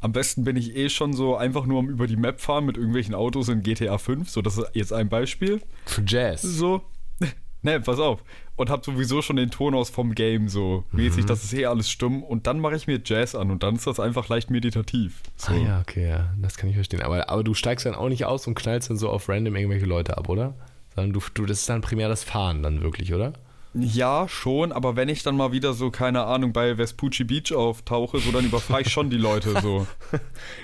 Am 0.00 0.12
besten 0.12 0.44
bin 0.44 0.56
ich 0.56 0.76
eh 0.76 0.88
schon 0.88 1.14
so 1.14 1.36
einfach 1.36 1.66
nur 1.66 1.78
am 1.78 1.88
über 1.88 2.06
die 2.06 2.16
Map 2.16 2.40
fahren 2.40 2.66
mit 2.66 2.76
irgendwelchen 2.76 3.14
Autos 3.14 3.48
in 3.48 3.62
GTA 3.62 3.98
5. 3.98 4.28
So, 4.28 4.42
das 4.42 4.58
ist 4.58 4.70
jetzt 4.74 4.92
ein 4.92 5.08
Beispiel. 5.08 5.60
Für 5.86 6.02
Jazz. 6.06 6.42
So. 6.42 6.82
ne, 7.62 7.80
pass 7.80 7.98
auf. 7.98 8.22
Und 8.56 8.70
hab 8.70 8.84
sowieso 8.84 9.22
schon 9.22 9.36
den 9.36 9.50
Ton 9.50 9.74
aus 9.74 9.90
vom 9.90 10.14
Game 10.14 10.48
so 10.48 10.84
mhm. 10.90 11.02
mäßig, 11.02 11.24
das 11.26 11.44
ist 11.44 11.52
eh 11.54 11.66
alles 11.66 11.90
stumm. 11.90 12.22
Und 12.22 12.46
dann 12.46 12.60
mache 12.60 12.76
ich 12.76 12.86
mir 12.86 13.00
Jazz 13.04 13.34
an 13.34 13.50
und 13.50 13.62
dann 13.62 13.76
ist 13.76 13.86
das 13.86 13.98
einfach 13.98 14.28
leicht 14.28 14.50
meditativ. 14.50 15.22
So. 15.36 15.52
Ah 15.52 15.56
ja, 15.56 15.80
okay, 15.80 16.08
ja, 16.08 16.34
das 16.40 16.56
kann 16.56 16.68
ich 16.68 16.76
verstehen. 16.76 17.02
Aber, 17.02 17.28
aber 17.28 17.44
du 17.44 17.54
steigst 17.54 17.86
dann 17.86 17.94
auch 17.94 18.08
nicht 18.08 18.26
aus 18.26 18.46
und 18.46 18.54
knallst 18.54 18.90
dann 18.90 18.98
so 18.98 19.10
auf 19.10 19.28
random 19.28 19.56
irgendwelche 19.56 19.86
Leute 19.86 20.18
ab, 20.18 20.28
oder? 20.28 20.54
Sondern 20.94 21.12
du, 21.12 21.20
du, 21.34 21.46
das 21.46 21.60
ist 21.60 21.68
dann 21.68 21.80
primär 21.80 22.08
das 22.08 22.22
Fahren 22.22 22.62
dann 22.62 22.82
wirklich, 22.82 23.12
oder? 23.12 23.32
Ja, 23.78 24.28
schon, 24.28 24.72
aber 24.72 24.96
wenn 24.96 25.08
ich 25.08 25.22
dann 25.22 25.36
mal 25.36 25.52
wieder 25.52 25.74
so, 25.74 25.90
keine 25.90 26.24
Ahnung, 26.24 26.52
bei 26.52 26.78
Vespucci 26.78 27.24
Beach 27.24 27.52
auftauche, 27.52 28.18
so 28.20 28.32
dann 28.32 28.44
überfahre 28.44 28.82
ich 28.82 28.90
schon 28.90 29.10
die 29.10 29.18
Leute 29.18 29.60
so. 29.60 29.86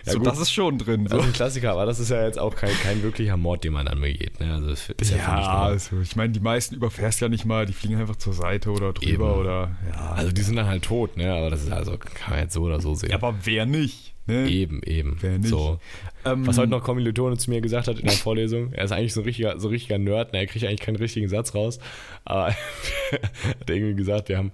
ja, 0.07 0.12
so 0.12 0.18
das 0.20 0.38
ist 0.38 0.53
schon 0.53 0.79
drin. 0.79 1.07
So. 1.07 1.16
Das 1.16 1.25
ist 1.25 1.31
ein 1.31 1.35
Klassiker, 1.35 1.72
aber 1.72 1.85
das 1.85 1.98
ist 1.98 2.11
ja 2.11 2.25
jetzt 2.25 2.38
auch 2.38 2.55
kein, 2.55 2.75
kein 2.83 3.03
wirklicher 3.03 3.37
Mord, 3.37 3.64
den 3.64 3.75
man 3.75 3.87
an 3.87 4.01
mir 4.01 4.12
geht. 4.12 4.40
Ne? 4.40 4.55
Also 4.55 4.70
ist 4.70 5.11
ja, 5.11 5.16
ja 5.16 5.62
also 5.62 6.01
ich 6.01 6.16
meine, 6.16 6.33
die 6.33 6.40
meisten 6.40 6.75
überfährst 6.75 7.20
ja 7.20 7.29
nicht 7.29 7.44
mal, 7.44 7.66
die 7.66 7.72
fliegen 7.72 8.01
einfach 8.01 8.16
zur 8.16 8.33
Seite 8.33 8.70
oder 8.70 8.92
drüber 8.92 9.31
Eben. 9.31 9.40
oder 9.40 9.77
ja. 9.90 10.12
Also 10.12 10.33
die 10.33 10.42
sind 10.42 10.57
dann 10.57 10.66
halt 10.66 10.85
tot, 10.85 11.16
ne? 11.16 11.33
Aber 11.33 11.51
das 11.51 11.62
ist 11.62 11.72
also, 11.72 11.98
kann 11.98 12.31
man 12.31 12.38
jetzt 12.40 12.55
so 12.55 12.62
oder 12.62 12.81
so 12.81 12.94
sehen. 12.94 13.11
Ja, 13.11 13.16
aber 13.16 13.35
wer 13.44 13.66
nicht? 13.66 14.12
Ne? 14.27 14.49
Eben, 14.49 14.83
eben. 14.85 15.19
So. 15.43 15.81
Ähm, 16.25 16.47
Was 16.47 16.59
heute 16.59 16.71
noch 16.71 16.85
Kommilitone 16.85 17.37
zu 17.37 17.51
mir 17.51 17.61
gesagt 17.61 17.89
hat 17.89 17.99
in 17.99 18.07
der 18.07 18.15
Vorlesung, 18.15 18.73
er 18.73 18.85
ist 18.85 18.93
eigentlich 18.93 19.15
so 19.15 19.21
ein 19.21 19.25
richtiger, 19.25 19.59
so 19.59 19.69
richtiger 19.69 19.99
Nerd, 19.99 20.33
ne? 20.33 20.41
er 20.41 20.47
kriegt 20.47 20.65
eigentlich 20.65 20.81
keinen 20.81 20.97
richtigen 20.97 21.29
Satz 21.29 21.55
raus, 21.55 21.81
aber 22.25 22.49
hat 23.11 23.71
irgendwie 23.71 23.97
gesagt, 23.97 24.29
wir 24.29 24.39
haben, 24.39 24.53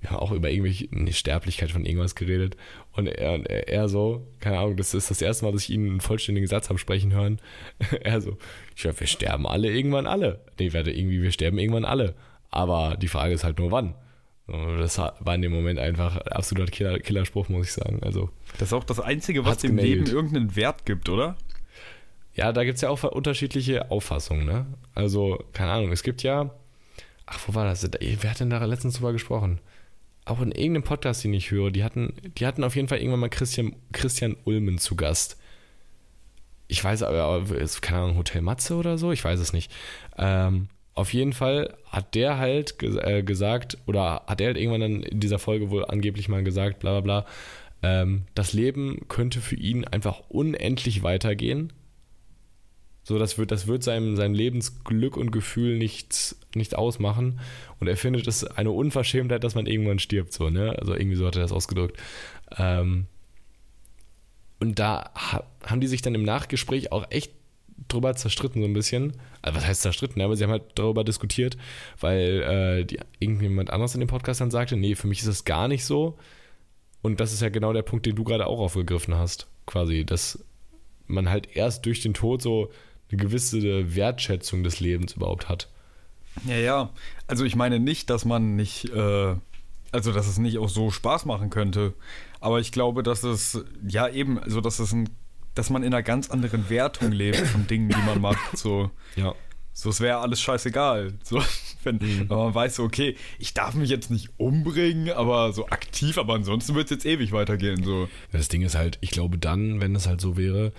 wir 0.00 0.10
haben 0.10 0.20
auch 0.20 0.32
über 0.32 0.50
irgendwelche 0.50 0.88
eine 0.90 1.12
Sterblichkeit 1.12 1.70
von 1.70 1.84
irgendwas 1.84 2.14
geredet 2.14 2.56
und 2.92 3.08
er, 3.08 3.44
er 3.68 3.88
so, 3.90 4.26
keine 4.40 4.58
Ahnung, 4.58 4.78
das 4.78 4.94
ist 4.94 5.10
das 5.10 5.20
erste 5.20 5.44
Mal, 5.44 5.52
dass 5.52 5.64
ich 5.64 5.70
ihn 5.70 5.86
einen 5.86 6.00
vollständigen 6.00 6.48
Satz 6.48 6.70
habe 6.70 6.78
sprechen 6.78 7.12
hören. 7.12 7.40
er 8.00 8.22
so, 8.22 8.38
ich 8.74 8.82
glaube, 8.82 9.00
wir 9.00 9.06
sterben 9.06 9.46
alle 9.46 9.70
irgendwann 9.70 10.06
alle. 10.06 10.40
Nee, 10.58 10.72
werde 10.72 10.92
irgendwie, 10.92 11.20
wir 11.20 11.32
sterben 11.32 11.58
irgendwann 11.58 11.84
alle. 11.84 12.14
Aber 12.50 12.96
die 12.96 13.08
Frage 13.08 13.34
ist 13.34 13.44
halt 13.44 13.58
nur 13.58 13.70
wann. 13.70 13.94
Das 14.50 14.98
war 14.98 15.34
in 15.34 15.42
dem 15.42 15.52
Moment 15.52 15.78
einfach 15.78 16.16
absoluter 16.16 16.70
Killer, 16.70 16.98
Killerspruch, 16.98 17.48
muss 17.48 17.66
ich 17.66 17.72
sagen. 17.72 18.00
Also, 18.02 18.30
das 18.58 18.68
ist 18.68 18.72
auch 18.72 18.84
das 18.84 19.00
Einzige, 19.00 19.44
was 19.44 19.58
dem 19.58 19.76
Leben 19.76 20.06
irgendeinen 20.06 20.56
Wert 20.56 20.86
gibt, 20.86 21.08
oder? 21.08 21.36
Ja, 22.34 22.52
da 22.52 22.64
gibt 22.64 22.76
es 22.76 22.82
ja 22.82 22.90
auch 22.90 23.02
unterschiedliche 23.04 23.90
Auffassungen, 23.90 24.46
ne? 24.46 24.66
Also, 24.94 25.44
keine 25.52 25.72
Ahnung, 25.72 25.92
es 25.92 26.02
gibt 26.02 26.22
ja. 26.22 26.50
Ach, 27.26 27.38
wo 27.46 27.54
war 27.54 27.64
das? 27.64 27.88
Wer 28.00 28.30
hat 28.30 28.40
denn 28.40 28.50
da 28.50 28.64
letztens 28.64 28.94
drüber 28.96 29.12
gesprochen? 29.12 29.60
Auch 30.24 30.40
in 30.40 30.52
irgendeinem 30.52 30.84
Podcast, 30.84 31.22
den 31.24 31.34
ich 31.34 31.50
höre, 31.50 31.70
die 31.70 31.84
hatten, 31.84 32.14
die 32.38 32.46
hatten 32.46 32.64
auf 32.64 32.76
jeden 32.76 32.88
Fall 32.88 32.98
irgendwann 32.98 33.20
mal 33.20 33.30
Christian, 33.30 33.76
Christian 33.92 34.36
Ulmen 34.44 34.78
zu 34.78 34.96
Gast. 34.96 35.38
Ich 36.66 36.82
weiß 36.82 37.02
aber, 37.02 37.44
keine 37.80 37.98
Ahnung, 37.98 38.16
Hotel 38.16 38.42
Matze 38.42 38.76
oder 38.76 38.96
so, 38.98 39.12
ich 39.12 39.24
weiß 39.24 39.40
es 39.40 39.52
nicht. 39.52 39.72
Ähm, 40.18 40.68
auf 41.00 41.14
jeden 41.14 41.32
Fall 41.32 41.76
hat 41.86 42.14
der 42.14 42.36
halt 42.36 42.78
ges 42.78 42.96
äh, 42.96 43.22
gesagt, 43.22 43.78
oder 43.86 44.22
hat 44.26 44.40
er 44.40 44.48
halt 44.48 44.58
irgendwann 44.58 44.80
dann 44.82 45.02
in 45.02 45.20
dieser 45.20 45.38
Folge 45.38 45.70
wohl 45.70 45.86
angeblich 45.86 46.28
mal 46.28 46.44
gesagt, 46.44 46.80
bla 46.80 47.00
bla 47.00 47.22
bla, 47.22 47.26
ähm, 47.82 48.24
das 48.34 48.52
Leben 48.52 49.08
könnte 49.08 49.40
für 49.40 49.56
ihn 49.56 49.86
einfach 49.86 50.20
unendlich 50.28 51.02
weitergehen. 51.02 51.72
So, 53.02 53.18
das 53.18 53.38
wird, 53.38 53.50
das 53.50 53.66
wird 53.66 53.82
seinem, 53.82 54.14
seinem 54.16 54.34
Lebensglück 54.34 55.16
und 55.16 55.30
Gefühl 55.30 55.78
nichts, 55.78 56.38
nicht 56.54 56.76
ausmachen. 56.76 57.40
Und 57.80 57.88
er 57.88 57.96
findet 57.96 58.26
es 58.26 58.44
eine 58.44 58.70
Unverschämtheit, 58.70 59.42
dass 59.42 59.54
man 59.54 59.66
irgendwann 59.66 59.98
stirbt, 59.98 60.34
so, 60.34 60.50
ne? 60.50 60.76
Also 60.78 60.94
irgendwie 60.94 61.16
so 61.16 61.26
hat 61.26 61.34
er 61.34 61.42
das 61.42 61.50
ausgedrückt. 61.50 61.98
Ähm, 62.58 63.06
und 64.60 64.78
da 64.78 65.10
ha 65.16 65.44
haben 65.64 65.80
die 65.80 65.86
sich 65.86 66.02
dann 66.02 66.14
im 66.14 66.24
Nachgespräch 66.24 66.92
auch 66.92 67.06
echt 67.10 67.32
drüber 67.88 68.14
zerstritten, 68.14 68.62
so 68.62 68.68
ein 68.68 68.74
bisschen. 68.74 69.14
Also, 69.42 69.58
was 69.58 69.66
heißt 69.66 69.82
zerstritten? 69.82 70.22
Aber 70.22 70.36
sie 70.36 70.44
haben 70.44 70.50
halt 70.50 70.64
darüber 70.74 71.04
diskutiert, 71.04 71.56
weil 72.00 72.42
äh, 72.42 72.84
die, 72.84 72.98
irgendjemand 73.18 73.70
anderes 73.70 73.94
in 73.94 74.00
dem 74.00 74.08
Podcast 74.08 74.40
dann 74.40 74.50
sagte: 74.50 74.76
Nee, 74.76 74.94
für 74.94 75.06
mich 75.06 75.20
ist 75.20 75.28
das 75.28 75.44
gar 75.44 75.68
nicht 75.68 75.84
so. 75.84 76.18
Und 77.02 77.20
das 77.20 77.32
ist 77.32 77.42
ja 77.42 77.48
genau 77.48 77.72
der 77.72 77.82
Punkt, 77.82 78.06
den 78.06 78.16
du 78.16 78.24
gerade 78.24 78.46
auch 78.46 78.60
aufgegriffen 78.60 79.14
hast, 79.14 79.48
quasi, 79.66 80.04
dass 80.04 80.44
man 81.06 81.30
halt 81.30 81.56
erst 81.56 81.86
durch 81.86 82.02
den 82.02 82.14
Tod 82.14 82.42
so 82.42 82.70
eine 83.10 83.20
gewisse 83.20 83.94
Wertschätzung 83.96 84.62
des 84.62 84.80
Lebens 84.80 85.14
überhaupt 85.14 85.48
hat. 85.48 85.68
Ja, 86.44 86.56
ja. 86.56 86.90
Also 87.26 87.44
ich 87.44 87.56
meine 87.56 87.80
nicht, 87.80 88.10
dass 88.10 88.24
man 88.24 88.54
nicht, 88.56 88.84
äh, 88.94 89.34
also 89.92 90.12
dass 90.12 90.28
es 90.28 90.38
nicht 90.38 90.58
auch 90.58 90.68
so 90.68 90.90
Spaß 90.90 91.24
machen 91.24 91.50
könnte. 91.50 91.94
Aber 92.38 92.60
ich 92.60 92.70
glaube, 92.72 93.02
dass 93.02 93.22
es, 93.24 93.64
ja 93.86 94.08
eben, 94.08 94.38
also 94.38 94.60
dass 94.60 94.78
es 94.78 94.92
ein 94.92 95.08
dass 95.54 95.70
man 95.70 95.82
in 95.82 95.92
einer 95.92 96.02
ganz 96.02 96.30
anderen 96.30 96.70
Wertung 96.70 97.12
lebt 97.12 97.38
von 97.38 97.66
Dingen, 97.66 97.88
die 97.88 98.02
man 98.06 98.20
macht. 98.20 98.56
So, 98.56 98.90
ja. 99.16 99.34
So, 99.72 99.88
es 99.90 100.00
wäre 100.00 100.18
alles 100.18 100.40
scheißegal. 100.40 101.14
So, 101.22 101.42
wenn, 101.84 101.96
mhm. 101.96 102.28
wenn, 102.28 102.36
man 102.36 102.54
weiß, 102.54 102.80
okay, 102.80 103.16
ich 103.38 103.54
darf 103.54 103.74
mich 103.74 103.88
jetzt 103.88 104.10
nicht 104.10 104.28
umbringen, 104.36 105.10
aber 105.10 105.52
so 105.52 105.68
aktiv, 105.68 106.18
aber 106.18 106.34
ansonsten 106.34 106.74
wird 106.74 106.86
es 106.86 106.90
jetzt 106.90 107.06
ewig 107.06 107.32
weitergehen. 107.32 107.82
So. 107.82 108.08
Das 108.32 108.48
Ding 108.48 108.62
ist 108.62 108.74
halt, 108.74 108.98
ich 109.00 109.10
glaube 109.10 109.38
dann, 109.38 109.80
wenn 109.80 109.94
es 109.96 110.06
halt 110.06 110.20
so 110.20 110.36
wäre, 110.36 110.72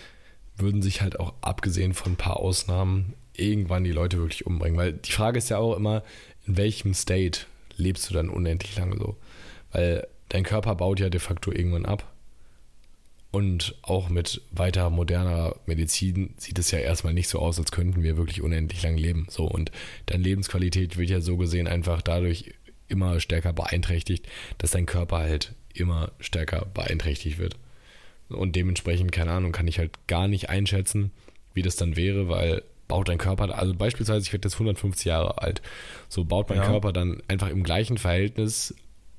würden 0.57 0.81
sich 0.81 1.01
halt 1.01 1.19
auch 1.19 1.33
abgesehen 1.41 1.93
von 1.93 2.13
ein 2.13 2.17
paar 2.17 2.37
Ausnahmen 2.37 3.13
irgendwann 3.35 3.83
die 3.83 3.91
Leute 3.91 4.17
wirklich 4.17 4.45
umbringen. 4.45 4.77
Weil 4.77 4.93
die 4.93 5.11
Frage 5.11 5.37
ist 5.37 5.49
ja 5.49 5.57
auch 5.57 5.75
immer, 5.75 6.03
in 6.45 6.57
welchem 6.57 6.93
State 6.93 7.41
lebst 7.77 8.09
du 8.09 8.13
dann 8.13 8.29
unendlich 8.29 8.75
lange 8.75 8.97
so? 8.97 9.15
Weil 9.71 10.07
dein 10.29 10.43
Körper 10.43 10.75
baut 10.75 10.99
ja 10.99 11.09
de 11.09 11.19
facto 11.19 11.51
irgendwann 11.51 11.85
ab. 11.85 12.10
Und 13.31 13.75
auch 13.81 14.09
mit 14.09 14.41
weiter 14.51 14.89
moderner 14.89 15.55
Medizin 15.65 16.33
sieht 16.37 16.59
es 16.59 16.69
ja 16.71 16.79
erstmal 16.79 17.13
nicht 17.13 17.29
so 17.29 17.39
aus, 17.39 17.57
als 17.57 17.71
könnten 17.71 18.03
wir 18.03 18.17
wirklich 18.17 18.41
unendlich 18.41 18.83
lang 18.83 18.97
leben. 18.97 19.27
So, 19.29 19.45
und 19.45 19.71
deine 20.07 20.23
Lebensqualität 20.23 20.97
wird 20.97 21.09
ja 21.09 21.21
so 21.21 21.37
gesehen 21.37 21.67
einfach 21.67 22.01
dadurch 22.01 22.53
immer 22.89 23.21
stärker 23.21 23.53
beeinträchtigt, 23.53 24.27
dass 24.57 24.71
dein 24.71 24.85
Körper 24.85 25.19
halt 25.19 25.53
immer 25.73 26.11
stärker 26.19 26.65
beeinträchtigt 26.73 27.37
wird. 27.37 27.55
Und 28.27 28.57
dementsprechend, 28.57 29.13
keine 29.13 29.31
Ahnung, 29.31 29.53
kann 29.53 29.67
ich 29.67 29.79
halt 29.79 29.91
gar 30.07 30.27
nicht 30.27 30.49
einschätzen, 30.49 31.11
wie 31.53 31.61
das 31.61 31.77
dann 31.77 31.95
wäre, 31.95 32.27
weil 32.27 32.63
baut 32.89 33.07
dein 33.07 33.17
Körper, 33.17 33.57
also 33.57 33.73
beispielsweise, 33.73 34.25
ich 34.25 34.33
werde 34.33 34.47
jetzt 34.47 34.55
150 34.55 35.05
Jahre 35.05 35.41
alt, 35.41 35.61
so 36.09 36.25
baut 36.25 36.49
mein 36.49 36.57
ja. 36.57 36.65
Körper 36.65 36.91
dann 36.91 37.23
einfach 37.29 37.47
im 37.47 37.63
gleichen 37.63 37.97
Verhältnis 37.97 38.75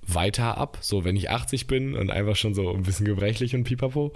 weiter 0.06 0.58
ab. 0.58 0.78
So, 0.80 1.04
wenn 1.04 1.16
ich 1.16 1.30
80 1.30 1.66
bin 1.66 1.94
und 1.94 2.10
einfach 2.10 2.36
schon 2.36 2.54
so 2.54 2.72
ein 2.72 2.82
bisschen 2.82 3.06
gebrechlich 3.06 3.54
und 3.54 3.64
pipapo. 3.64 4.12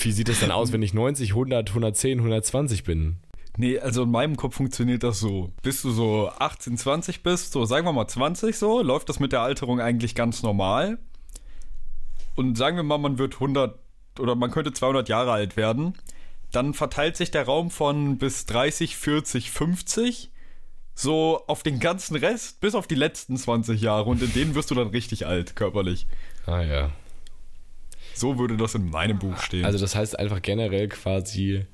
Wie 0.00 0.12
sieht 0.12 0.28
es 0.28 0.40
dann 0.40 0.50
aus, 0.50 0.72
wenn 0.72 0.82
ich 0.82 0.92
90, 0.92 1.30
100, 1.30 1.68
110, 1.68 2.18
120 2.18 2.84
bin? 2.84 3.16
Nee, 3.56 3.78
also 3.78 4.04
in 4.04 4.10
meinem 4.10 4.36
Kopf 4.36 4.56
funktioniert 4.56 5.02
das 5.02 5.20
so. 5.20 5.52
Bis 5.62 5.82
du 5.82 5.90
so 5.90 6.30
18, 6.38 6.76
20 6.76 7.22
bist, 7.22 7.52
so 7.52 7.64
sagen 7.64 7.86
wir 7.86 7.92
mal 7.92 8.06
20 8.06 8.56
so, 8.56 8.82
läuft 8.82 9.08
das 9.08 9.20
mit 9.20 9.32
der 9.32 9.40
Alterung 9.40 9.80
eigentlich 9.80 10.14
ganz 10.14 10.42
normal. 10.42 10.98
Und 12.34 12.56
sagen 12.56 12.76
wir 12.76 12.84
mal, 12.84 12.98
man 12.98 13.18
wird 13.18 13.34
100 13.34 13.78
oder 14.18 14.34
man 14.34 14.50
könnte 14.50 14.72
200 14.72 15.08
Jahre 15.08 15.32
alt 15.32 15.56
werden. 15.56 15.94
Dann 16.52 16.72
verteilt 16.72 17.16
sich 17.16 17.30
der 17.30 17.44
Raum 17.44 17.70
von 17.70 18.18
bis 18.18 18.46
30, 18.46 18.96
40, 18.96 19.50
50 19.50 20.30
so 20.98 21.44
auf 21.46 21.62
den 21.62 21.78
ganzen 21.78 22.16
Rest, 22.16 22.60
bis 22.60 22.74
auf 22.74 22.88
die 22.88 22.96
letzten 22.96 23.36
20 23.36 23.80
Jahre. 23.80 24.10
Und 24.10 24.20
in 24.20 24.32
denen 24.32 24.56
wirst 24.56 24.68
du 24.72 24.74
dann 24.74 24.88
richtig 24.88 25.26
alt, 25.26 25.54
körperlich. 25.54 26.08
Ah 26.44 26.62
ja. 26.62 26.90
So 28.14 28.36
würde 28.36 28.56
das 28.56 28.74
in 28.74 28.90
meinem 28.90 29.20
Buch 29.20 29.38
stehen. 29.38 29.64
Also 29.64 29.78
das 29.78 29.94
heißt 29.94 30.18
einfach 30.18 30.42
generell 30.42 30.88
quasi 30.88 31.66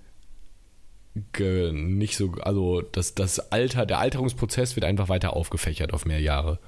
nicht 1.39 2.17
so, 2.17 2.33
also 2.43 2.83
das, 2.83 3.15
das 3.15 3.51
Alter, 3.51 3.87
der 3.87 3.99
Alterungsprozess 3.99 4.77
wird 4.77 4.85
einfach 4.85 5.09
weiter 5.09 5.35
aufgefächert 5.35 5.95
auf 5.95 6.05
mehr 6.05 6.21
Jahre. 6.21 6.59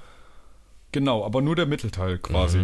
Genau, 0.93 1.23
aber 1.23 1.41
nur 1.41 1.55
der 1.55 1.67
Mittelteil 1.67 2.17
quasi. 2.17 2.59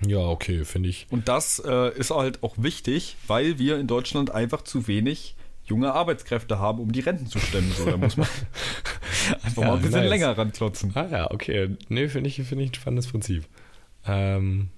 Mhm. 0.00 0.08
Ja, 0.08 0.20
okay, 0.20 0.64
finde 0.64 0.88
ich. 0.88 1.06
Und 1.10 1.28
das 1.28 1.62
äh, 1.62 1.94
ist 1.98 2.10
halt 2.10 2.42
auch 2.42 2.54
wichtig, 2.56 3.16
weil 3.26 3.58
wir 3.58 3.78
in 3.78 3.86
Deutschland 3.86 4.30
einfach 4.30 4.62
zu 4.62 4.86
wenig 4.86 5.34
junge 5.66 5.92
Arbeitskräfte 5.92 6.58
haben, 6.58 6.78
um 6.80 6.92
die 6.92 7.00
Renten 7.00 7.26
zu 7.26 7.38
stemmen. 7.38 7.72
So, 7.72 7.86
da 7.90 7.96
muss 7.96 8.16
man 8.16 8.26
einfach 9.42 9.62
Ja, 9.62 9.68
mal 9.68 9.76
ein 9.76 9.82
bisschen 9.82 10.00
nice. 10.00 10.10
länger 10.10 10.36
ranklotzen. 10.36 10.92
Ah 10.94 11.06
ja, 11.10 11.30
okay. 11.30 11.76
Nee, 11.88 12.08
finde 12.08 12.28
ich, 12.28 12.36
finde 12.36 12.64
ich 12.64 12.70
ein 12.70 12.74
spannendes 12.74 13.06
Prinzip. 13.08 13.46
Ähm, 14.06 14.68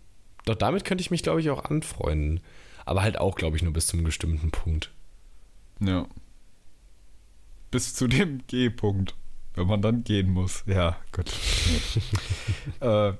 doch 0.44 0.54
damit 0.54 0.84
könnte 0.84 1.02
ich 1.02 1.10
mich, 1.10 1.22
glaube 1.22 1.40
ich, 1.40 1.50
auch 1.50 1.64
anfreunden. 1.64 2.40
Aber 2.84 3.02
halt 3.02 3.18
auch, 3.18 3.34
glaube 3.34 3.56
ich, 3.56 3.62
nur 3.62 3.72
bis 3.72 3.88
zum 3.88 4.04
bestimmten 4.04 4.50
Punkt. 4.52 4.92
Ja. 5.80 6.06
Bis 7.72 7.94
zu 7.94 8.06
dem 8.06 8.46
G-Punkt. 8.46 9.14
Wenn 9.54 9.66
man 9.66 9.82
dann 9.82 10.04
gehen 10.04 10.30
muss. 10.30 10.62
Ja, 10.66 10.96
gut. 11.12 11.32
äh, 12.80 13.12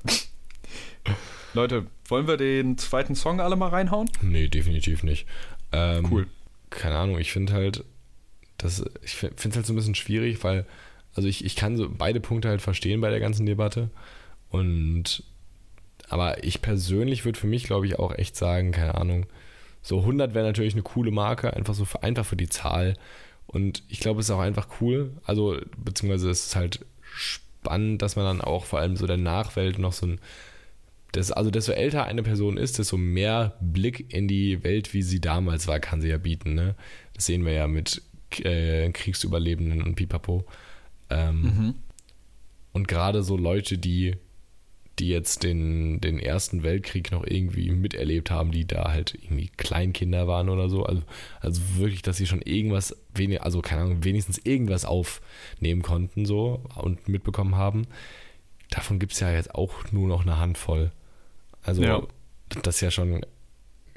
Leute, 1.54 1.86
wollen 2.08 2.28
wir 2.28 2.36
den 2.36 2.78
zweiten 2.78 3.14
Song 3.14 3.40
alle 3.40 3.56
mal 3.56 3.70
reinhauen? 3.70 4.08
Nee, 4.20 4.48
definitiv 4.48 5.02
nicht. 5.02 5.26
Ähm, 5.72 6.06
Cool. 6.10 6.26
Keine 6.76 6.96
Ahnung, 6.96 7.18
ich 7.18 7.32
finde 7.32 7.54
halt, 7.54 7.84
das, 8.58 8.84
ich 9.02 9.14
finde 9.14 9.36
es 9.36 9.56
halt 9.56 9.66
so 9.66 9.72
ein 9.72 9.76
bisschen 9.76 9.94
schwierig, 9.94 10.44
weil, 10.44 10.66
also 11.14 11.28
ich, 11.28 11.44
ich 11.44 11.56
kann 11.56 11.76
so 11.76 11.88
beide 11.90 12.20
Punkte 12.20 12.48
halt 12.48 12.62
verstehen 12.62 13.00
bei 13.00 13.10
der 13.10 13.20
ganzen 13.20 13.46
Debatte. 13.46 13.90
Und, 14.50 15.24
aber 16.08 16.44
ich 16.44 16.62
persönlich 16.62 17.24
würde 17.24 17.38
für 17.38 17.46
mich, 17.46 17.64
glaube 17.64 17.86
ich, 17.86 17.98
auch 17.98 18.14
echt 18.14 18.36
sagen, 18.36 18.72
keine 18.72 18.94
Ahnung, 18.94 19.26
so 19.82 20.00
100 20.00 20.34
wäre 20.34 20.46
natürlich 20.46 20.74
eine 20.74 20.82
coole 20.82 21.10
Marke, 21.10 21.54
einfach 21.54 21.74
so 21.74 21.84
für, 21.84 22.02
einfach 22.02 22.26
für 22.26 22.36
die 22.36 22.48
Zahl. 22.48 22.94
Und 23.46 23.82
ich 23.88 24.00
glaube, 24.00 24.20
es 24.20 24.28
ist 24.28 24.34
auch 24.34 24.40
einfach 24.40 24.68
cool. 24.80 25.12
Also, 25.24 25.56
beziehungsweise 25.76 26.30
es 26.30 26.46
ist 26.46 26.56
halt 26.56 26.84
spannend, 27.14 28.02
dass 28.02 28.16
man 28.16 28.24
dann 28.24 28.40
auch 28.40 28.64
vor 28.64 28.80
allem 28.80 28.96
so 28.96 29.06
der 29.06 29.16
Nachwelt 29.16 29.78
noch 29.78 29.92
so 29.92 30.06
ein, 30.06 30.20
das, 31.12 31.32
also 31.32 31.50
desto 31.50 31.72
älter 31.72 32.04
eine 32.04 32.22
Person 32.22 32.56
ist, 32.58 32.78
desto 32.78 32.96
mehr 32.96 33.56
Blick 33.60 34.12
in 34.12 34.28
die 34.28 34.62
Welt, 34.64 34.92
wie 34.92 35.02
sie 35.02 35.20
damals 35.20 35.66
war, 35.66 35.80
kann 35.80 36.00
sie 36.00 36.08
ja 36.08 36.18
bieten. 36.18 36.54
Ne? 36.54 36.74
Das 37.14 37.26
sehen 37.26 37.44
wir 37.44 37.52
ja 37.52 37.66
mit 37.68 38.02
äh, 38.42 38.90
Kriegsüberlebenden 38.90 39.82
und 39.82 39.94
Pipapo. 39.94 40.44
Ähm, 41.08 41.74
Und 42.72 42.88
gerade 42.88 43.22
so 43.22 43.38
Leute, 43.38 43.78
die, 43.78 44.16
die 44.98 45.08
jetzt 45.08 45.44
den, 45.44 46.00
den 46.00 46.18
Ersten 46.18 46.62
Weltkrieg 46.62 47.10
noch 47.10 47.24
irgendwie 47.26 47.70
miterlebt 47.70 48.30
haben, 48.30 48.50
die 48.50 48.66
da 48.66 48.90
halt 48.92 49.14
irgendwie 49.14 49.50
Kleinkinder 49.56 50.26
waren 50.26 50.50
oder 50.50 50.68
so. 50.68 50.84
Also, 50.84 51.02
also 51.40 51.62
wirklich, 51.76 52.02
dass 52.02 52.18
sie 52.18 52.26
schon 52.26 52.42
irgendwas, 52.42 52.94
wenig, 53.14 53.40
also 53.40 53.62
keine 53.62 53.82
Ahnung, 53.82 54.04
wenigstens 54.04 54.38
irgendwas 54.38 54.84
aufnehmen 54.84 55.80
konnten 55.80 56.26
so 56.26 56.64
und 56.74 57.08
mitbekommen 57.08 57.54
haben. 57.54 57.86
Davon 58.70 58.98
gibt 58.98 59.12
es 59.12 59.20
ja 59.20 59.30
jetzt 59.32 59.54
auch 59.54 59.72
nur 59.92 60.08
noch 60.08 60.22
eine 60.22 60.38
Handvoll. 60.38 60.90
Also 61.62 61.82
Ja. 61.82 62.02
das 62.62 62.76
ist 62.76 62.80
ja 62.80 62.90
schon, 62.90 63.24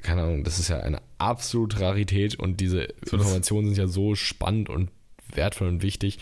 keine 0.02 0.22
Ahnung, 0.22 0.44
das 0.44 0.58
ist 0.58 0.68
ja 0.68 0.80
eine 0.80 1.00
absolute 1.18 1.80
Rarität 1.80 2.36
und 2.36 2.60
diese 2.60 2.88
So, 3.04 3.16
Informationen 3.16 3.66
sind 3.68 3.78
ja 3.78 3.86
so 3.86 4.14
spannend 4.14 4.68
und 4.68 4.90
wertvoll 5.34 5.68
und 5.68 5.82
wichtig. 5.82 6.18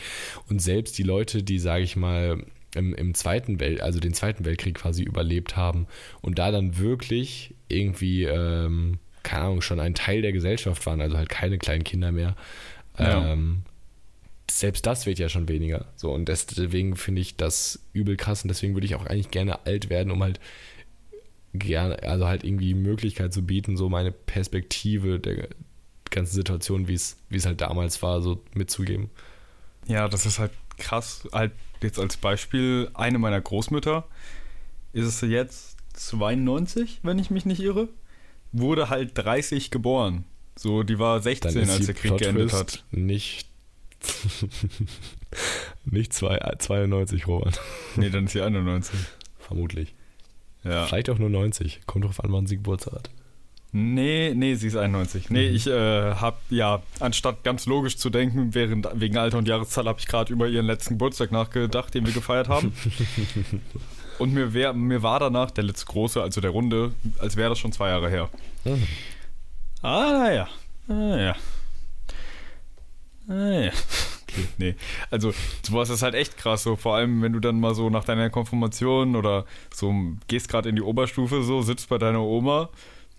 Und 0.48 0.60
selbst 0.60 0.98
die 0.98 1.02
Leute, 1.02 1.42
die, 1.42 1.58
sage 1.58 1.84
ich 1.84 1.96
mal, 1.96 2.44
im, 2.74 2.94
im 2.94 3.14
Zweiten 3.14 3.60
Welt, 3.60 3.80
also 3.80 3.98
den 4.00 4.12
Zweiten 4.12 4.44
Weltkrieg 4.44 4.74
quasi 4.74 5.02
überlebt 5.02 5.56
haben 5.56 5.86
und 6.20 6.38
da 6.38 6.50
dann 6.50 6.76
wirklich 6.78 7.54
irgendwie, 7.68 8.24
ähm, 8.24 8.98
keine 9.22 9.44
Ahnung, 9.44 9.62
schon 9.62 9.80
ein 9.80 9.94
Teil 9.94 10.20
der 10.22 10.32
Gesellschaft 10.32 10.84
waren, 10.86 11.00
also 11.00 11.16
halt 11.16 11.28
keine 11.30 11.56
kleinen 11.58 11.84
Kinder 11.84 12.12
mehr. 12.12 12.36
Ja. 12.98 13.32
Ähm, 13.32 13.62
selbst 14.50 14.86
das 14.86 15.06
wird 15.06 15.18
ja 15.18 15.28
schon 15.28 15.48
weniger. 15.48 15.86
So, 15.96 16.12
und 16.12 16.28
deswegen 16.28 16.96
finde 16.96 17.20
ich 17.20 17.36
das 17.36 17.80
übel 17.92 18.16
krass 18.16 18.42
und 18.42 18.48
deswegen 18.48 18.74
würde 18.74 18.86
ich 18.86 18.94
auch 18.94 19.06
eigentlich 19.06 19.30
gerne 19.30 19.66
alt 19.66 19.90
werden, 19.90 20.10
um 20.10 20.22
halt 20.22 20.40
gerne, 21.54 22.02
also 22.02 22.26
halt 22.26 22.44
irgendwie 22.44 22.68
die 22.68 22.74
Möglichkeit 22.74 23.32
zu 23.32 23.42
bieten, 23.42 23.76
so 23.76 23.88
meine 23.88 24.12
Perspektive 24.12 25.18
der 25.18 25.48
ganzen 26.10 26.34
Situation, 26.34 26.88
wie 26.88 26.94
es, 26.94 27.16
wie 27.28 27.36
es 27.36 27.46
halt 27.46 27.60
damals 27.60 28.02
war, 28.02 28.22
so 28.22 28.42
mitzugeben. 28.54 29.10
Ja, 29.86 30.08
das 30.08 30.26
ist 30.26 30.38
halt 30.38 30.52
krass. 30.78 31.28
Halt 31.32 31.52
jetzt 31.82 31.98
als 31.98 32.16
Beispiel, 32.16 32.90
eine 32.94 33.18
meiner 33.18 33.40
Großmütter 33.40 34.06
ist 34.92 35.06
es 35.06 35.20
jetzt 35.20 35.76
92, 35.94 37.00
wenn 37.02 37.18
ich 37.18 37.30
mich 37.30 37.44
nicht 37.44 37.60
irre, 37.60 37.88
wurde 38.52 38.88
halt 38.88 39.12
30 39.14 39.70
geboren. 39.70 40.24
So, 40.56 40.82
die 40.82 40.98
war 40.98 41.20
16, 41.20 41.68
als 41.70 41.86
der 41.86 41.94
Krieg 41.94 42.18
geendet 42.18 42.52
hat. 42.52 42.84
Nicht, 42.90 43.47
nicht 45.84 46.12
zwei, 46.12 46.38
92, 46.58 47.26
Robert. 47.26 47.60
Nee, 47.96 48.10
dann 48.10 48.26
ist 48.26 48.32
sie 48.32 48.42
91. 48.42 48.98
Vermutlich. 49.38 49.94
Ja. 50.64 50.86
Vielleicht 50.86 51.10
auch 51.10 51.18
nur 51.18 51.30
90. 51.30 51.80
Kommt 51.86 52.04
drauf 52.04 52.22
an, 52.22 52.32
wann 52.32 52.46
sie 52.46 52.56
Geburtstag 52.56 52.94
hat. 52.94 53.10
Nee, 53.70 54.32
nee, 54.34 54.54
sie 54.54 54.68
ist 54.68 54.76
91. 54.76 55.28
Nee, 55.28 55.48
ich 55.48 55.66
äh, 55.66 56.14
hab, 56.14 56.40
ja, 56.48 56.82
anstatt 57.00 57.44
ganz 57.44 57.66
logisch 57.66 57.98
zu 57.98 58.08
denken, 58.08 58.54
während, 58.54 58.88
wegen 58.94 59.18
Alter 59.18 59.38
und 59.38 59.46
Jahreszahl 59.46 59.86
habe 59.86 60.00
ich 60.00 60.06
gerade 60.06 60.32
über 60.32 60.48
ihren 60.48 60.66
letzten 60.66 60.94
Geburtstag 60.94 61.32
nachgedacht, 61.32 61.92
den 61.92 62.06
wir 62.06 62.14
gefeiert 62.14 62.48
haben. 62.48 62.72
und 64.18 64.32
mir, 64.32 64.54
wär, 64.54 64.72
mir 64.72 65.02
war 65.02 65.20
danach 65.20 65.50
der 65.50 65.64
letzte 65.64 65.84
große, 65.86 66.22
also 66.22 66.40
der 66.40 66.50
Runde, 66.50 66.92
als 67.18 67.36
wäre 67.36 67.50
das 67.50 67.58
schon 67.58 67.72
zwei 67.72 67.90
Jahre 67.90 68.08
her. 68.08 68.30
Mhm. 68.64 68.86
Ah, 69.82 70.12
naja. 70.12 70.48
Ja. 70.88 70.94
Ah, 70.94 71.18
ja. 71.18 71.36
Okay, 73.28 73.70
nee. 74.58 74.74
Also, 75.10 75.32
sowas 75.62 75.90
ist 75.90 76.02
halt 76.02 76.14
echt 76.14 76.36
krass, 76.36 76.62
so 76.62 76.76
vor 76.76 76.96
allem, 76.96 77.22
wenn 77.22 77.32
du 77.32 77.40
dann 77.40 77.60
mal 77.60 77.74
so 77.74 77.90
nach 77.90 78.04
deiner 78.04 78.30
Konfirmation 78.30 79.16
oder 79.16 79.44
so 79.74 79.94
gehst 80.28 80.48
gerade 80.48 80.68
in 80.68 80.76
die 80.76 80.82
Oberstufe, 80.82 81.42
so 81.42 81.62
sitzt 81.62 81.88
bei 81.88 81.98
deiner 81.98 82.22
Oma, 82.22 82.70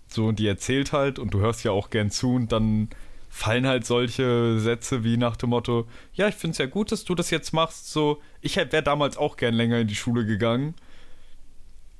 so 0.07 0.25
und 0.27 0.39
die 0.39 0.47
erzählt 0.47 0.91
halt 0.91 1.19
und 1.19 1.33
du 1.33 1.39
hörst 1.39 1.63
ja 1.63 1.71
auch 1.71 1.89
gern 1.91 2.09
zu 2.09 2.33
und 2.33 2.51
dann 2.51 2.89
fallen 3.29 3.67
halt 3.67 3.85
solche 3.85 4.59
Sätze 4.59 5.03
wie 5.03 5.17
nach 5.17 5.35
dem 5.37 5.51
Motto: 5.51 5.87
Ja, 6.13 6.27
ich 6.27 6.35
finde 6.35 6.53
es 6.53 6.57
ja 6.57 6.65
gut, 6.65 6.91
dass 6.91 7.03
du 7.05 7.13
das 7.13 7.29
jetzt 7.29 7.53
machst, 7.53 7.91
so, 7.91 8.19
ich 8.41 8.55
wäre 8.55 8.81
damals 8.81 9.17
auch 9.17 9.37
gern 9.37 9.53
länger 9.53 9.79
in 9.79 9.87
die 9.87 9.95
Schule 9.95 10.25
gegangen. 10.25 10.73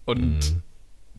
Und 0.05 0.39
Mhm. 0.39 0.64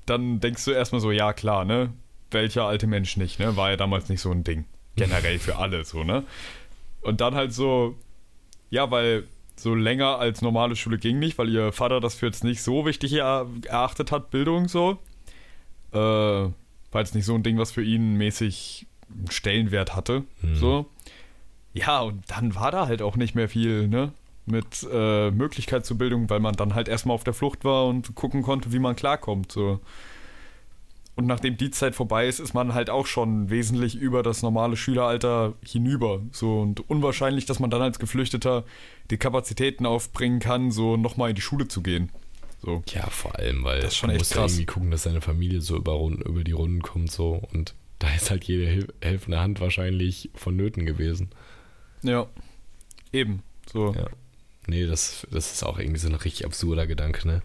dann 0.06 0.40
denkst 0.40 0.64
du 0.64 0.72
erstmal 0.72 1.00
so: 1.00 1.12
Ja, 1.12 1.32
klar, 1.32 1.64
ne? 1.64 1.92
Welcher 2.32 2.64
alte 2.64 2.86
Mensch 2.88 3.16
nicht, 3.16 3.38
ne? 3.38 3.56
War 3.56 3.70
ja 3.70 3.76
damals 3.76 4.08
nicht 4.08 4.20
so 4.20 4.30
ein 4.32 4.42
Ding. 4.44 4.64
Generell 4.96 5.38
für 5.38 5.56
alle, 5.56 5.84
so, 5.84 6.02
ne? 6.04 6.24
Und 7.02 7.20
dann 7.20 7.34
halt 7.34 7.52
so, 7.52 7.96
ja, 8.70 8.90
weil 8.90 9.24
so 9.56 9.74
länger 9.74 10.18
als 10.18 10.42
normale 10.42 10.76
Schule 10.76 10.98
ging 10.98 11.18
nicht, 11.18 11.38
weil 11.38 11.48
ihr 11.48 11.72
Vater 11.72 12.00
das 12.00 12.14
für 12.14 12.26
jetzt 12.26 12.44
nicht 12.44 12.62
so 12.62 12.86
wichtig 12.86 13.12
er 13.12 13.46
erachtet 13.66 14.10
hat, 14.12 14.30
Bildung 14.30 14.68
so. 14.68 14.98
Äh, 15.92 15.98
war 15.98 17.00
jetzt 17.00 17.14
nicht 17.14 17.24
so 17.24 17.34
ein 17.34 17.42
Ding, 17.42 17.58
was 17.58 17.72
für 17.72 17.82
ihn 17.82 18.14
mäßig 18.14 18.86
einen 19.08 19.30
Stellenwert 19.30 19.94
hatte. 19.94 20.24
Mhm. 20.42 20.54
So. 20.56 20.86
Ja, 21.72 22.00
und 22.00 22.22
dann 22.28 22.54
war 22.54 22.70
da 22.70 22.86
halt 22.86 23.02
auch 23.02 23.16
nicht 23.16 23.34
mehr 23.34 23.48
viel, 23.48 23.88
ne? 23.88 24.12
Mit 24.46 24.86
äh, 24.90 25.30
Möglichkeit 25.30 25.86
zur 25.86 25.98
Bildung, 25.98 26.28
weil 26.30 26.40
man 26.40 26.54
dann 26.56 26.74
halt 26.74 26.88
erstmal 26.88 27.14
auf 27.14 27.22
der 27.22 27.34
Flucht 27.34 27.64
war 27.64 27.86
und 27.86 28.14
gucken 28.14 28.42
konnte, 28.42 28.72
wie 28.72 28.78
man 28.78 28.96
klarkommt. 28.96 29.52
So. 29.52 29.80
Und 31.20 31.26
nachdem 31.26 31.58
die 31.58 31.70
Zeit 31.70 31.94
vorbei 31.94 32.26
ist, 32.28 32.38
ist 32.38 32.54
man 32.54 32.72
halt 32.72 32.88
auch 32.88 33.04
schon 33.06 33.50
wesentlich 33.50 33.94
über 33.94 34.22
das 34.22 34.40
normale 34.40 34.74
Schüleralter 34.74 35.52
hinüber. 35.62 36.22
So 36.32 36.60
und 36.62 36.88
unwahrscheinlich, 36.88 37.44
dass 37.44 37.58
man 37.60 37.68
dann 37.68 37.82
als 37.82 37.98
Geflüchteter 37.98 38.64
die 39.10 39.18
Kapazitäten 39.18 39.84
aufbringen 39.84 40.40
kann, 40.40 40.70
so 40.70 40.96
nochmal 40.96 41.28
in 41.28 41.36
die 41.36 41.42
Schule 41.42 41.68
zu 41.68 41.82
gehen. 41.82 42.08
So. 42.62 42.82
Ja, 42.94 43.06
vor 43.10 43.36
allem, 43.38 43.64
weil 43.64 43.80
Das 43.80 43.92
ist 43.92 43.96
schon 43.98 44.08
echt 44.08 44.20
musst 44.20 44.30
ja 44.34 44.40
krass. 44.40 44.52
irgendwie 44.52 44.64
gucken, 44.66 44.90
dass 44.90 45.02
deine 45.02 45.20
Familie 45.20 45.60
so 45.60 45.76
über, 45.76 45.98
über 46.00 46.42
die 46.42 46.52
Runden 46.52 46.80
kommt 46.80 47.10
so 47.10 47.42
und 47.52 47.74
da 47.98 48.08
ist 48.14 48.30
halt 48.30 48.44
jede 48.44 48.66
Hil 48.66 48.88
helfende 49.02 49.40
Hand 49.40 49.60
wahrscheinlich 49.60 50.30
vonnöten 50.34 50.86
gewesen. 50.86 51.28
Ja. 52.02 52.28
Eben. 53.12 53.42
So. 53.70 53.92
Ja. 53.92 54.06
Nee, 54.66 54.86
das, 54.86 55.26
das 55.30 55.52
ist 55.52 55.64
auch 55.64 55.78
irgendwie 55.78 56.00
so 56.00 56.08
ein 56.08 56.14
richtig 56.14 56.46
absurder 56.46 56.86
Gedanke, 56.86 57.28
ne? 57.28 57.42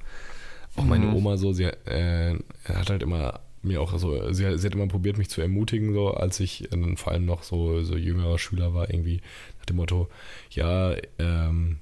Auch 0.77 0.85
meine 0.85 1.07
Mhm. 1.07 1.15
Oma 1.15 1.35
so, 1.37 1.51
sie 1.51 1.63
äh, 1.65 2.39
hat 2.65 2.89
halt 2.89 3.03
immer 3.03 3.41
mir 3.65 3.81
auch 3.81 3.97
so, 3.97 4.31
sie, 4.31 4.57
sie 4.57 4.67
hat 4.67 4.75
immer 4.75 4.87
probiert, 4.87 5.17
mich 5.17 5.29
zu 5.29 5.41
ermutigen, 5.41 5.93
so 5.93 6.11
als 6.11 6.39
ich 6.39 6.71
äh, 6.71 6.95
vor 6.95 7.13
allem 7.13 7.25
noch 7.25 7.43
so, 7.43 7.83
so 7.83 7.95
jüngerer 7.97 8.39
Schüler 8.39 8.73
war, 8.73 8.89
irgendwie 8.89 9.21
nach 9.59 9.65
dem 9.65 9.77
Motto, 9.77 10.07
ja, 10.51 10.95
ähm, 11.19 11.77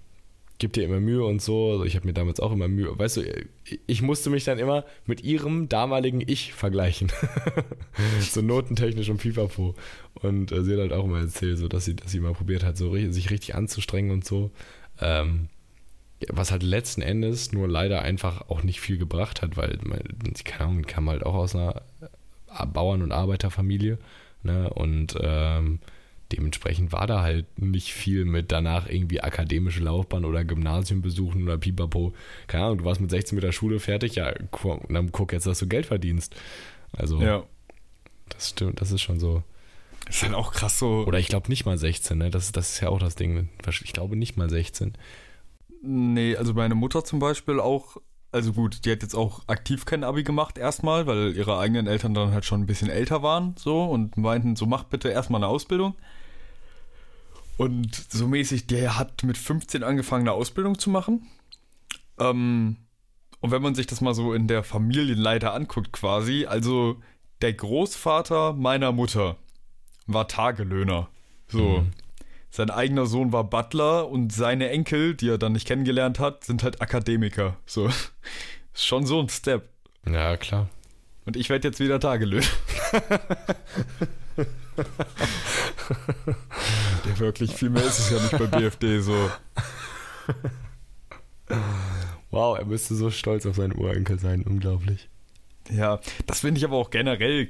gib 0.63 0.71
dir 0.71 0.85
immer 0.85 1.01
Mühe 1.01 1.25
und 1.25 1.41
so. 1.41 1.71
Also 1.71 1.83
ich 1.83 1.95
habe 1.95 2.07
mir 2.07 2.13
damals 2.13 2.39
auch 2.39 2.53
immer 2.53 2.69
Mühe. 2.69 2.97
Weißt 2.97 3.17
du, 3.17 3.23
ich 3.85 4.01
musste 4.01 4.29
mich 4.29 4.45
dann 4.45 4.59
immer 4.59 4.85
mit 5.05 5.21
ihrem 5.21 5.67
damaligen 5.67 6.21
Ich 6.25 6.53
vergleichen. 6.53 7.11
so 8.21 8.41
notentechnisch 8.41 9.09
und 9.09 9.17
pipapo. 9.17 9.75
Und 10.13 10.53
äh, 10.53 10.63
sie 10.63 10.73
hat 10.73 10.79
halt 10.79 10.93
auch 10.93 11.03
immer 11.03 11.19
erzählt, 11.19 11.57
so, 11.57 11.67
dass 11.67 11.83
sie, 11.83 11.95
dass 11.95 12.11
sie 12.11 12.21
mal 12.21 12.33
probiert 12.33 12.63
hat, 12.63 12.77
so 12.77 12.95
sich 12.95 13.29
richtig 13.29 13.55
anzustrengen 13.55 14.11
und 14.11 14.23
so. 14.23 14.51
Ähm, 15.01 15.49
was 16.29 16.51
halt 16.51 16.63
letzten 16.63 17.01
Endes 17.01 17.51
nur 17.51 17.67
leider 17.67 18.01
einfach 18.01 18.49
auch 18.49 18.63
nicht 18.63 18.79
viel 18.81 18.97
gebracht 18.97 19.41
hat, 19.41 19.57
weil 19.57 19.79
man, 19.83 19.99
keine 20.45 20.69
Ahnung, 20.69 20.81
kam 20.83 21.09
halt 21.09 21.25
auch 21.25 21.35
aus 21.35 21.55
einer 21.55 21.81
äh, 22.01 22.65
Bauern- 22.65 23.01
und 23.01 23.11
Arbeiterfamilie. 23.11 23.97
Ne? 24.43 24.69
Und 24.69 25.15
ähm, 25.21 25.79
dementsprechend 26.31 26.91
war 26.91 27.07
da 27.07 27.21
halt 27.21 27.45
nicht 27.59 27.93
viel 27.93 28.25
mit 28.25 28.51
danach 28.51 28.89
irgendwie 28.89 29.21
akademische 29.21 29.81
Laufbahn 29.81 30.25
oder 30.25 30.43
Gymnasium 30.43 31.01
besuchen 31.01 31.43
oder 31.43 31.57
pipapo. 31.57 32.13
Keine 32.47 32.65
Ahnung, 32.65 32.77
du 32.79 32.85
warst 32.85 33.01
mit 33.01 33.09
16 33.11 33.35
mit 33.35 33.43
der 33.43 33.51
Schule 33.51 33.79
fertig, 33.79 34.15
ja, 34.15 34.33
dann 34.89 35.11
guck 35.11 35.31
jetzt, 35.33 35.45
dass 35.47 35.59
du 35.59 35.67
Geld 35.67 35.85
verdienst. 35.85 36.35
Also, 36.91 37.21
Ja. 37.21 37.43
das 38.29 38.49
stimmt, 38.49 38.81
das 38.81 38.91
ist 38.91 39.01
schon 39.01 39.19
so. 39.19 39.43
Ist 40.09 40.23
halt 40.23 40.33
auch 40.33 40.51
krass 40.51 40.79
so. 40.79 41.05
Oder 41.07 41.19
ich 41.19 41.27
glaube 41.27 41.47
nicht 41.49 41.65
mal 41.65 41.77
16, 41.77 42.17
ne? 42.17 42.29
Das, 42.29 42.51
das 42.51 42.73
ist 42.73 42.81
ja 42.81 42.89
auch 42.89 42.99
das 42.99 43.15
Ding. 43.15 43.47
Ich 43.83 43.93
glaube 43.93 44.15
nicht 44.17 44.35
mal 44.35 44.49
16. 44.49 44.93
Nee, 45.85 46.37
also 46.37 46.53
meine 46.53 46.75
Mutter 46.75 47.03
zum 47.03 47.19
Beispiel 47.19 47.59
auch, 47.59 47.97
also 48.31 48.53
gut, 48.53 48.85
die 48.85 48.91
hat 48.91 49.01
jetzt 49.01 49.15
auch 49.15 49.41
aktiv 49.47 49.83
kein 49.83 50.05
Abi 50.05 50.23
gemacht 50.23 50.57
erstmal, 50.57 51.07
weil 51.07 51.35
ihre 51.35 51.59
eigenen 51.59 51.87
Eltern 51.87 52.13
dann 52.13 52.31
halt 52.31 52.45
schon 52.45 52.61
ein 52.61 52.65
bisschen 52.65 52.89
älter 52.89 53.21
waren 53.21 53.53
so 53.57 53.83
und 53.83 54.15
meinten, 54.15 54.55
so 54.55 54.65
mach 54.65 54.85
bitte 54.85 55.09
erstmal 55.09 55.39
eine 55.39 55.49
Ausbildung. 55.49 55.95
Und 57.57 57.93
so 58.09 58.29
mäßig, 58.29 58.65
der 58.65 58.97
hat 58.97 59.23
mit 59.23 59.37
15 59.37 59.83
angefangen, 59.83 60.23
eine 60.23 60.31
Ausbildung 60.31 60.79
zu 60.79 60.89
machen. 60.89 61.27
Ähm, 62.17 62.77
und 63.41 63.51
wenn 63.51 63.61
man 63.61 63.75
sich 63.75 63.85
das 63.85 63.99
mal 63.99 64.13
so 64.13 64.33
in 64.33 64.47
der 64.47 64.63
Familienleiter 64.63 65.53
anguckt 65.53 65.91
quasi, 65.91 66.45
also 66.45 67.01
der 67.41 67.51
Großvater 67.51 68.53
meiner 68.53 68.93
Mutter 68.93 69.35
war 70.07 70.29
Tagelöhner. 70.29 71.09
So. 71.49 71.79
Mhm. 71.79 71.91
Sein 72.55 72.69
eigener 72.69 73.07
Sohn 73.07 73.31
war 73.31 73.45
Butler 73.45 74.07
und 74.07 74.31
seine 74.31 74.69
Enkel, 74.69 75.15
die 75.15 75.27
er 75.27 75.39
dann 75.39 75.53
nicht 75.53 75.65
kennengelernt 75.67 76.19
hat, 76.19 76.43
sind 76.43 76.61
halt 76.61 76.83
Akademiker. 76.83 77.57
So. 77.65 77.87
Ist 78.75 78.85
schon 78.85 79.07
so 79.07 79.19
ein 79.19 79.27
Step. 79.29 79.69
Ja, 80.05 80.37
klar. 80.37 80.69
Und 81.25 81.35
ich 81.35 81.49
werde 81.49 81.67
jetzt 81.67 81.79
wieder 81.79 81.99
Tagelöhner. 81.99 82.45
Der 87.05 87.17
wirklich 87.17 87.55
viel 87.55 87.71
mehr 87.71 87.85
ist 87.85 87.97
es 87.97 88.11
ja 88.11 88.19
nicht 88.19 88.37
bei 88.37 88.45
BFD 88.45 88.99
so. 88.99 89.31
Wow, 92.29 92.59
er 92.59 92.65
müsste 92.65 92.93
so 92.93 93.09
stolz 93.09 93.47
auf 93.47 93.55
seinen 93.55 93.73
Urenkel 93.73 94.19
sein. 94.19 94.43
Unglaublich. 94.43 95.09
Ja, 95.71 95.99
das 96.27 96.41
finde 96.41 96.59
ich 96.59 96.65
aber 96.65 96.75
auch 96.77 96.89
generell 96.89 97.47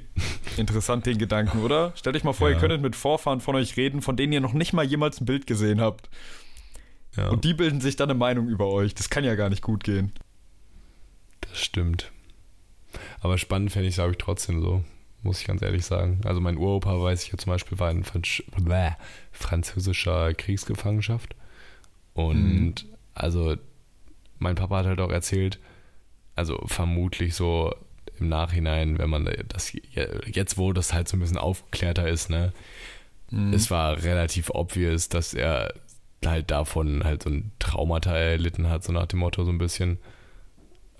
interessant, 0.56 1.04
den 1.06 1.18
Gedanken, 1.18 1.62
oder? 1.62 1.92
Stellt 1.96 2.14
euch 2.16 2.24
mal 2.24 2.32
vor, 2.32 2.48
Ja. 2.48 2.54
ihr 2.54 2.60
könntet 2.60 2.80
mit 2.80 2.94
Vorfahren 2.94 3.40
von 3.40 3.56
euch 3.56 3.76
reden, 3.76 4.02
von 4.02 4.16
denen 4.16 4.32
ihr 4.32 4.40
noch 4.40 4.52
nicht 4.52 4.72
mal 4.72 4.84
jemals 4.84 5.20
ein 5.20 5.24
Bild 5.26 5.46
gesehen 5.46 5.80
habt. 5.80 6.08
Ja, 7.16 7.28
Und 7.30 7.44
die 7.44 7.54
bilden 7.54 7.80
sich 7.80 7.96
dann 7.96 8.10
eine 8.10 8.18
Meinung 8.18 8.48
über 8.48 8.68
euch. 8.68 8.94
Das 8.94 9.10
kann 9.10 9.24
ja 9.24 9.34
gar 9.34 9.48
nicht 9.50 9.62
gut 9.62 9.84
gehen. 9.84 10.12
das 11.40 11.60
stimmt. 11.60 12.10
Aber 13.20 13.38
spannend 13.38 13.72
fände 13.72 13.86
ich 13.88 13.92
es, 13.92 13.96
glaube 13.96 14.12
ich, 14.12 14.18
trotzdem 14.18 14.60
so. 14.60 14.84
Muss 15.22 15.40
ich 15.40 15.46
ganz 15.46 15.62
ehrlich 15.62 15.84
sagen. 15.86 16.20
Also 16.24 16.40
mein 16.40 16.56
Uropa, 16.58 17.00
weiß 17.00 17.24
ich 17.24 17.32
ja 17.32 17.38
zum 17.38 17.50
Beispiel, 17.50 17.78
war 17.78 17.90
in 17.90 18.04
Franz 18.04 18.42
französischer 19.32 20.34
Kriegsgefangenschaft. 20.34 21.34
Und 22.12 22.86
also 23.14 23.56
mein 24.38 24.54
Papa 24.54 24.78
hat 24.78 24.86
halt 24.86 25.00
auch 25.00 25.10
erzählt, 25.10 25.58
also 26.36 26.60
vermutlich 26.66 27.34
so 27.34 27.74
im 28.18 28.28
Nachhinein, 28.28 28.98
wenn 28.98 29.10
man 29.10 29.28
das 29.48 29.72
jetzt, 30.26 30.58
wo 30.58 30.72
das 30.72 30.92
halt 30.92 31.08
so 31.08 31.16
ein 31.16 31.20
bisschen 31.20 31.38
aufgeklärter 31.38 32.08
ist, 32.08 32.30
ne, 32.30 32.52
es 33.52 33.70
war 33.70 34.02
relativ 34.02 34.50
obvious, 34.50 35.08
dass 35.08 35.34
er 35.34 35.74
halt 36.24 36.50
davon 36.50 37.04
halt 37.04 37.24
so 37.24 37.30
ein 37.30 37.50
Traumata 37.58 38.16
erlitten 38.16 38.68
hat, 38.68 38.84
so 38.84 38.92
nach 38.92 39.06
dem 39.06 39.18
Motto 39.20 39.44
so 39.44 39.50
ein 39.50 39.58
bisschen. 39.58 39.98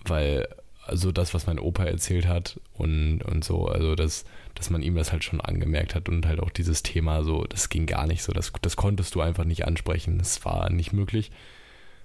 Weil, 0.05 0.49
also 0.85 1.13
das, 1.13 1.33
was 1.33 1.47
mein 1.47 1.59
Opa 1.59 1.85
erzählt 1.85 2.27
hat 2.27 2.61
und, 2.75 3.23
und 3.23 3.45
so, 3.45 3.69
also 3.69 3.95
dass, 3.95 4.25
dass 4.55 4.69
man 4.69 4.83
ihm 4.83 4.97
das 4.97 5.13
halt 5.13 5.25
schon 5.25 5.41
angemerkt 5.41 5.95
hat 5.95 6.09
und 6.09 6.27
halt 6.27 6.41
auch 6.41 6.51
dieses 6.51 6.83
Thema 6.83 7.23
so, 7.23 7.45
das 7.45 7.69
ging 7.69 7.87
gar 7.87 8.07
nicht 8.07 8.23
so, 8.23 8.33
das, 8.33 8.53
das 8.61 8.77
konntest 8.77 9.15
du 9.15 9.21
einfach 9.21 9.45
nicht 9.45 9.67
ansprechen, 9.67 10.19
das 10.19 10.45
war 10.45 10.71
nicht 10.71 10.93
möglich. 10.93 11.31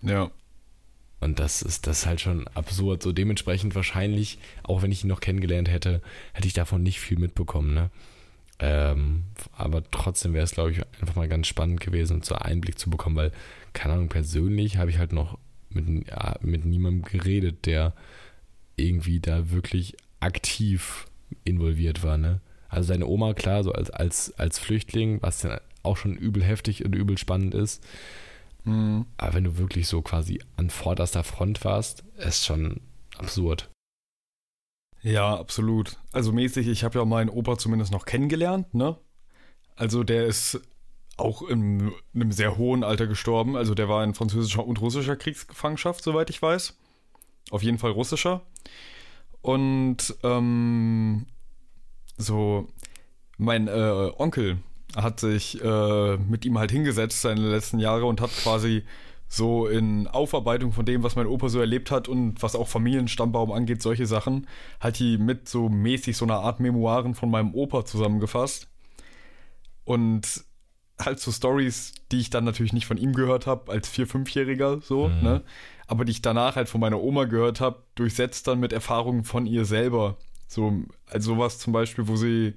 Ja. 0.02 0.30
Und 1.20 1.40
das 1.40 1.62
ist 1.62 1.88
das 1.88 2.06
halt 2.06 2.22
schon 2.22 2.48
absurd. 2.50 3.04
So 3.04 3.12
dementsprechend 3.12 3.76
wahrscheinlich, 3.76 4.40
auch 4.64 4.82
wenn 4.82 4.92
ich 4.92 5.04
ihn 5.04 5.10
noch 5.10 5.20
kennengelernt 5.20 5.70
hätte, 5.70 6.02
hätte 6.34 6.48
ich 6.48 6.54
davon 6.54 6.82
nicht 6.82 7.00
viel 7.00 7.20
mitbekommen. 7.20 7.74
Ne? 7.74 7.90
Ähm, 8.60 9.24
aber 9.54 9.84
trotzdem 9.92 10.34
wäre 10.34 10.44
es, 10.44 10.52
glaube 10.52 10.72
ich, 10.72 10.82
einfach 11.02 11.16
mal 11.16 11.28
ganz 11.28 11.48
spannend 11.48 11.82
gewesen, 11.82 12.22
so 12.22 12.36
einen 12.36 12.54
Einblick 12.54 12.80
zu 12.80 12.90
bekommen, 12.90 13.16
weil, 13.16 13.32
keine 13.74 13.96
Ahnung, 13.96 14.10
persönlich 14.10 14.78
habe 14.78 14.92
ich 14.92 14.98
halt 14.98 15.14
noch 15.14 15.38
mit, 15.70 16.08
ja, 16.08 16.36
mit 16.42 16.66
niemandem 16.66 17.04
geredet, 17.04 17.66
der 17.66 17.94
irgendwie 18.76 19.20
da 19.20 19.52
wirklich 19.52 19.96
aktiv 20.20 21.06
involviert 21.44 22.04
war. 22.04 22.18
Ne? 22.18 22.42
Also 22.70 22.88
seine 22.88 23.08
Oma, 23.08 23.34
klar, 23.34 23.64
so 23.64 23.72
als, 23.72 23.90
als, 23.90 24.38
als 24.38 24.60
Flüchtling, 24.60 25.22
was 25.22 25.40
dann 25.40 25.60
auch 25.84 25.98
schon 25.98 26.16
übel 26.16 26.44
heftig 26.44 26.86
und 26.86 26.94
übel 26.96 27.18
spannend 27.18 27.54
ist. 27.54 27.84
Mhm. 28.70 29.06
Aber 29.18 29.34
wenn 29.34 29.44
du 29.44 29.58
wirklich 29.58 29.88
so 29.88 30.02
quasi 30.02 30.42
an 30.56 30.70
vorderster 30.70 31.24
Front 31.24 31.64
warst, 31.66 32.04
ist 32.18 32.46
schon 32.46 32.82
absurd. 33.18 33.70
Ja, 35.02 35.36
absolut. 35.38 35.98
Also 36.12 36.32
mäßig, 36.32 36.68
ich 36.68 36.84
habe 36.84 37.00
ja 37.00 37.06
meinen 37.06 37.30
Opa 37.30 37.58
zumindest 37.58 37.92
noch 37.92 38.06
kennengelernt, 38.06 38.74
ne? 38.74 38.98
Also 39.76 40.04
der 40.04 40.26
ist 40.26 40.60
auch 41.18 41.42
in 41.42 41.94
einem 42.14 42.32
sehr 42.32 42.58
hohen 42.58 42.84
Alter 42.84 43.08
gestorben. 43.08 43.56
Also 43.56 43.74
der 43.76 43.90
war 43.90 44.04
in 44.04 44.14
französischer 44.14 44.66
und 44.66 44.82
russischer 44.82 45.16
Kriegsgefangenschaft, 45.16 46.04
soweit 46.04 46.30
ich 46.30 46.42
weiß. 46.42 46.78
Auf 47.52 47.64
jeden 47.64 47.78
Fall 47.78 47.92
russischer. 47.92 48.42
Und 49.42 50.16
ähm, 50.24 51.26
so, 52.18 52.68
mein 53.38 53.68
äh, 53.68 54.12
Onkel 54.18 54.60
hat 54.96 55.20
sich 55.20 55.62
äh, 55.64 56.18
mit 56.18 56.46
ihm 56.46 56.58
halt 56.58 56.72
hingesetzt 56.72 57.22
seine 57.22 57.42
letzten 57.50 57.80
Jahre 57.80 58.06
und 58.06 58.22
hat 58.22 58.32
quasi 58.44 58.84
so 59.28 59.68
in 59.68 60.08
Aufarbeitung 60.08 60.72
von 60.74 60.86
dem, 60.86 61.04
was 61.04 61.16
mein 61.16 61.28
Opa 61.28 61.50
so 61.50 61.60
erlebt 61.60 61.92
hat 61.92 62.08
und 62.08 62.42
was 62.42 62.56
auch 62.56 62.68
Familienstammbaum 62.68 63.52
angeht, 63.52 63.82
solche 63.82 64.08
Sachen, 64.08 64.48
hat 64.80 64.98
die 64.98 65.20
mit 65.20 65.48
so 65.48 65.70
mäßig 65.70 66.18
so 66.18 66.26
einer 66.26 66.40
Art 66.40 66.60
Memoiren 66.60 67.14
von 67.14 67.30
meinem 67.30 67.54
Opa 67.54 67.86
zusammengefasst. 67.86 68.68
Und 69.84 70.44
halt 71.00 71.20
so 71.20 71.32
Stories, 71.32 71.94
die 72.12 72.20
ich 72.20 72.30
dann 72.30 72.44
natürlich 72.44 72.74
nicht 72.74 72.86
von 72.86 72.98
ihm 72.98 73.14
gehört 73.14 73.48
habe, 73.48 73.72
als 73.72 73.88
Vier-, 73.88 74.08
Fünfjähriger 74.08 74.82
so, 74.82 75.08
Mhm. 75.08 75.22
ne? 75.22 75.44
Aber 75.88 76.06
die 76.06 76.12
ich 76.12 76.22
danach 76.22 76.56
halt 76.56 76.70
von 76.70 76.82
meiner 76.82 77.00
Oma 77.02 77.26
gehört 77.26 77.62
habe, 77.62 77.84
durchsetzt 77.96 78.48
dann 78.48 78.60
mit 78.60 78.74
Erfahrungen 78.74 79.24
von 79.24 79.46
ihr 79.48 79.66
selber. 79.66 80.18
So, 80.48 80.84
also 81.08 81.36
sowas 81.36 81.58
zum 81.60 81.74
Beispiel, 81.74 82.08
wo 82.08 82.16
sie 82.16 82.54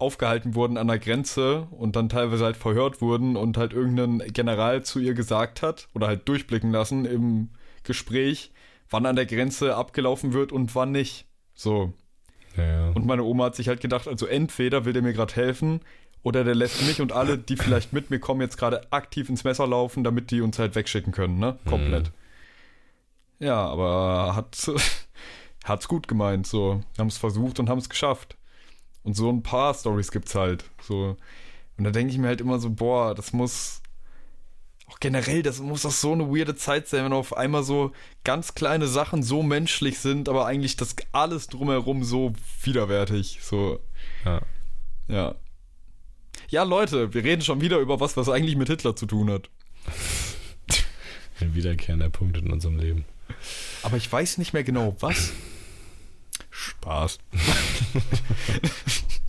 aufgehalten 0.00 0.54
wurden 0.54 0.76
an 0.76 0.88
der 0.88 0.98
Grenze 0.98 1.68
und 1.70 1.96
dann 1.96 2.08
teilweise 2.08 2.44
halt 2.44 2.56
verhört 2.56 3.00
wurden 3.00 3.36
und 3.36 3.56
halt 3.56 3.72
irgendein 3.72 4.32
General 4.32 4.82
zu 4.82 4.98
ihr 4.98 5.14
gesagt 5.14 5.62
hat 5.62 5.88
oder 5.94 6.06
halt 6.06 6.28
durchblicken 6.28 6.70
lassen 6.70 7.04
im 7.04 7.50
Gespräch, 7.84 8.52
wann 8.88 9.06
an 9.06 9.16
der 9.16 9.26
Grenze 9.26 9.76
abgelaufen 9.76 10.32
wird 10.32 10.52
und 10.52 10.74
wann 10.74 10.92
nicht. 10.92 11.26
So. 11.54 11.92
Ja. 12.56 12.90
Und 12.90 13.06
meine 13.06 13.22
Oma 13.22 13.46
hat 13.46 13.56
sich 13.56 13.68
halt 13.68 13.80
gedacht, 13.80 14.08
also 14.08 14.26
entweder 14.26 14.84
will 14.84 14.92
der 14.92 15.02
mir 15.02 15.12
gerade 15.12 15.34
helfen 15.34 15.80
oder 16.22 16.44
der 16.44 16.54
lässt 16.54 16.86
mich 16.86 17.00
und 17.00 17.12
alle, 17.12 17.38
die 17.38 17.56
vielleicht 17.56 17.92
mit 17.92 18.10
mir 18.10 18.18
kommen, 18.18 18.40
jetzt 18.40 18.58
gerade 18.58 18.92
aktiv 18.92 19.28
ins 19.28 19.44
Messer 19.44 19.66
laufen, 19.66 20.04
damit 20.04 20.30
die 20.30 20.40
uns 20.40 20.58
halt 20.58 20.74
wegschicken 20.74 21.12
können, 21.12 21.38
ne? 21.38 21.58
Komplett. 21.66 22.12
Ja, 23.38 23.66
aber 23.66 24.36
hat 24.36 24.70
hat's 25.64 25.88
gut 25.88 26.08
gemeint, 26.08 26.46
so. 26.46 26.82
Haben 26.98 27.08
es 27.08 27.16
versucht 27.18 27.58
und 27.58 27.68
haben 27.68 27.78
es 27.78 27.88
geschafft. 27.88 28.36
Und 29.02 29.14
so 29.14 29.30
ein 29.30 29.42
paar 29.42 29.74
Stories 29.74 30.10
gibt's 30.10 30.34
halt, 30.34 30.64
so. 30.82 31.16
Und 31.78 31.84
da 31.84 31.90
denke 31.90 32.12
ich 32.12 32.18
mir 32.18 32.28
halt 32.28 32.40
immer 32.40 32.58
so, 32.58 32.70
boah, 32.70 33.14
das 33.14 33.32
muss 33.32 33.80
auch 34.86 35.00
generell, 35.00 35.42
das 35.42 35.60
muss 35.60 35.82
doch 35.82 35.90
so 35.90 36.12
eine 36.12 36.28
weirde 36.28 36.54
Zeit 36.54 36.88
sein, 36.88 37.04
wenn 37.04 37.12
auf 37.12 37.36
einmal 37.36 37.62
so 37.62 37.92
ganz 38.24 38.54
kleine 38.54 38.86
Sachen 38.88 39.22
so 39.22 39.42
menschlich 39.42 39.98
sind, 40.00 40.28
aber 40.28 40.46
eigentlich 40.46 40.76
das 40.76 40.96
alles 41.12 41.46
drumherum 41.46 42.04
so 42.04 42.32
widerwärtig. 42.62 43.38
So, 43.42 43.80
Ja. 44.24 44.42
ja. 45.08 45.34
Ja, 46.48 46.64
Leute, 46.64 47.14
wir 47.14 47.22
reden 47.22 47.42
schon 47.42 47.60
wieder 47.60 47.78
über 47.78 48.00
was, 48.00 48.16
was 48.16 48.28
eigentlich 48.28 48.56
mit 48.56 48.68
Hitler 48.68 48.96
zu 48.96 49.06
tun 49.06 49.30
hat. 49.30 49.48
Ein 51.40 51.54
wiederkehrender 51.54 52.10
Punkt 52.10 52.36
in 52.36 52.52
unserem 52.52 52.78
Leben. 52.78 53.04
Aber 53.82 53.96
ich 53.96 54.10
weiß 54.10 54.38
nicht 54.38 54.52
mehr 54.52 54.64
genau, 54.64 54.96
was. 55.00 55.32
Spaß. 56.60 57.18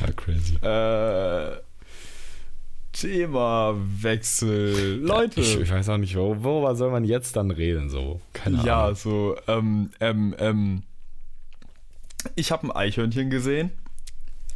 Ja, 0.00 0.12
crazy. 0.12 0.54
Äh, 0.62 1.60
Themawechsel. 2.92 5.00
Leute. 5.00 5.40
Ich, 5.40 5.58
ich 5.58 5.70
weiß 5.70 5.88
auch 5.88 5.98
nicht, 5.98 6.16
wo, 6.16 6.42
worüber 6.42 6.74
soll 6.76 6.90
man 6.90 7.04
jetzt 7.04 7.36
dann 7.36 7.50
reden, 7.50 7.90
so? 7.90 8.20
Keine 8.32 8.64
ja, 8.64 8.84
Ahnung. 8.84 8.96
so, 8.96 9.36
ähm, 9.48 9.90
ähm, 10.00 10.34
ähm. 10.38 10.82
Ich 12.36 12.52
habe 12.52 12.66
ein 12.66 12.72
Eichhörnchen 12.72 13.30
gesehen. 13.30 13.70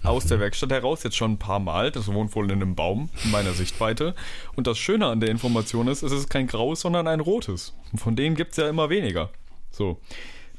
Aus 0.03 0.27
der 0.27 0.39
Werkstatt 0.39 0.71
heraus, 0.71 1.03
jetzt 1.03 1.17
schon 1.17 1.33
ein 1.33 1.39
paar 1.39 1.61
Mal. 1.61 1.91
Das 1.91 2.13
wohnt 2.13 2.37
wohl 2.37 2.45
in 2.51 2.61
einem 2.61 2.75
Baum, 2.75 3.09
in 3.25 3.31
meiner 3.31 3.55
Sichtweite. 3.55 4.15
Und 4.55 4.67
das 4.67 4.77
Schöne 4.79 5.07
an 5.07 5.21
der 5.21 5.31
Information 5.31 5.89
ist, 5.89 6.03
es 6.03 6.13
ist 6.13 6.29
kein 6.29 6.47
graues, 6.47 6.83
sondern 6.83 7.09
ein 7.09 7.21
rotes. 7.21 7.73
Und 7.91 8.01
von 8.01 8.15
denen 8.15 8.37
gibt 8.37 8.51
es 8.53 8.59
ja 8.59 8.69
immer 8.69 8.91
weniger. 8.91 9.31
So. 9.71 9.99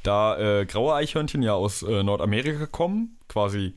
Da 0.06 0.38
äh, 0.38 0.66
graue 0.66 0.94
Eichhörnchen 0.96 1.42
ja 1.42 1.54
aus 1.54 1.84
äh, 1.84 2.04
Nordamerika 2.04 2.66
kommen, 2.68 3.18
quasi 3.28 3.74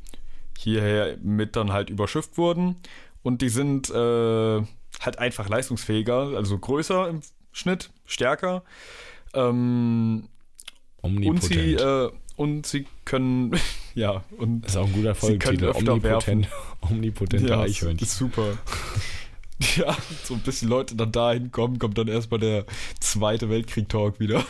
hierher 0.59 1.17
mit 1.23 1.57
dann 1.57 1.73
halt 1.73 1.91
überschifft 1.91 2.37
wurden. 2.37 2.77
Und 3.23 3.43
die 3.43 3.49
sind 3.49 3.91
äh, 3.91 3.95
halt 5.01 5.19
einfach 5.19 5.49
leistungsfähiger, 5.49 6.37
also 6.37 6.59
größer 6.59 7.09
im 7.09 7.21
Schnitt, 7.53 7.91
stärker. 8.05 8.63
Ähm, 9.35 10.29
und 11.03 11.43
sie, 11.43 11.75
äh, 11.75 12.11
und 12.37 12.67
sie 12.67 12.87
können, 13.05 13.59
ja, 13.95 14.25
und 14.37 14.63
Das 14.63 14.73
ist 14.73 14.77
auch 14.77 14.87
ein 14.87 14.93
guter 14.93 15.15
Folgetitel. 15.15 15.73
Omnipotent, 15.75 16.49
omnipotente 16.81 17.49
ja, 17.49 17.61
Eichhörnchen. 17.61 18.07
ist 18.07 18.17
super. 18.17 18.59
Ja, 19.77 19.97
so 20.23 20.35
ein 20.35 20.41
bisschen 20.41 20.69
Leute 20.69 20.95
dann 20.95 21.13
dahin 21.13 21.51
kommen, 21.51 21.79
kommt 21.79 21.99
dann 21.99 22.09
erstmal 22.09 22.41
der 22.41 22.65
Zweite 23.01 23.51
Weltkrieg-Talk 23.51 24.21
wieder. 24.21 24.45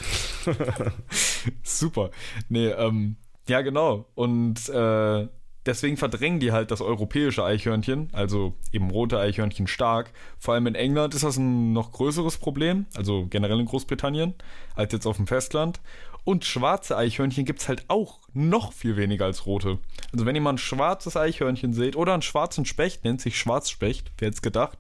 super. 1.62 2.11
Nee, 2.48 2.68
ähm, 2.68 3.16
ja, 3.48 3.62
genau. 3.62 4.04
Und 4.14 4.68
äh, 4.68 5.28
deswegen 5.64 5.96
verdrängen 5.96 6.40
die 6.40 6.52
halt 6.52 6.70
das 6.70 6.80
europäische 6.80 7.44
Eichhörnchen, 7.44 8.09
also 8.12 8.54
eben 8.72 8.90
rote 8.90 9.18
Eichhörnchen 9.18 9.66
stark. 9.66 10.12
Vor 10.38 10.54
allem 10.54 10.66
in 10.66 10.74
England 10.74 11.14
ist 11.14 11.24
das 11.24 11.36
ein 11.36 11.72
noch 11.72 11.92
größeres 11.92 12.38
Problem, 12.38 12.86
also 12.94 13.26
generell 13.28 13.61
in 13.61 13.66
Großbritannien, 13.66 14.34
als 14.74 14.92
jetzt 14.92 15.06
auf 15.06 15.16
dem 15.16 15.26
Festland. 15.26 15.80
Und 16.29 16.45
schwarze 16.45 16.95
Eichhörnchen 16.95 17.47
gibt 17.47 17.62
es 17.62 17.68
halt 17.70 17.87
auch 17.89 18.18
noch 18.35 18.74
viel 18.74 18.99
weniger 18.99 19.24
als 19.24 19.47
rote. 19.47 19.79
Also 20.12 20.26
wenn 20.26 20.35
ihr 20.35 20.43
mal 20.43 20.53
ein 20.53 20.59
schwarzes 20.59 21.16
Eichhörnchen 21.16 21.72
seht 21.72 21.97
oder 21.97 22.12
einen 22.12 22.20
schwarzen 22.20 22.66
Specht, 22.66 23.03
nennt 23.03 23.22
sich 23.22 23.39
Schwarzspecht, 23.39 24.12
wer 24.18 24.29
hätte 24.29 24.43
gedacht. 24.43 24.76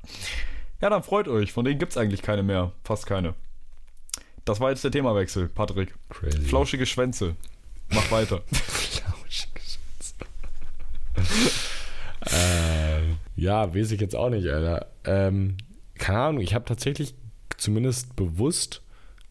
Ja, 0.82 0.90
dann 0.90 1.02
freut 1.02 1.26
euch, 1.26 1.54
von 1.54 1.64
denen 1.64 1.78
gibt 1.78 1.92
es 1.92 1.96
eigentlich 1.96 2.20
keine 2.20 2.42
mehr, 2.42 2.72
fast 2.84 3.06
keine. 3.06 3.34
Das 4.44 4.60
war 4.60 4.68
jetzt 4.68 4.84
der 4.84 4.90
Themawechsel, 4.90 5.48
Patrick. 5.48 5.94
Crazy. 6.10 6.42
Flauschige 6.42 6.84
Schwänze. 6.84 7.34
Mach 7.88 8.10
weiter. 8.10 8.42
äh, 12.30 13.00
ja, 13.36 13.74
weiß 13.74 13.92
ich 13.92 14.02
jetzt 14.02 14.16
auch 14.16 14.28
nicht, 14.28 14.46
Alter. 14.48 14.88
Ähm, 15.06 15.56
keine 15.94 16.18
Ahnung, 16.18 16.42
ich 16.42 16.52
habe 16.52 16.66
tatsächlich 16.66 17.14
zumindest 17.56 18.16
bewusst 18.16 18.82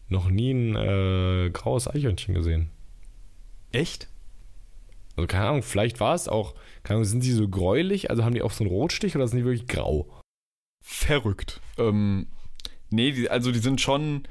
noch 0.08 0.30
nie 0.30 0.52
ein 0.52 0.76
äh, 0.76 1.50
graues 1.50 1.88
Eichhörnchen 1.88 2.34
gesehen. 2.34 2.70
Echt? 3.72 4.08
Also 5.16 5.26
keine 5.26 5.48
Ahnung, 5.48 5.62
vielleicht 5.62 6.00
war 6.00 6.14
es 6.14 6.28
auch, 6.28 6.54
keine 6.84 6.98
Ahnung, 6.98 7.04
sind 7.04 7.22
sie 7.22 7.32
so 7.32 7.48
gräulich, 7.48 8.10
also 8.10 8.24
haben 8.24 8.34
die 8.34 8.42
auch 8.42 8.52
so 8.52 8.64
einen 8.64 8.72
Rotstich 8.72 9.16
oder 9.16 9.26
sind 9.26 9.38
die 9.38 9.44
wirklich 9.44 9.66
grau? 9.66 10.08
Verrückt. 10.80 11.60
Ähm, 11.76 12.28
nee, 12.90 13.12
die, 13.12 13.28
also 13.28 13.50
die 13.50 13.58
sind 13.58 13.80
schon, 13.80 14.22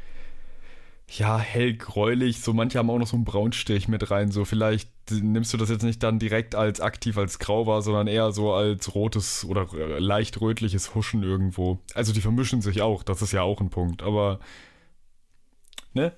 ja, 1.10 1.38
hellgräulich. 1.38 2.42
So 2.42 2.54
manche 2.54 2.80
haben 2.80 2.90
auch 2.90 2.98
noch 2.98 3.08
so 3.08 3.16
einen 3.16 3.26
Braunstich 3.26 3.88
mit 3.88 4.12
rein. 4.12 4.32
So 4.32 4.44
vielleicht 4.46 4.90
nimmst 5.12 5.54
du 5.54 5.58
das 5.58 5.70
jetzt 5.70 5.84
nicht 5.84 6.04
dann 6.04 6.20
direkt 6.20 6.56
als 6.56 6.82
aktiv 6.82 7.18
als 7.18 7.40
grau 7.40 7.66
wahr, 7.66 7.82
sondern 7.82 8.08
eher 8.08 8.32
so 8.32 8.54
als 8.54 8.94
rotes 8.94 9.46
oder 9.46 9.68
äh, 9.74 10.00
leicht 10.00 10.42
rötliches 10.42 10.96
Huschen 10.96 11.24
irgendwo. 11.24 11.80
Also 11.94 12.12
die 12.12 12.22
vermischen 12.22 12.62
sich 12.62 12.82
auch, 12.82 13.04
das 13.04 13.22
ist 13.22 13.32
ja 13.32 13.42
auch 13.42 13.62
ein 13.62 13.70
Punkt. 13.70 14.04
Aber, 14.04 14.40
ne? 15.94 16.14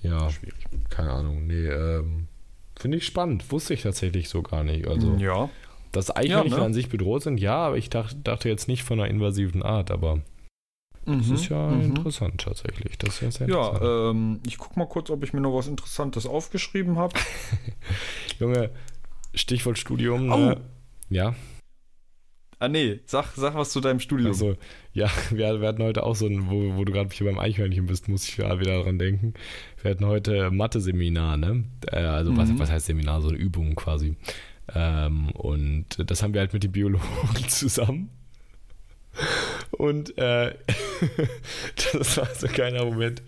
Ja, 0.00 0.30
schwierig. 0.30 0.64
Keine 0.88 1.10
Ahnung, 1.10 1.46
nee, 1.46 1.66
ähm, 1.66 2.28
finde 2.76 2.96
ich 2.98 3.04
spannend. 3.06 3.50
Wusste 3.52 3.74
ich 3.74 3.82
tatsächlich 3.82 4.28
so 4.28 4.42
gar 4.42 4.64
nicht. 4.64 4.86
Also, 4.88 5.16
ja. 5.16 5.50
dass 5.92 6.14
Eichhörnchen 6.14 6.52
Ja, 6.52 6.58
ne? 6.60 6.64
an 6.64 6.74
sich 6.74 6.88
bedroht 6.88 7.22
sind, 7.22 7.38
ja, 7.38 7.56
aber 7.56 7.76
ich 7.76 7.90
dachte, 7.90 8.16
dachte 8.16 8.48
jetzt 8.48 8.66
nicht 8.68 8.82
von 8.84 8.98
einer 9.00 9.10
invasiven 9.10 9.62
Art, 9.62 9.90
aber 9.90 10.20
das 11.06 11.26
Mhm, 11.28 11.34
ist 11.34 11.48
ja 11.48 11.68
mhm. 11.68 11.82
interessant 11.82 12.40
tatsächlich. 12.42 12.96
Das 12.98 13.14
ist 13.14 13.20
ja 13.22 13.30
sehr 13.30 13.48
Ja, 13.48 13.68
interessant. 13.68 14.16
ähm, 14.16 14.40
ich 14.46 14.58
guck 14.58 14.76
mal 14.76 14.86
kurz, 14.86 15.10
ob 15.10 15.24
ich 15.24 15.32
mir 15.32 15.40
noch 15.40 15.54
was 15.56 15.66
Interessantes 15.66 16.26
aufgeschrieben 16.26 16.98
habe. 16.98 17.14
Junge, 18.38 18.70
Stichwort 19.34 19.78
Studium. 19.78 20.30
Au. 20.30 20.36
Ne? 20.38 20.60
Ja, 21.08 21.34
ah, 22.60 22.68
nee, 22.68 23.00
sag, 23.06 23.32
sag 23.34 23.54
was 23.56 23.70
zu 23.70 23.80
deinem 23.80 23.98
Studium. 23.98 24.28
also, 24.28 24.56
ja, 24.92 25.10
wir, 25.30 25.60
wir 25.60 25.66
hatten 25.68 25.82
heute 25.82 26.04
auch 26.04 26.14
so 26.14 26.26
ein, 26.26 26.48
wo, 26.48 26.76
wo 26.76 26.84
du 26.84 26.92
gerade 26.92 27.10
hier 27.12 27.26
beim 27.26 27.38
Eichhörnchen 27.40 27.86
bist, 27.86 28.08
muss 28.08 28.28
ich 28.28 28.38
wieder 28.38 28.54
daran 28.56 28.98
denken. 28.98 29.34
Wir 29.82 29.90
hatten 29.90 30.06
heute 30.06 30.50
Mathe-Seminar, 30.52 31.36
ne? 31.36 31.64
Äh, 31.90 31.96
also, 31.98 32.36
was, 32.36 32.48
Mhm. 32.50 32.58
was 32.60 32.70
heißt 32.70 32.86
Seminar? 32.86 33.20
So 33.22 33.28
eine 33.30 33.38
Übung 33.38 33.74
quasi. 33.74 34.14
Ähm, 34.74 35.30
und 35.32 35.86
das 36.08 36.22
haben 36.22 36.32
wir 36.32 36.40
halt 36.40 36.52
mit 36.52 36.62
den 36.62 36.70
Biologen 36.70 37.02
zusammen. 37.48 38.10
Und 39.72 40.16
äh, 40.18 40.54
das 41.92 42.16
war 42.16 42.26
so 42.34 42.46
ein 42.46 42.52
geiler 42.52 42.84
Moment. 42.84 43.22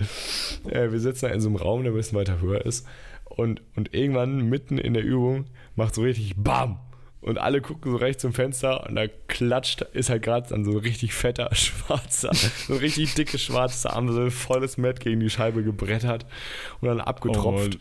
Äh, 0.69 0.93
wir 0.93 1.01
sitzen 1.01 1.27
da 1.27 1.33
in 1.33 1.41
so 1.41 1.49
einem 1.49 1.57
Raum, 1.57 1.83
der 1.83 1.93
ein 1.93 1.97
bisschen 1.97 2.19
weiter 2.19 2.41
höher 2.41 2.65
ist. 2.65 2.87
Und, 3.25 3.63
und 3.77 3.95
irgendwann 3.95 4.49
mitten 4.49 4.79
in 4.79 4.95
der 4.95 5.03
Übung 5.05 5.47
macht 5.75 5.95
so 5.95 6.03
richtig 6.03 6.35
BAM! 6.37 6.79
Und 7.23 7.39
alle 7.39 7.61
gucken 7.61 7.93
so 7.93 7.97
rechts 7.99 8.21
zum 8.23 8.33
Fenster 8.33 8.85
und 8.87 8.97
da 8.97 9.07
klatscht, 9.29 9.83
ist 9.93 10.11
halt 10.11 10.23
gerade 10.23 10.49
dann 10.49 10.65
so 10.65 10.73
ein 10.73 10.79
richtig 10.79 11.15
fetter, 11.15 11.49
schwarzer, 11.55 12.35
so 12.35 12.75
ein 12.75 12.79
richtig 12.81 13.15
Arm, 13.95 14.13
so 14.13 14.21
ein 14.21 14.31
volles 14.33 14.77
Met 14.77 14.99
gegen 15.01 15.21
die 15.21 15.31
Scheibe 15.31 15.63
gebrettert 15.63 16.27
und 16.81 16.89
dann 16.89 17.01
abgetropft. 17.01 17.79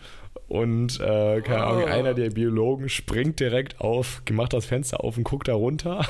Und 0.47 0.99
äh, 0.99 1.41
keine 1.41 1.63
Ahnung, 1.63 1.85
Ah. 1.87 1.91
einer 1.93 2.13
der 2.13 2.29
Biologen 2.29 2.87
springt 2.87 3.39
direkt 3.39 3.81
auf, 3.81 4.21
macht 4.31 4.53
das 4.53 4.65
Fenster 4.65 5.03
auf 5.03 5.17
und 5.17 5.23
guckt 5.23 5.47
da 5.47 5.53
runter. 5.55 6.05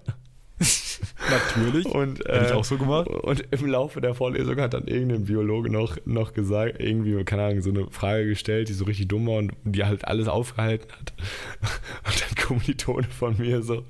Natürlich. 1.31 1.87
Und, 1.87 2.21
Hätte 2.21 2.45
ich 2.47 2.51
äh, 2.51 2.55
auch 2.55 2.65
so 2.65 2.79
gemacht. 2.79 3.09
Und 3.09 3.45
im 3.51 3.67
Laufe 3.67 4.01
der 4.01 4.15
Vorlesung 4.15 4.57
hat 4.61 4.75
dann 4.75 4.87
irgendein 4.87 5.25
Biologe 5.25 5.71
noch, 5.71 5.97
noch 6.05 6.33
gesagt, 6.33 6.81
irgendwie, 6.81 7.23
keine 7.25 7.45
Ahnung, 7.45 7.63
so 7.63 7.71
eine 7.71 7.87
Frage 7.91 8.27
gestellt, 8.27 8.69
die 8.69 8.73
so 8.73 8.85
richtig 8.85 9.09
dumm 9.09 9.27
war 9.27 9.37
und 9.37 9.53
die 9.65 9.85
halt 9.85 10.07
alles 10.07 10.29
aufgehalten 10.29 10.91
hat. 10.93 11.13
Und 12.07 12.21
dann 12.21 12.47
Kommilitone 12.47 13.09
von 13.09 13.37
mir 13.39 13.63
so, 13.63 13.83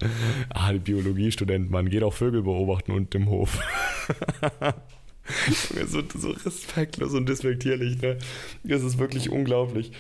ah, 0.50 0.72
die 0.72 0.78
Biologiestudenten, 0.78 1.70
man 1.70 1.90
geht 1.90 2.02
auch 2.02 2.14
Vögel 2.14 2.42
beobachten 2.42 2.92
und 2.92 3.14
im 3.14 3.28
Hof. 3.28 3.58
So, 5.86 6.02
so 6.14 6.30
respektlos 6.30 7.12
und 7.12 7.28
despektierlich, 7.28 8.00
ne? 8.00 8.16
Das 8.62 8.84
ist 8.84 8.98
wirklich 8.98 9.30
unglaublich. 9.30 9.90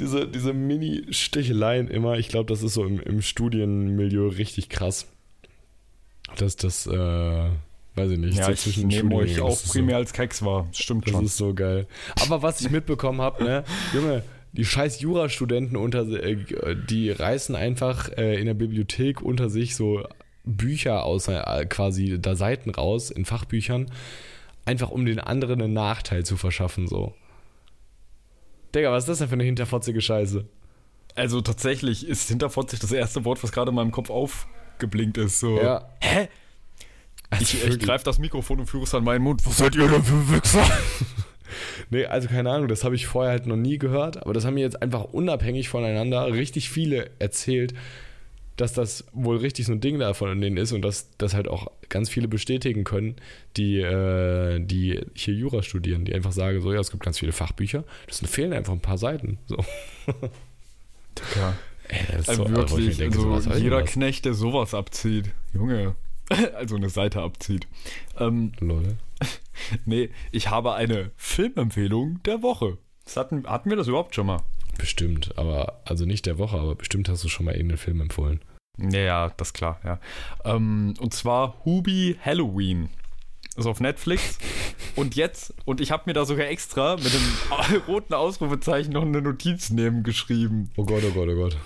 Diese, 0.00 0.26
diese 0.26 0.52
Mini-Sticheleien 0.52 1.86
immer, 1.86 2.18
ich 2.18 2.28
glaube, 2.28 2.52
das 2.52 2.62
ist 2.62 2.74
so 2.74 2.84
im, 2.84 2.98
im 3.00 3.22
Studienmilieu 3.22 4.26
richtig 4.26 4.68
krass. 4.68 5.06
Dass 6.36 6.56
das, 6.56 6.86
äh, 6.86 6.92
weiß 7.94 8.10
ich 8.10 8.18
nicht, 8.18 8.36
Ja, 8.36 8.46
so 8.46 8.52
ich 8.52 8.60
zwischen 8.60 8.88
nehme 8.88 9.10
Studiengängen, 9.10 9.36
euch 9.36 9.40
auch 9.40 9.50
das 9.60 9.68
primär 9.68 9.96
als 9.96 10.12
Keks 10.12 10.42
wahr. 10.44 10.68
Stimmt 10.72 11.04
So, 11.06 11.10
das 11.10 11.16
schon. 11.18 11.24
ist 11.26 11.36
so 11.36 11.54
geil. 11.54 11.86
Aber 12.22 12.42
was 12.42 12.60
ich 12.60 12.70
mitbekommen 12.70 13.20
habe, 13.20 13.44
ne, 13.44 13.64
Junge, 13.92 14.22
die 14.52 14.64
scheiß 14.64 15.00
Jurastudenten 15.00 15.76
unter, 15.76 16.06
äh, 16.08 16.36
die 16.88 17.10
reißen 17.10 17.54
einfach 17.54 18.08
äh, 18.16 18.38
in 18.38 18.46
der 18.46 18.54
Bibliothek 18.54 19.20
unter 19.20 19.48
sich 19.50 19.74
so 19.76 20.04
Bücher 20.44 21.04
aus, 21.04 21.28
äh, 21.28 21.66
quasi 21.66 22.18
da 22.20 22.36
Seiten 22.36 22.70
raus 22.70 23.10
in 23.10 23.24
Fachbüchern, 23.24 23.90
einfach 24.64 24.90
um 24.90 25.06
den 25.06 25.18
anderen 25.20 25.60
einen 25.62 25.72
Nachteil 25.72 26.24
zu 26.24 26.36
verschaffen, 26.36 26.86
so. 26.86 27.14
Digga, 28.74 28.90
was 28.90 29.04
ist 29.04 29.08
das 29.08 29.18
denn 29.18 29.28
für 29.28 29.34
eine 29.34 29.44
hinterfotzige 29.44 30.00
Scheiße? 30.00 30.44
Also 31.14 31.40
tatsächlich 31.40 32.06
ist 32.06 32.28
hinterfotzig 32.28 32.80
das 32.80 32.90
erste 32.90 33.24
Wort, 33.24 33.42
was 33.44 33.52
gerade 33.52 33.70
in 33.70 33.76
meinem 33.76 33.92
Kopf 33.92 34.10
aufgeblinkt 34.84 35.18
ist. 35.18 35.40
So. 35.40 35.60
Ja. 35.60 35.88
Hä? 36.00 36.28
Also 37.30 37.42
Ich, 37.42 37.64
ich 37.64 37.78
greife 37.80 38.04
das 38.04 38.18
Mikrofon 38.18 38.60
und 38.60 38.66
führe 38.66 38.84
es 38.84 38.94
an 38.94 39.04
meinen 39.04 39.22
Mund. 39.22 39.44
Was 39.44 39.58
seid 39.58 39.74
ihr 39.74 39.88
denn 39.88 40.02
für 40.02 40.30
Wichser? 40.34 40.64
Nee, 41.90 42.06
also 42.06 42.26
keine 42.26 42.50
Ahnung, 42.50 42.66
das 42.66 42.82
habe 42.82 42.96
ich 42.96 43.06
vorher 43.06 43.30
halt 43.30 43.46
noch 43.46 43.56
nie 43.56 43.78
gehört, 43.78 44.20
aber 44.20 44.32
das 44.32 44.44
haben 44.44 44.54
mir 44.54 44.62
jetzt 44.62 44.82
einfach 44.82 45.04
unabhängig 45.04 45.68
voneinander 45.68 46.32
richtig 46.32 46.68
viele 46.68 47.10
erzählt, 47.20 47.74
dass 48.56 48.72
das 48.72 49.04
wohl 49.12 49.36
richtig 49.36 49.66
so 49.66 49.72
ein 49.72 49.80
Ding 49.80 50.00
da 50.00 50.14
von 50.14 50.40
denen 50.40 50.56
ist 50.56 50.72
und 50.72 50.82
dass 50.82 51.16
das 51.16 51.34
halt 51.34 51.46
auch 51.46 51.70
ganz 51.90 52.08
viele 52.08 52.26
bestätigen 52.26 52.82
können, 52.82 53.16
die, 53.56 53.78
äh, 53.78 54.58
die 54.58 55.00
hier 55.14 55.34
Jura 55.34 55.62
studieren, 55.62 56.04
die 56.04 56.14
einfach 56.14 56.32
sagen, 56.32 56.60
so 56.60 56.72
ja, 56.72 56.80
es 56.80 56.90
gibt 56.90 57.04
ganz 57.04 57.20
viele 57.20 57.32
Fachbücher, 57.32 57.84
das 58.08 58.18
fehlen 58.28 58.52
einfach 58.52 58.72
ein 58.72 58.80
paar 58.80 58.98
Seiten. 58.98 59.38
So. 59.46 59.58
Ja. 61.36 61.54
Ey, 61.88 62.00
das 62.10 62.20
ist 62.22 62.28
Also 62.30 62.44
so- 62.46 62.50
wirklich, 62.50 62.96
denke, 62.96 63.18
so, 63.18 63.30
also 63.32 63.50
was 63.50 63.60
jeder 63.60 63.80
das? 63.80 63.90
Knecht, 63.90 64.24
der 64.24 64.34
sowas 64.34 64.74
abzieht. 64.74 65.30
Junge. 65.52 65.94
Also 66.56 66.76
eine 66.76 66.88
Seite 66.88 67.20
abzieht. 67.20 67.66
Ähm, 68.18 68.52
Lol. 68.58 68.96
nee, 69.84 70.08
ich 70.32 70.48
habe 70.48 70.72
eine 70.74 71.10
Filmempfehlung 71.16 72.22
der 72.24 72.42
Woche. 72.42 72.78
Das 73.04 73.18
hatten, 73.18 73.46
hatten 73.46 73.68
wir 73.68 73.76
das 73.76 73.88
überhaupt 73.88 74.14
schon 74.14 74.26
mal? 74.26 74.40
Bestimmt, 74.78 75.36
aber 75.36 75.82
also 75.84 76.06
nicht 76.06 76.24
der 76.24 76.38
Woche, 76.38 76.56
aber 76.58 76.74
bestimmt 76.76 77.10
hast 77.10 77.22
du 77.24 77.28
schon 77.28 77.44
mal 77.44 77.52
irgendeinen 77.54 77.76
Film 77.78 78.00
empfohlen. 78.00 78.40
Ja, 78.78 78.98
ja, 79.00 79.30
das 79.36 79.48
ist 79.48 79.52
klar, 79.54 79.78
ja. 79.84 80.00
Ähm, 80.46 80.94
und 80.98 81.12
zwar 81.12 81.62
Hubi 81.66 82.16
Halloween. 82.24 82.88
Ist 83.56 83.66
auf 83.66 83.78
Netflix. 83.80 84.38
Und 84.96 85.14
jetzt, 85.16 85.54
und 85.64 85.80
ich 85.80 85.90
habe 85.90 86.04
mir 86.06 86.12
da 86.12 86.24
sogar 86.24 86.46
extra 86.46 86.96
mit 86.96 87.12
dem 87.12 87.80
roten 87.88 88.14
Ausrufezeichen 88.14 88.92
noch 88.92 89.02
eine 89.02 89.20
Notiz 89.22 89.70
neben 89.70 90.04
geschrieben. 90.04 90.70
Oh 90.76 90.84
Gott, 90.84 91.02
oh 91.04 91.10
Gott, 91.12 91.28
oh 91.28 91.34
Gott. 91.34 91.56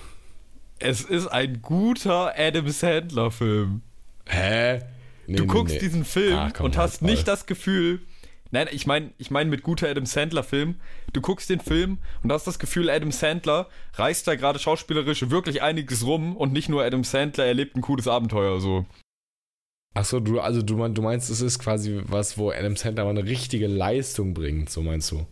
Es 0.79 1.01
ist 1.01 1.27
ein 1.27 1.61
guter 1.61 2.33
Adam 2.37 2.69
Sandler-Film. 2.69 3.81
Hä? 4.27 4.79
Nee, 5.27 5.35
Du 5.35 5.43
nee, 5.43 5.47
guckst 5.47 5.75
nee. 5.75 5.79
diesen 5.79 6.05
Film 6.05 6.37
Ah, 6.37 6.51
komm, 6.51 6.67
und 6.67 6.77
hast 6.77 6.93
halt 6.93 7.01
mal. 7.03 7.11
nicht 7.11 7.27
das 7.27 7.45
Gefühl, 7.45 7.99
Nein, 8.51 8.67
ich 8.71 8.87
meine 8.87 9.11
ich 9.19 9.29
mein 9.29 9.47
mit 9.49 9.61
guter 9.61 9.87
Adam 9.87 10.07
Sandler-Film. 10.07 10.79
Du 11.13 11.21
guckst 11.21 11.51
den 11.51 11.59
Film 11.59 11.99
und 12.23 12.31
hast 12.31 12.47
das 12.47 12.57
Gefühl, 12.57 12.89
Adam 12.89 13.11
Sandler 13.11 13.67
reißt 13.93 14.27
da 14.27 14.33
gerade 14.33 14.57
schauspielerisch 14.57 15.29
wirklich 15.29 15.61
einiges 15.61 16.03
rum 16.03 16.35
und 16.35 16.51
nicht 16.51 16.67
nur 16.67 16.83
Adam 16.83 17.03
Sandler 17.03 17.45
erlebt 17.45 17.75
ein 17.75 17.81
cooles 17.81 18.07
Abenteuer 18.07 18.59
so. 18.59 18.87
Achso, 19.93 20.19
du, 20.19 20.39
also 20.39 20.63
du, 20.63 20.77
mein- 20.77 20.95
du 20.95 21.03
meinst, 21.03 21.29
es 21.29 21.41
ist 21.41 21.59
quasi 21.59 22.01
was, 22.05 22.39
wo 22.39 22.49
Adam 22.49 22.75
Sandler 22.75 23.03
mal 23.03 23.11
eine 23.11 23.25
richtige 23.25 23.67
Leistung 23.67 24.33
bringt, 24.33 24.71
so 24.71 24.81
meinst 24.81 25.11
du? 25.11 25.27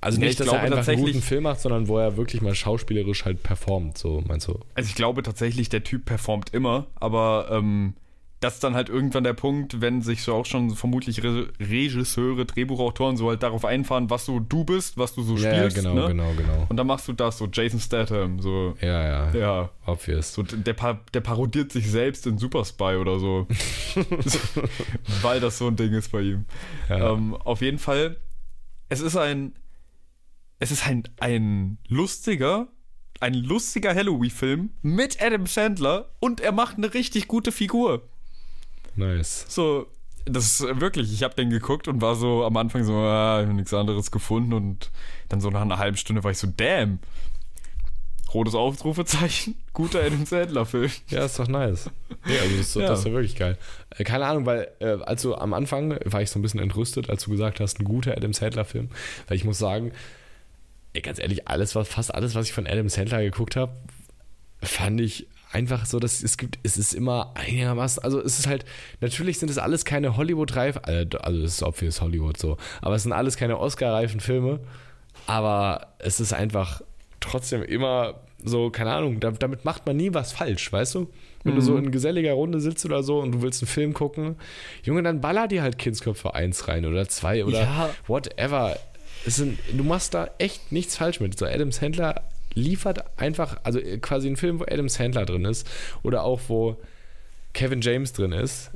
Also 0.00 0.18
nicht, 0.18 0.30
ich 0.30 0.36
dass 0.36 0.48
er 0.48 0.60
einfach 0.60 0.86
einen 0.88 1.02
guten 1.02 1.22
Film 1.22 1.44
macht, 1.44 1.60
sondern 1.60 1.88
wo 1.88 1.98
er 1.98 2.16
wirklich 2.16 2.42
mal 2.42 2.54
schauspielerisch 2.54 3.24
halt 3.24 3.42
performt, 3.42 3.98
so 3.98 4.22
meinst 4.26 4.48
du? 4.48 4.58
Also 4.74 4.88
ich 4.88 4.94
glaube 4.94 5.22
tatsächlich, 5.22 5.68
der 5.68 5.84
Typ 5.84 6.04
performt 6.06 6.54
immer, 6.54 6.86
aber 6.96 7.48
ähm, 7.50 7.94
das 8.40 8.54
ist 8.54 8.64
dann 8.64 8.74
halt 8.74 8.88
irgendwann 8.88 9.22
der 9.22 9.34
Punkt, 9.34 9.82
wenn 9.82 10.00
sich 10.00 10.22
so 10.22 10.32
auch 10.32 10.46
schon 10.46 10.70
vermutlich 10.70 11.22
Re 11.22 11.48
Regisseure, 11.60 12.46
Drehbuchautoren 12.46 13.18
so 13.18 13.28
halt 13.28 13.42
darauf 13.42 13.66
einfahren, 13.66 14.08
was 14.08 14.24
so 14.24 14.40
du 14.40 14.64
bist, 14.64 14.96
was 14.96 15.14
du 15.14 15.22
so 15.22 15.36
Ja, 15.36 15.52
spielst. 15.54 15.76
genau, 15.76 15.92
ne? 15.92 16.06
genau, 16.08 16.32
genau. 16.34 16.66
Und 16.70 16.78
dann 16.78 16.86
machst 16.86 17.06
du 17.06 17.12
das, 17.12 17.36
so 17.36 17.46
Jason 17.52 17.78
Statham, 17.80 18.40
so, 18.40 18.74
Ja, 18.80 19.02
ja, 19.30 19.34
ja. 19.36 19.70
obvious. 19.84 20.32
So, 20.32 20.42
der, 20.42 20.72
pa 20.72 20.98
der 21.12 21.20
parodiert 21.20 21.70
sich 21.70 21.90
selbst 21.90 22.26
in 22.26 22.38
Super 22.38 22.64
Spy 22.64 22.96
oder 22.98 23.18
so. 23.18 23.46
Weil 25.22 25.40
das 25.40 25.58
so 25.58 25.66
ein 25.66 25.76
Ding 25.76 25.92
ist 25.92 26.10
bei 26.12 26.22
ihm. 26.22 26.46
Ja. 26.88 27.12
Ähm, 27.12 27.34
auf 27.34 27.60
jeden 27.60 27.78
Fall, 27.78 28.16
es 28.88 29.00
ist 29.00 29.16
ein, 29.18 29.52
es 30.60 30.70
ist 30.70 30.86
ein, 30.86 31.02
ein 31.18 31.78
lustiger, 31.88 32.68
ein 33.18 33.34
lustiger 33.34 33.94
Halloween-Film 33.94 34.70
mit 34.82 35.20
Adam 35.20 35.46
Sandler 35.46 36.10
und 36.20 36.40
er 36.40 36.52
macht 36.52 36.76
eine 36.76 36.94
richtig 36.94 37.26
gute 37.28 37.50
Figur. 37.50 38.08
Nice. 38.96 39.46
So, 39.48 39.86
das 40.26 40.44
ist 40.60 40.80
wirklich, 40.80 41.12
ich 41.12 41.22
habe 41.22 41.34
den 41.34 41.50
geguckt 41.50 41.88
und 41.88 42.00
war 42.02 42.14
so 42.14 42.44
am 42.44 42.56
Anfang 42.56 42.84
so, 42.84 42.94
ah, 42.94 43.40
ich 43.42 43.48
hab 43.48 43.54
nichts 43.54 43.74
anderes 43.74 44.10
gefunden 44.10 44.52
und 44.52 44.90
dann 45.28 45.40
so 45.40 45.50
nach 45.50 45.62
einer 45.62 45.78
halben 45.78 45.96
Stunde 45.96 46.22
war 46.24 46.30
ich 46.30 46.38
so, 46.38 46.48
damn. 46.56 46.98
Rotes 48.32 48.54
Ausrufezeichen, 48.54 49.56
guter 49.72 50.04
Adam 50.04 50.24
Sandler-Film. 50.24 50.90
Ja, 51.08 51.24
ist 51.24 51.38
doch 51.40 51.48
nice. 51.48 51.90
Nee, 52.26 52.38
also 52.38 52.56
das, 52.58 52.74
Ja. 52.74 52.86
das 52.86 53.00
ist 53.00 53.06
ja 53.06 53.12
wirklich 53.12 53.34
geil. 53.34 53.58
Äh, 53.96 54.04
keine 54.04 54.24
Ahnung, 54.26 54.46
weil 54.46 54.68
äh, 54.78 54.98
also 55.02 55.36
am 55.36 55.52
Anfang 55.52 55.98
war 56.04 56.22
ich 56.22 56.30
so 56.30 56.38
ein 56.38 56.42
bisschen 56.42 56.60
entrüstet, 56.60 57.10
als 57.10 57.24
du 57.24 57.32
gesagt 57.32 57.58
hast, 57.58 57.80
ein 57.80 57.84
guter 57.84 58.12
Adam 58.16 58.32
Sandler-Film. 58.32 58.88
Weil 59.26 59.36
ich 59.36 59.44
muss 59.44 59.58
sagen, 59.58 59.90
ey, 60.92 61.00
ganz 61.02 61.18
ehrlich, 61.18 61.48
alles, 61.48 61.74
was, 61.74 61.88
fast 61.88 62.14
alles, 62.14 62.34
was 62.34 62.46
ich 62.46 62.52
von 62.52 62.66
Adam 62.66 62.88
Sandler 62.88 63.22
geguckt 63.22 63.56
habe, 63.56 63.72
fand 64.62 65.00
ich 65.00 65.26
einfach 65.52 65.86
so, 65.86 65.98
dass 65.98 66.22
es 66.22 66.36
gibt, 66.36 66.58
es 66.62 66.76
ist 66.76 66.94
immer 66.94 67.32
einigermaßen, 67.34 68.02
also 68.04 68.20
es 68.20 68.38
ist 68.38 68.46
halt, 68.46 68.64
natürlich 69.00 69.38
sind 69.38 69.50
es 69.50 69.58
alles 69.58 69.84
keine 69.84 70.16
Hollywood-reifen, 70.16 70.82
also 70.84 71.42
es 71.42 71.54
ist 71.54 71.62
obvious 71.62 72.00
Hollywood 72.00 72.36
so, 72.36 72.56
aber 72.82 72.94
es 72.94 73.02
sind 73.02 73.12
alles 73.12 73.36
keine 73.36 73.58
Oscar-reifen 73.58 74.20
Filme, 74.20 74.60
aber 75.26 75.94
es 75.98 76.20
ist 76.20 76.32
einfach 76.32 76.82
trotzdem 77.20 77.62
immer 77.62 78.20
so, 78.42 78.70
keine 78.70 78.92
Ahnung, 78.92 79.20
da, 79.20 79.32
damit 79.32 79.64
macht 79.64 79.86
man 79.86 79.96
nie 79.96 80.14
was 80.14 80.32
falsch, 80.32 80.72
weißt 80.72 80.94
du? 80.94 81.10
Wenn 81.42 81.54
du 81.54 81.62
so 81.62 81.76
in 81.76 81.90
geselliger 81.90 82.32
Runde 82.34 82.60
sitzt 82.60 82.84
oder 82.84 83.02
so 83.02 83.18
und 83.18 83.32
du 83.32 83.42
willst 83.42 83.62
einen 83.62 83.68
Film 83.68 83.92
gucken, 83.94 84.36
Junge, 84.82 85.02
dann 85.02 85.20
baller 85.20 85.48
dir 85.48 85.62
halt 85.62 85.78
Kindsköpfe 85.78 86.34
1 86.34 86.68
rein 86.68 86.84
oder 86.86 87.08
2 87.08 87.44
oder 87.44 87.62
Ja. 87.62 87.90
whatever. 88.06 88.76
Sind, 89.26 89.58
du 89.72 89.84
machst 89.84 90.14
da 90.14 90.30
echt 90.38 90.72
nichts 90.72 90.96
falsch 90.96 91.20
mit. 91.20 91.38
So 91.38 91.46
Adam 91.46 91.72
Sandler 91.72 92.22
liefert 92.54 93.04
einfach, 93.18 93.58
also 93.64 93.78
quasi 94.00 94.28
ein 94.28 94.36
Film, 94.36 94.60
wo 94.60 94.64
Adam 94.64 94.88
Sandler 94.88 95.24
drin 95.26 95.44
ist 95.44 95.68
oder 96.02 96.24
auch 96.24 96.40
wo 96.48 96.76
Kevin 97.52 97.80
James 97.80 98.12
drin 98.12 98.32
ist, 98.32 98.70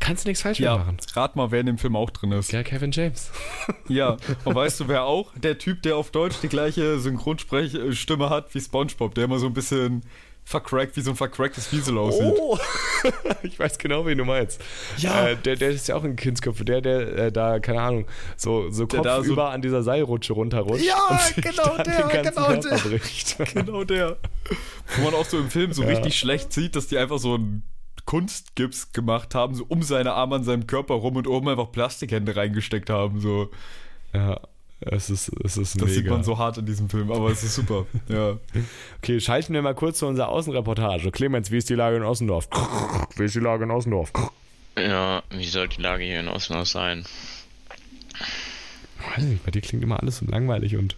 kannst 0.00 0.24
du 0.24 0.28
nichts 0.30 0.42
falsch 0.42 0.60
Ja, 0.60 0.76
machen. 0.78 0.96
rat 1.14 1.36
mal, 1.36 1.50
wer 1.50 1.60
in 1.60 1.66
dem 1.66 1.78
Film 1.78 1.96
auch 1.96 2.10
drin 2.10 2.32
ist. 2.32 2.52
Ja, 2.52 2.62
Kevin 2.62 2.90
James. 2.92 3.30
Ja, 3.88 4.16
und 4.44 4.54
weißt 4.54 4.80
du, 4.80 4.88
wer 4.88 5.04
auch? 5.04 5.30
Der 5.36 5.58
Typ, 5.58 5.82
der 5.82 5.96
auf 5.96 6.10
Deutsch 6.10 6.36
die 6.42 6.48
gleiche 6.48 6.98
Synchronsprechstimme 6.98 8.30
hat 8.30 8.54
wie 8.54 8.60
Spongebob, 8.60 9.14
der 9.14 9.24
immer 9.24 9.38
so 9.38 9.46
ein 9.46 9.52
bisschen 9.54 10.02
vercrackt, 10.44 10.96
wie 10.96 11.00
so 11.00 11.10
ein 11.10 11.16
vercracktes 11.16 11.72
Wiesel 11.72 11.96
aussieht. 11.98 12.34
Oh, 12.38 12.58
ich 13.42 13.58
weiß 13.58 13.78
genau, 13.78 14.04
wen 14.04 14.18
du 14.18 14.24
meinst. 14.24 14.60
Ja. 14.98 15.28
Äh, 15.28 15.36
der, 15.36 15.56
der 15.56 15.70
ist 15.70 15.88
ja 15.88 15.94
auch 15.96 16.04
ein 16.04 16.16
Kindsköpfe, 16.16 16.64
der, 16.64 16.80
der 16.80 17.00
äh, 17.16 17.32
da, 17.32 17.58
keine 17.60 17.80
Ahnung, 17.80 18.06
so, 18.36 18.68
so 18.70 18.84
Der 18.86 19.00
da 19.02 19.16
kopfüber 19.16 19.34
so- 19.46 19.48
an 19.48 19.62
dieser 19.62 19.82
Seilrutsche 19.82 20.32
runterrutscht. 20.32 20.84
Ja, 20.84 20.98
und 21.10 21.20
sich 21.20 21.36
genau 21.44 21.76
dann 21.76 21.84
der, 21.84 22.08
den 22.08 22.08
ganzen 22.08 22.34
genau 22.34 22.46
Körper 22.60 22.68
der. 22.68 22.88
bricht. 22.98 23.36
Genau 23.54 23.84
der. 23.84 24.16
Wo 24.96 25.02
man 25.04 25.14
auch 25.14 25.24
so 25.24 25.38
im 25.38 25.48
Film 25.50 25.72
so 25.72 25.82
Ja. 25.82 25.88
richtig 25.90 26.18
schlecht 26.18 26.52
sieht, 26.52 26.74
dass 26.76 26.88
die 26.88 26.98
einfach 26.98 27.18
so 27.18 27.34
einen 27.34 27.62
Kunstgips 28.04 28.92
gemacht 28.92 29.34
haben, 29.34 29.54
so 29.54 29.64
um 29.68 29.82
seine 29.82 30.12
Arme 30.14 30.36
an 30.36 30.44
seinem 30.44 30.66
Körper 30.66 30.94
rum 30.94 31.16
und 31.16 31.26
oben 31.28 31.48
einfach 31.48 31.70
Plastikhände 31.70 32.34
reingesteckt 32.36 32.90
haben. 32.90 33.20
So. 33.20 33.50
Ja, 34.12 34.40
es 34.86 35.10
ist, 35.10 35.30
es 35.44 35.56
ist 35.56 35.74
Das 35.76 35.82
mega. 35.88 35.94
sieht 35.94 36.06
man 36.08 36.24
so 36.24 36.38
hart 36.38 36.58
in 36.58 36.66
diesem 36.66 36.88
Film, 36.90 37.10
aber 37.12 37.30
es 37.30 37.42
ist 37.42 37.54
super. 37.54 37.86
Ja. 38.08 38.36
Okay, 38.98 39.20
schalten 39.20 39.54
wir 39.54 39.62
mal 39.62 39.74
kurz 39.74 39.98
zu 39.98 40.06
unserer 40.06 40.28
Außenreportage. 40.28 41.10
Clemens, 41.10 41.50
wie 41.50 41.58
ist 41.58 41.68
die 41.70 41.74
Lage 41.74 41.96
in 41.96 42.02
Ossendorf? 42.02 42.48
Wie 43.16 43.24
ist 43.24 43.34
die 43.34 43.40
Lage 43.40 43.64
in 43.64 43.70
Ossendorf? 43.70 44.12
Ja, 44.78 45.22
wie 45.30 45.44
soll 45.46 45.68
die 45.68 45.82
Lage 45.82 46.02
hier 46.04 46.20
in 46.20 46.28
Osnabrück 46.28 46.66
sein? 46.66 47.04
Weiß 49.14 49.24
nicht, 49.24 49.44
bei 49.44 49.50
dir 49.50 49.60
klingt 49.60 49.82
immer 49.82 50.00
alles 50.00 50.18
so 50.18 50.26
langweilig 50.26 50.76
und 50.76 50.96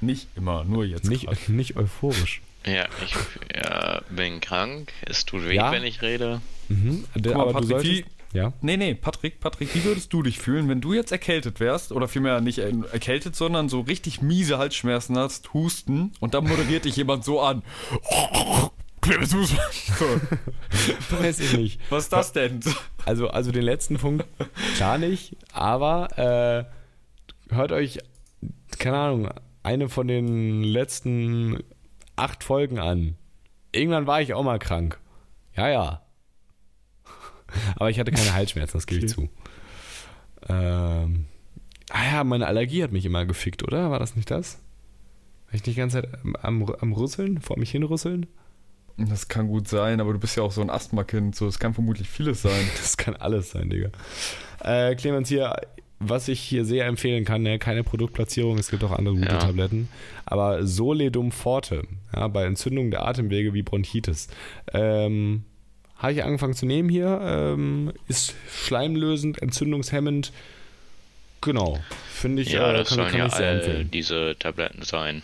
Nicht 0.00 0.28
immer, 0.36 0.64
nur 0.64 0.84
jetzt. 0.84 1.08
nicht, 1.08 1.26
grad. 1.26 1.38
nicht 1.48 1.76
euphorisch. 1.76 2.40
Ja, 2.66 2.86
ich 3.04 3.14
ja, 3.54 4.02
bin 4.10 4.40
krank. 4.40 4.92
Es 5.02 5.24
tut 5.24 5.46
weh, 5.46 5.54
Ja? 5.54 5.70
wenn 5.72 5.84
ich 5.84 6.02
rede. 6.02 6.40
Mhm. 6.68 7.04
Guck 7.14 7.24
mal, 7.26 7.32
Aber 7.34 7.44
du 7.46 7.52
Patrick, 7.52 7.68
solltest, 7.68 7.92
wie, 7.92 8.04
ja. 8.32 8.52
Nee, 8.60 8.76
nee, 8.76 8.94
Patrick, 8.94 9.40
Patrick, 9.40 9.74
wie 9.74 9.84
würdest 9.84 10.12
du 10.12 10.22
dich 10.22 10.38
fühlen, 10.38 10.68
wenn 10.68 10.80
du 10.80 10.92
jetzt 10.92 11.12
erkältet 11.12 11.60
wärst 11.60 11.92
oder 11.92 12.08
vielmehr 12.08 12.40
nicht 12.40 12.58
äh, 12.58 12.72
erkältet, 12.92 13.36
sondern 13.36 13.68
so 13.68 13.80
richtig 13.80 14.22
miese 14.22 14.58
Halsschmerzen 14.58 15.16
hast, 15.16 15.52
Husten 15.54 16.12
und 16.20 16.34
dann 16.34 16.46
moderiert 16.46 16.84
dich 16.84 16.96
jemand 16.96 17.24
so 17.24 17.40
an. 17.40 17.62
Clemens. 19.00 19.30
So, 19.30 20.06
Weiß 21.22 21.40
ich 21.40 21.56
nicht. 21.56 21.80
was 21.90 22.04
ist 22.04 22.12
das 22.12 22.32
denn? 22.32 22.60
Also, 23.06 23.28
also 23.28 23.52
den 23.52 23.62
letzten 23.62 23.96
Punkt 23.96 24.26
klar 24.76 24.98
nicht, 24.98 25.36
aber 25.52 26.68
äh, 27.50 27.54
hört 27.54 27.72
euch, 27.72 27.98
keine 28.78 28.98
Ahnung, 28.98 29.28
eine 29.62 29.88
von 29.88 30.08
den 30.08 30.62
letzten 30.62 31.62
acht 32.16 32.44
Folgen 32.44 32.78
an. 32.78 33.16
Irgendwann 33.72 34.06
war 34.06 34.20
ich 34.20 34.34
auch 34.34 34.42
mal 34.42 34.58
krank. 34.58 34.98
Ja, 35.56 35.68
ja. 35.68 36.02
Aber 37.76 37.90
ich 37.90 37.98
hatte 37.98 38.12
keine 38.12 38.34
Halsschmerzen, 38.34 38.76
das 38.76 38.86
gebe 38.86 39.04
ich 39.04 39.12
zu. 39.12 39.28
Ähm, 40.48 41.26
ah 41.90 42.12
ja, 42.12 42.24
meine 42.24 42.46
Allergie 42.46 42.82
hat 42.82 42.92
mich 42.92 43.04
immer 43.04 43.26
gefickt, 43.26 43.62
oder? 43.62 43.90
War 43.90 43.98
das 43.98 44.16
nicht 44.16 44.30
das? 44.30 44.58
War 45.46 45.54
ich 45.54 45.64
nicht 45.64 45.76
die 45.76 45.80
ganze 45.80 46.02
Zeit 46.02 46.14
am, 46.22 46.36
am, 46.36 46.74
am 46.80 46.92
Rüsseln, 46.92 47.40
vor 47.40 47.58
mich 47.58 47.70
hinrüsseln? 47.70 48.26
Das 48.96 49.28
kann 49.28 49.46
gut 49.46 49.68
sein, 49.68 50.00
aber 50.00 50.12
du 50.12 50.18
bist 50.18 50.36
ja 50.36 50.42
auch 50.42 50.50
so 50.50 50.60
ein 50.60 50.70
Asthma-Kind, 50.70 51.36
so 51.36 51.46
es 51.46 51.58
kann 51.60 51.72
vermutlich 51.72 52.08
vieles 52.08 52.42
sein. 52.42 52.68
Das 52.76 52.96
kann 52.96 53.14
alles 53.16 53.50
sein, 53.50 53.70
Digga. 53.70 53.90
Äh, 54.60 54.96
Clemens, 54.96 55.28
hier, 55.28 55.54
was 56.00 56.26
ich 56.28 56.40
hier 56.40 56.64
sehr 56.64 56.86
empfehlen 56.86 57.24
kann, 57.24 57.42
ne, 57.42 57.58
keine 57.60 57.84
Produktplatzierung, 57.84 58.58
es 58.58 58.70
gibt 58.70 58.82
auch 58.82 58.90
andere 58.90 59.14
gute 59.14 59.28
Ja. 59.28 59.38
Tabletten, 59.38 59.88
aber 60.26 60.66
Soledum 60.66 61.30
Forte, 61.30 61.82
ja, 62.14 62.26
bei 62.28 62.44
Entzündung 62.44 62.90
der 62.90 63.06
Atemwege 63.06 63.54
wie 63.54 63.62
Bronchitis. 63.62 64.28
Ähm, 64.72 65.44
habe 65.98 66.12
ich 66.12 66.22
angefangen 66.24 66.54
zu 66.54 66.64
nehmen 66.66 66.88
hier, 66.88 67.20
ähm, 67.22 67.92
ist 68.08 68.34
schleimlösend, 68.50 69.42
entzündungshemmend. 69.42 70.32
Genau, 71.40 71.78
finde 72.12 72.42
ich, 72.42 72.50
Ja, 72.52 72.70
äh, 72.72 72.78
das 72.78 72.88
kann, 72.88 72.96
sollen 72.98 73.08
kann 73.10 73.18
ja 73.20 73.26
ich 73.26 73.32
sehr 73.34 73.50
empfehlen. 73.52 73.90
diese 73.92 74.36
Tabletten 74.38 74.82
sein. 74.82 75.22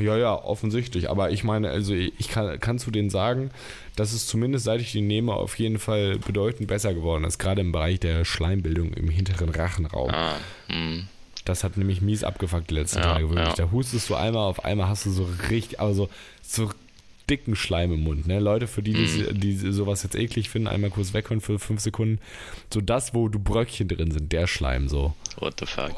Ja, 0.00 0.16
ja, 0.16 0.34
offensichtlich. 0.34 1.08
Aber 1.08 1.30
ich 1.30 1.44
meine, 1.44 1.70
also 1.70 1.94
ich 1.94 2.28
kann, 2.28 2.58
kann 2.58 2.80
zu 2.80 2.90
denen 2.90 3.10
sagen, 3.10 3.50
dass 3.94 4.12
es 4.12 4.26
zumindest 4.26 4.64
seit 4.64 4.80
ich 4.80 4.90
die 4.90 5.00
nehme 5.02 5.32
auf 5.34 5.56
jeden 5.60 5.78
Fall 5.78 6.18
bedeutend 6.18 6.66
besser 6.66 6.94
geworden 6.94 7.22
ist. 7.22 7.38
Gerade 7.38 7.60
im 7.60 7.70
Bereich 7.70 8.00
der 8.00 8.24
Schleimbildung 8.24 8.92
im 8.94 9.08
hinteren 9.08 9.50
Rachenraum. 9.50 10.10
Ah, 10.10 10.34
hm. 10.68 11.06
Das 11.44 11.62
hat 11.62 11.76
nämlich 11.76 12.00
mies 12.00 12.24
abgefuckt 12.24 12.70
die 12.70 12.74
letzten 12.74 12.98
Ja, 12.98 13.04
Tage. 13.14 13.30
Wirklich. 13.30 13.46
ja. 13.46 13.54
Da 13.54 13.70
hustest 13.70 14.10
du 14.10 14.16
einmal, 14.16 14.48
auf 14.48 14.64
einmal 14.64 14.88
hast 14.88 15.06
du 15.06 15.10
so 15.10 15.28
richtig, 15.50 15.78
aber 15.78 15.94
so, 15.94 16.08
so 16.42 16.70
dicken 17.30 17.56
Schleim 17.56 17.92
im 17.92 18.02
Mund. 18.02 18.26
Ne? 18.26 18.38
Leute, 18.38 18.66
für 18.66 18.82
die, 18.82 18.92
die, 18.92 19.22
Mhm. 19.22 19.40
die 19.40 19.54
sowas 19.72 20.02
jetzt 20.02 20.14
eklig 20.14 20.50
finden, 20.50 20.68
einmal 20.68 20.90
kurz 20.90 21.12
weghören 21.14 21.40
für 21.40 21.58
fünf 21.58 21.80
Sekunden. 21.80 22.20
So 22.72 22.80
das, 22.80 23.14
wo 23.14 23.28
du 23.28 23.38
Bröckchen 23.38 23.88
drin 23.88 24.10
sind, 24.10 24.32
der 24.32 24.46
Schleim 24.46 24.88
so. 24.88 25.14
What 25.38 25.58
the 25.60 25.66
fuck? 25.66 25.92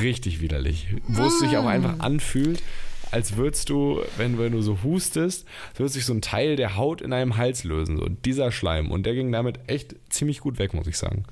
Richtig 0.00 0.40
widerlich. 0.40 0.88
Wo 1.06 1.24
es 1.26 1.38
sich 1.40 1.56
auch 1.56 1.66
einfach 1.66 1.98
anfühlt, 2.00 2.62
als 3.10 3.36
würdest 3.36 3.70
du, 3.70 4.02
wenn, 4.18 4.38
wenn 4.38 4.52
du 4.52 4.60
so 4.60 4.82
hustest, 4.82 5.46
so 5.74 5.80
wird 5.80 5.90
sich 5.92 6.04
so 6.04 6.12
ein 6.12 6.20
Teil 6.20 6.56
der 6.56 6.76
Haut 6.76 7.00
in 7.00 7.10
deinem 7.10 7.36
Hals 7.38 7.64
lösen. 7.64 7.96
So 7.96 8.06
dieser 8.08 8.52
Schleim. 8.52 8.90
Und 8.90 9.04
der 9.06 9.14
ging 9.14 9.32
damit 9.32 9.58
echt 9.66 9.94
ziemlich 10.10 10.40
gut 10.40 10.58
weg, 10.58 10.74
muss 10.74 10.86
ich 10.86 10.98
sagen. 10.98 11.24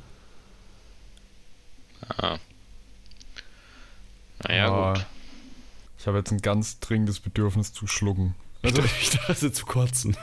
Ah. 2.08 2.38
Naja, 4.46 4.68
Ah, 4.70 4.92
gut. 4.94 5.06
Ich 6.06 6.08
habe 6.08 6.18
jetzt 6.18 6.30
ein 6.30 6.40
ganz 6.40 6.78
dringendes 6.78 7.18
Bedürfnis 7.18 7.72
zu 7.72 7.88
schlucken. 7.88 8.36
Also, 8.62 8.80
ich 9.00 9.10
dachte 9.10 9.50
zu 9.50 9.66
kotzen. 9.66 10.16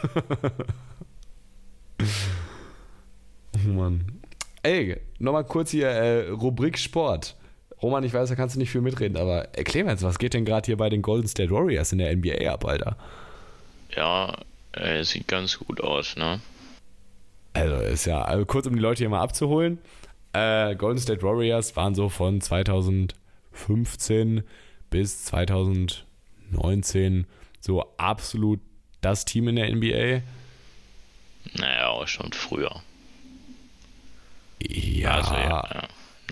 oh 3.54 3.68
Mann. 3.68 4.22
Ey, 4.62 5.02
nochmal 5.20 5.44
kurz 5.44 5.72
hier 5.72 5.90
äh, 5.90 6.30
Rubrik 6.30 6.80
Sport. 6.80 7.36
Roman, 7.82 8.06
ich 8.06 8.14
weiß, 8.14 8.30
da 8.30 8.36
kannst 8.36 8.56
du 8.56 8.60
nicht 8.60 8.72
viel 8.72 8.80
mitreden, 8.80 9.18
aber 9.18 9.54
erklär 9.58 9.84
mir 9.84 9.92
jetzt, 9.92 10.04
was 10.04 10.20
geht 10.20 10.34
denn 10.34 10.46
gerade 10.46 10.68
hier 10.68 10.78
bei 10.78 10.90
den 10.90 11.02
Golden 11.02 11.28
State 11.28 11.52
Warriors 11.52 11.92
in 11.92 11.98
der 11.98 12.16
NBA 12.16 12.50
ab, 12.50 12.64
Alter? 12.64 12.96
Ja, 13.94 14.38
äh, 14.72 15.04
sieht 15.04 15.28
ganz 15.28 15.60
gut 15.60 15.82
aus, 15.82 16.16
ne? 16.16 16.40
Also 17.52 17.76
ist 17.76 18.06
ja, 18.06 18.22
also 18.22 18.46
kurz 18.46 18.68
um 18.68 18.74
die 18.74 18.82
Leute 18.82 19.00
hier 19.00 19.10
mal 19.10 19.20
abzuholen. 19.20 19.80
Äh, 20.32 20.78
Golden 20.78 21.02
State 21.02 21.24
Warriors 21.24 21.76
waren 21.76 21.94
so 21.94 22.08
von 22.08 22.40
2015 22.40 24.44
bis 24.94 25.26
2019 25.26 27.26
so 27.60 27.84
absolut 27.98 28.62
das 29.02 29.26
Team 29.26 29.48
in 29.48 29.56
der 29.56 29.74
NBA. 29.74 30.22
Naja, 31.56 31.88
auch 31.88 32.08
schon 32.08 32.32
früher. 32.32 32.84
Ja, 34.62 35.16
Also, 35.16 35.34
ja, 35.34 35.42
ja. 35.42 35.88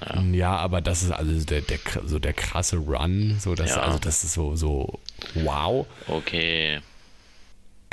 ja. 0.06 0.22
ja, 0.32 0.56
aber 0.58 0.80
das 0.80 1.02
ist 1.02 1.12
also 1.12 1.44
der, 1.44 1.62
der, 1.62 1.80
so 2.06 2.20
der 2.20 2.34
krasse 2.34 2.78
Run. 2.78 3.38
So, 3.40 3.56
das, 3.56 3.72
Ja. 3.72 3.82
Also 3.82 3.98
das 3.98 4.24
ist 4.24 4.34
so, 4.34 4.56
so 4.56 5.00
wow. 5.34 5.88
Okay. 6.08 6.82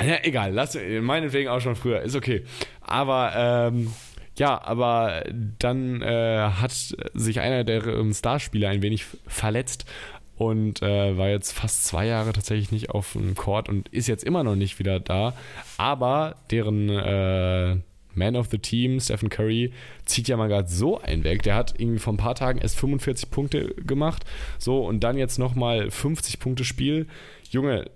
Ja, 0.01 0.19
egal, 0.23 0.53
lass 0.53 0.79
meinetwegen 1.01 1.49
auch 1.49 1.61
schon 1.61 1.75
früher, 1.77 2.03
ist 2.03 2.15
okay. 2.15 2.45
Aber 2.83 3.33
ähm, 3.35 3.93
ja, 4.37 4.63
aber 4.63 5.25
dann 5.59 6.03
äh, 6.03 6.51
hat 6.61 6.71
sich 6.71 7.41
einer 7.41 7.65
der 7.65 7.87
ähm, 7.87 8.13
Starspieler 8.13 8.69
ein 8.69 8.83
wenig 8.83 9.07
verletzt 9.27 9.87
und 10.39 10.83
äh, 10.83 11.19
war 11.19 11.29
jetzt 11.29 11.53
fast 11.53 11.85
zwei 11.85 12.07
Jahre 12.07 12.33
tatsächlich 12.33 12.71
nicht 12.71 12.91
auf 12.91 13.13
dem 13.13 13.35
Court 13.35 13.69
und 13.69 13.89
ist 13.89 14.07
jetzt 14.07 14.23
immer 14.25 14.45
noch 14.45 14.55
nicht 14.55 14.79
wieder 14.79 15.01
da. 15.01 15.35
Aber 15.77 16.37
deren 16.51 16.89
äh, 16.89 17.77
Man 18.15 18.37
of 18.37 18.47
the 18.51 18.59
Team, 18.59 19.01
Stephen 19.01 19.31
Curry, 19.31 19.73
zieht 20.05 20.29
ja 20.29 20.37
mal 20.37 20.49
gerade 20.49 20.69
so 20.69 21.01
einen 21.01 21.25
weg. 21.25 21.43
Der 21.43 21.57
hat 21.57 21.75
irgendwie 21.79 21.99
vor 21.99 22.13
ein 22.13 22.19
paar 22.19 22.37
Tagen 22.37 22.61
erst 22.61 22.79
45 22.79 23.31
Punkte 23.31 23.75
gemacht. 23.75 24.25
So, 24.59 24.87
und 24.87 25.01
dann 25.01 25.19
jetzt 25.19 25.39
nochmal 25.39 25.91
50 25.91 26.39
Punkte 26.39 26.65
Spiel. 26.65 27.09
Junge, 27.51 27.91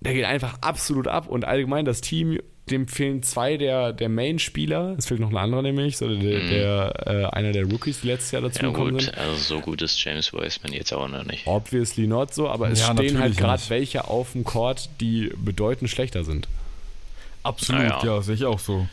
der 0.00 0.12
geht 0.12 0.24
einfach 0.24 0.58
absolut 0.60 1.08
ab 1.08 1.26
und 1.26 1.46
allgemein 1.46 1.86
das 1.86 2.02
Team, 2.02 2.38
dem 2.70 2.88
fehlen 2.88 3.22
zwei 3.22 3.56
der, 3.56 3.92
der 3.92 4.08
Main-Spieler. 4.08 4.96
Es 4.98 5.06
fehlt 5.06 5.20
noch 5.20 5.30
ein 5.30 5.36
anderer 5.36 5.62
nämlich, 5.62 5.96
so 5.96 6.08
der, 6.08 6.16
Mhm. 6.42 6.48
der 6.48 6.92
äh, 7.06 7.24
einer 7.36 7.52
der 7.52 7.64
Rookies, 7.64 8.00
die 8.00 8.08
letztes 8.08 8.32
Jahr 8.32 8.42
dazu 8.42 8.60
Ja 8.62 8.68
gekommen 8.70 8.92
gut, 8.94 9.02
sind. 9.02 9.16
also 9.16 9.36
so 9.36 9.60
gut 9.60 9.82
ist 9.82 10.02
James 10.02 10.32
Wiseman 10.32 10.72
jetzt 10.72 10.92
auch 10.92 11.06
noch 11.08 11.24
nicht. 11.24 11.46
Obviously 11.46 12.06
not 12.08 12.34
so, 12.34 12.48
aber 12.48 12.68
es 12.70 12.80
Ja, 12.80 12.92
stehen 12.92 13.18
halt 13.20 13.36
gerade 13.36 13.62
welche 13.68 14.08
auf 14.08 14.32
dem 14.32 14.42
Court, 14.44 14.88
die 15.00 15.32
bedeutend 15.36 15.90
schlechter 15.90 16.24
sind. 16.24 16.48
Absolut, 17.44 17.82
Naja. 17.82 18.00
ja, 18.04 18.22
sehe 18.22 18.34
ich 18.34 18.44
auch 18.44 18.58
so. 18.58 18.88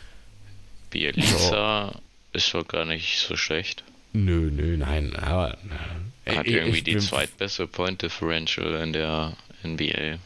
Bielica 0.90 1.92
ist 2.32 2.54
doch 2.54 2.66
gar 2.68 2.84
nicht 2.84 3.18
so 3.18 3.36
schlecht. 3.36 3.82
Nö, 4.12 4.50
nö, 4.52 4.76
nein, 4.76 5.16
aber. 5.16 5.58
äh, 6.24 6.36
Hat 6.36 6.46
ich- 6.46 6.54
irgendwie 6.54 6.78
ich 6.78 6.84
die 6.84 6.98
zweitbeste 6.98 7.66
Point 7.66 8.02
Differential 8.02 8.74
in 8.76 8.92
der 8.92 9.32
NBA. 9.64 10.18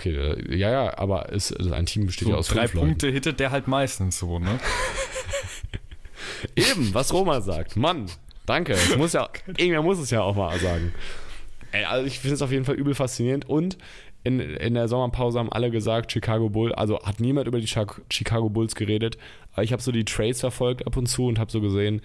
Okay, 0.00 0.16
äh, 0.16 0.56
ja, 0.56 0.70
ja, 0.70 0.98
aber 0.98 1.30
es, 1.30 1.52
also 1.52 1.72
ein 1.74 1.84
Team 1.84 2.06
besteht 2.06 2.26
ja 2.28 2.34
So 2.34 2.38
aus 2.38 2.48
drei 2.48 2.62
fünf 2.62 2.74
Leuten. 2.74 2.86
Punkte 2.88 3.10
hittet 3.10 3.38
der 3.38 3.50
halt 3.50 3.68
meistens 3.68 4.18
so, 4.18 4.38
ne? 4.38 4.58
Eben, 6.56 6.94
was 6.94 7.12
Roma 7.12 7.40
sagt. 7.42 7.76
Mann, 7.76 8.06
danke. 8.46 8.72
Es 8.72 8.96
muss 8.96 9.12
ja, 9.12 9.28
irgendwer 9.56 9.82
muss 9.82 9.98
es 9.98 10.10
ja 10.10 10.22
auch 10.22 10.34
mal 10.34 10.58
sagen. 10.58 10.94
Ey, 11.72 11.84
also 11.84 12.06
ich 12.06 12.18
finde 12.18 12.34
es 12.34 12.42
auf 12.42 12.50
jeden 12.50 12.64
Fall 12.64 12.76
übel 12.76 12.94
faszinierend 12.94 13.48
und 13.48 13.76
in, 14.24 14.40
in 14.40 14.74
der 14.74 14.88
Sommerpause 14.88 15.38
haben 15.38 15.52
alle 15.52 15.70
gesagt, 15.70 16.12
Chicago 16.12 16.48
Bulls, 16.50 16.74
also 16.74 16.98
hat 17.02 17.20
niemand 17.20 17.46
über 17.46 17.60
die 17.60 17.66
Chi- 17.66 17.86
Chicago 18.10 18.48
Bulls 18.50 18.74
geredet, 18.74 19.16
aber 19.52 19.62
ich 19.62 19.72
habe 19.72 19.82
so 19.82 19.92
die 19.92 20.04
Trades 20.04 20.40
verfolgt 20.40 20.86
ab 20.86 20.96
und 20.96 21.06
zu 21.06 21.26
und 21.26 21.38
habe 21.38 21.50
so 21.50 21.60
gesehen, 21.60 22.02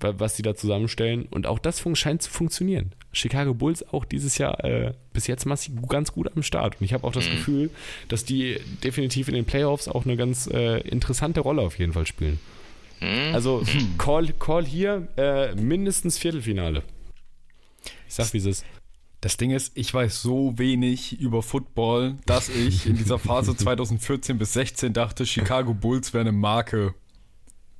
was 0.00 0.36
die 0.36 0.42
da 0.42 0.54
zusammenstellen 0.54 1.26
und 1.30 1.46
auch 1.46 1.58
das 1.58 1.82
scheint 1.94 2.22
zu 2.22 2.30
funktionieren. 2.30 2.92
Chicago 3.12 3.54
Bulls 3.54 3.86
auch 3.92 4.04
dieses 4.04 4.36
Jahr 4.36 4.62
äh, 4.62 4.92
bis 5.12 5.26
jetzt 5.26 5.46
massiv 5.46 5.74
ganz 5.88 6.12
gut 6.12 6.30
am 6.36 6.42
Start 6.42 6.76
und 6.78 6.84
ich 6.84 6.92
habe 6.92 7.04
auch 7.04 7.12
das 7.12 7.30
Gefühl, 7.30 7.70
dass 8.08 8.24
die 8.24 8.58
definitiv 8.84 9.28
in 9.28 9.34
den 9.34 9.46
Playoffs 9.46 9.88
auch 9.88 10.04
eine 10.04 10.16
ganz 10.16 10.46
äh, 10.48 10.80
interessante 10.80 11.40
Rolle 11.40 11.62
auf 11.62 11.78
jeden 11.78 11.94
Fall 11.94 12.06
spielen. 12.06 12.38
Hm? 13.00 13.34
Also 13.34 13.62
Call, 13.98 14.32
Call 14.38 14.64
hier 14.64 15.08
äh, 15.16 15.54
mindestens 15.54 16.18
Viertelfinale. 16.18 16.82
Ich 18.08 18.14
sag, 18.14 18.32
wie 18.32 18.38
es 18.38 18.46
ist. 18.46 18.64
Das 19.20 19.36
Ding 19.36 19.50
ist, 19.50 19.76
ich 19.76 19.92
weiß 19.92 20.22
so 20.22 20.58
wenig 20.58 21.18
über 21.20 21.42
Football, 21.42 22.16
dass 22.26 22.48
ich 22.48 22.86
in 22.86 22.96
dieser 22.96 23.18
Phase 23.18 23.56
2014 23.56 24.38
bis 24.38 24.52
16 24.52 24.92
dachte, 24.92 25.26
Chicago 25.26 25.74
Bulls 25.74 26.12
wäre 26.12 26.22
eine 26.22 26.32
Marke. 26.32 26.94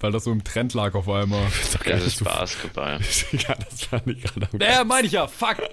Weil 0.01 0.13
das 0.13 0.25
so 0.25 0.33
im 0.33 0.45
Trend 0.45 0.75
lag 0.75 0.95
auf 0.95 1.09
einmal. 1.09 1.47
Ist 1.63 1.75
doch 1.75 1.81
geil, 1.85 1.95
Das 1.99 2.07
ist 2.07 2.23
Basketball. 2.25 3.01
ja, 3.33 3.55
das 3.55 3.83
fand 3.85 4.07
ich 4.09 4.23
gerade 4.35 4.49
Ja, 4.61 4.85
meine 4.85 5.07
ich 5.07 5.13
ja, 5.13 5.27
fuck! 5.27 5.57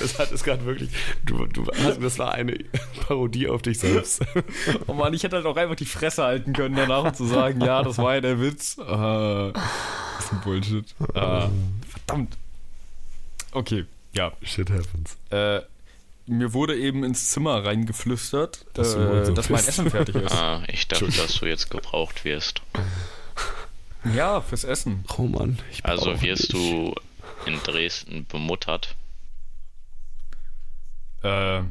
Das 0.00 0.18
hat 0.18 0.30
es 0.32 0.44
gerade 0.44 0.66
wirklich. 0.66 0.90
Du, 1.24 1.46
du, 1.46 1.64
das 1.64 2.18
war 2.18 2.32
eine 2.34 2.58
Parodie 3.06 3.48
auf 3.48 3.62
dich 3.62 3.78
selbst. 3.78 4.20
Oh 4.86 4.92
Mann, 4.92 5.14
ich 5.14 5.22
hätte 5.22 5.36
halt 5.36 5.46
auch 5.46 5.56
einfach 5.56 5.76
die 5.76 5.86
Fresse 5.86 6.24
halten 6.24 6.52
können 6.52 6.76
danach 6.76 7.04
und 7.04 7.16
zu 7.16 7.24
sagen, 7.24 7.62
ja, 7.62 7.82
das 7.82 7.96
war 7.96 8.16
ja 8.16 8.20
der 8.20 8.38
Witz. 8.38 8.76
Äh, 8.76 8.84
das 8.84 9.54
ist 10.26 10.32
ein 10.32 10.40
Bullshit. 10.44 10.84
Äh, 11.14 11.48
verdammt. 11.88 12.36
Okay, 13.52 13.86
ja. 14.12 14.32
Shit 14.42 14.68
happens. 14.68 15.16
Äh, 15.30 15.62
mir 16.26 16.52
wurde 16.52 16.76
eben 16.76 17.02
ins 17.02 17.30
Zimmer 17.30 17.64
reingeflüstert, 17.64 18.66
Dass 18.74 18.94
äh, 18.94 19.24
so 19.24 19.32
dass 19.32 19.48
mein. 19.48 19.60
Essen 19.66 19.90
fertig 19.90 20.16
ist. 20.16 20.32
Ah, 20.34 20.62
ich 20.68 20.86
dachte, 20.86 21.06
dass 21.06 21.38
du 21.40 21.46
jetzt 21.46 21.70
gebraucht 21.70 22.26
wirst. 22.26 22.60
Ja, 24.16 24.40
fürs 24.40 24.64
Essen. 24.64 25.04
Roman, 25.16 25.58
ich 25.70 25.84
Also 25.84 26.20
wirst 26.22 26.52
du 26.52 26.94
in 27.46 27.58
Dresden 27.62 28.26
bemuttert. 28.26 28.96
Äh, 31.22 31.62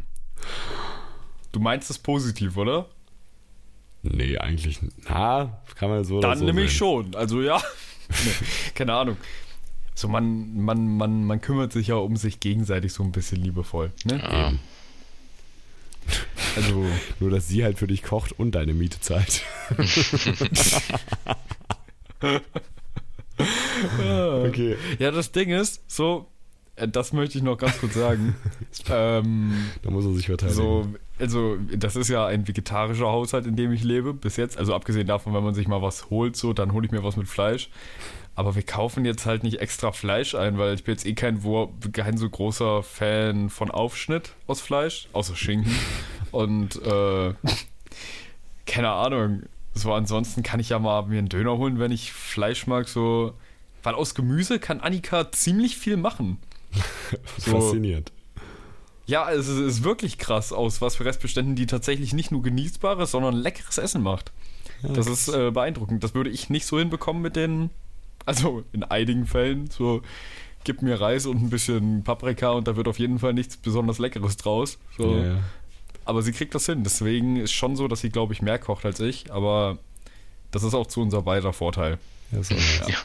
du 1.51 1.59
meinst 1.59 1.89
es 1.89 1.97
positiv, 1.99 2.57
oder? 2.57 2.88
Nee, 4.03 4.38
eigentlich. 4.38 4.79
Na, 5.07 5.61
kann 5.75 5.89
man 5.89 6.03
so. 6.03 6.19
Dann 6.21 6.39
so 6.39 6.45
nämlich 6.45 6.75
schon. 6.75 7.15
Also 7.15 7.41
ja. 7.41 7.61
nee, 8.09 8.32
keine 8.73 8.93
Ahnung. 8.93 9.17
So, 9.93 10.07
man, 10.07 10.57
man, 10.59 10.97
man, 10.97 11.25
man 11.25 11.41
kümmert 11.41 11.73
sich 11.73 11.88
ja 11.88 11.95
um 11.95 12.15
sich 12.15 12.39
gegenseitig 12.39 12.93
so 12.93 13.03
ein 13.03 13.11
bisschen 13.11 13.41
liebevoll. 13.41 13.91
Ne? 14.05 14.19
Ja. 14.19 14.47
Eben. 14.47 14.59
Also, 16.55 16.86
Nur, 17.19 17.29
dass 17.29 17.47
sie 17.47 17.63
halt 17.63 17.77
für 17.77 17.88
dich 17.88 18.01
kocht 18.01 18.32
und 18.39 18.53
deine 18.53 18.73
Miete 18.73 18.99
zahlt. 18.99 19.43
okay. 24.47 24.76
ja, 24.99 25.11
das 25.11 25.32
Ding 25.32 25.49
ist, 25.49 25.84
so, 25.88 26.28
äh, 26.76 26.88
das 26.88 27.13
möchte 27.13 27.38
ich 27.38 27.43
noch 27.43 27.57
ganz 27.57 27.80
kurz 27.80 27.93
sagen. 27.93 28.36
ähm, 28.89 29.53
Da 29.82 29.89
muss 29.91 30.05
er 30.05 30.13
sich 30.13 30.26
verteidigen. 30.26 30.55
so, 30.55 30.88
also, 31.19 31.57
das 31.76 31.95
ist 31.95 32.09
ja 32.09 32.26
ein 32.26 32.47
vegetarischer 32.47 33.07
Haushalt, 33.07 33.45
in 33.45 33.55
dem 33.55 33.72
ich 33.72 33.84
lebe, 33.84 34.13
bis 34.13 34.38
jetzt. 34.38 34.57
Also, 34.57 34.74
abgesehen 34.74 35.07
davon, 35.07 35.34
wenn 35.34 35.43
man 35.43 35.53
sich 35.53 35.67
mal 35.67 35.82
was 35.82 36.09
holt, 36.09 36.36
so, 36.36 36.53
dann 36.53 36.74
hole 36.74 36.86
ich 36.86 36.91
mir 36.91 37.03
was 37.03 37.15
mit 37.17 37.28
Fleisch. 37.28 37.69
Aber 38.34 38.55
wir 38.55 38.63
kaufen 38.63 39.03
jetzt 39.03 39.26
halt 39.26 39.43
nicht 39.43 39.59
extra 39.59 39.91
Fleisch 39.91 40.36
ein, 40.36 40.57
weil 40.57 40.74
ich 40.74 40.84
bin 40.86 40.93
jetzt 40.93 41.05
eh 41.05 41.13
kein, 41.13 41.41
kein 41.91 42.17
so 42.17 42.30
großer 42.30 42.82
Fan 42.82 43.49
von 43.49 43.69
Aufschnitt 43.69 44.34
aus 44.47 44.61
Fleisch, 44.61 45.09
außer 45.13 45.36
Schinken. 45.36 45.76
Und 46.32 46.82
äh, 46.82 47.34
keine 48.65 48.89
Ahnung. 48.89 49.43
So 49.74 49.93
ansonsten 49.93 50.43
kann 50.43 50.59
ich 50.59 50.69
ja 50.69 50.80
mal 50.80 51.03
mir 51.03 51.17
einen 51.19 51.30
Döner 51.30 51.57
holen, 51.57 51.80
wenn 51.80 51.91
ich 51.91 52.11
Fleisch 52.11 52.67
mag. 52.67 52.88
So, 52.88 53.34
weil 53.84 53.95
aus 53.95 54.15
Gemüse 54.15 54.59
kann 54.59 54.82
Annika 54.82 55.32
ziemlich 55.32 55.78
viel 55.78 55.97
machen. 55.97 56.38
so- 57.38 57.51
Faszinierend. 57.59 58.11
Ja, 59.07 59.30
es 59.30 59.47
ist, 59.49 59.84
wirklich 59.84 60.17
krass 60.19 60.53
aus, 60.53 60.80
was 60.80 60.95
für 60.95 61.03
Restbeständen 61.03 61.55
die 61.55 61.65
tatsächlich 61.65 62.13
nicht 62.13 62.32
nur 62.32 62.41
genießbares, 62.43 63.11
sondern 63.11 63.36
leckeres 63.36 63.78
Essen 63.78 64.01
macht. 64.03 64.32
Das 64.84 65.05
ist 65.07 65.28
äh, 65.28 65.51
beeindruckend. 65.51 66.03
Das 66.03 66.15
würde 66.15 66.30
ich 66.30 66.49
nicht 66.49 66.65
so 66.65 66.80
hinbekommen 66.80 67.22
mit 67.22 67.36
den, 67.36 67.72
also 68.26 68.63
in 68.72 68.84
einigen 68.84 69.26
Fällen, 69.26 69.69
so 69.69 70.01
gib 70.63 70.82
mir 70.82 71.01
Reis 71.01 71.26
und 71.26 71.41
ein 71.41 71.49
bisschen 71.49 72.03
Paprika 72.03 72.51
und 72.51 72.67
da 72.67 72.76
wird 72.78 72.88
auf 72.88 72.99
jeden 72.99 73.19
Fall 73.19 73.34
nichts 73.34 73.57
besonders 73.57 73.99
Leckeres 73.99 74.38
draus. 74.38 74.78
So. 74.97 75.17
Ja, 75.17 75.26
ja. 75.26 75.39
Aber 76.06 76.22
sie 76.22 76.32
kriegt 76.32 76.54
das 76.56 76.66
hin. 76.66 76.84
Deswegen 76.84 77.38
ist 77.38 77.52
schon 77.54 77.76
so, 77.76 77.88
dass 77.88 78.02
sie, 78.02 78.10
glaube 78.10 78.34
ich, 78.34 78.41
mehr 78.41 78.58
kocht 78.60 78.86
als 78.86 78.99
ich. 78.99 79.32
Aber 79.32 79.78
das 80.52 80.64
ist 80.64 80.74
auch 80.74 80.88
zu 80.88 81.02
unser 81.02 81.22
beider 81.22 81.54
Vorteil. 81.54 81.97
Ja, 82.32 82.43
so, 82.43 82.56
ja. 82.56 82.95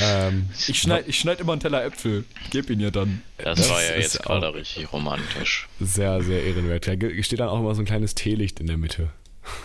Ähm, 0.00 0.48
Ich 0.66 0.80
schneide 0.80 1.08
ich 1.08 1.18
schneid 1.18 1.40
immer 1.40 1.52
einen 1.52 1.60
Teller 1.60 1.84
Äpfel. 1.84 2.24
Geb 2.50 2.70
ihn 2.70 2.80
ihr 2.80 2.90
dann. 2.90 3.22
Das, 3.38 3.58
Das 3.58 3.70
war 3.70 3.82
ja 3.82 3.90
ist 3.90 4.14
jetzt 4.14 4.22
gerade 4.24 4.52
richtig 4.52 4.92
romantisch. 4.92 5.68
sehr, 5.80 6.20
sehr 6.22 6.42
ehrenwert. 6.42 6.86
Da 6.88 6.92
steht 7.22 7.38
dann 7.40 7.48
auch 7.48 7.60
immer 7.60 7.74
so 7.74 7.82
ein 7.82 7.84
kleines 7.86 8.14
Teelicht 8.16 8.58
in 8.60 8.66
der 8.66 8.76
Mitte. 8.76 9.10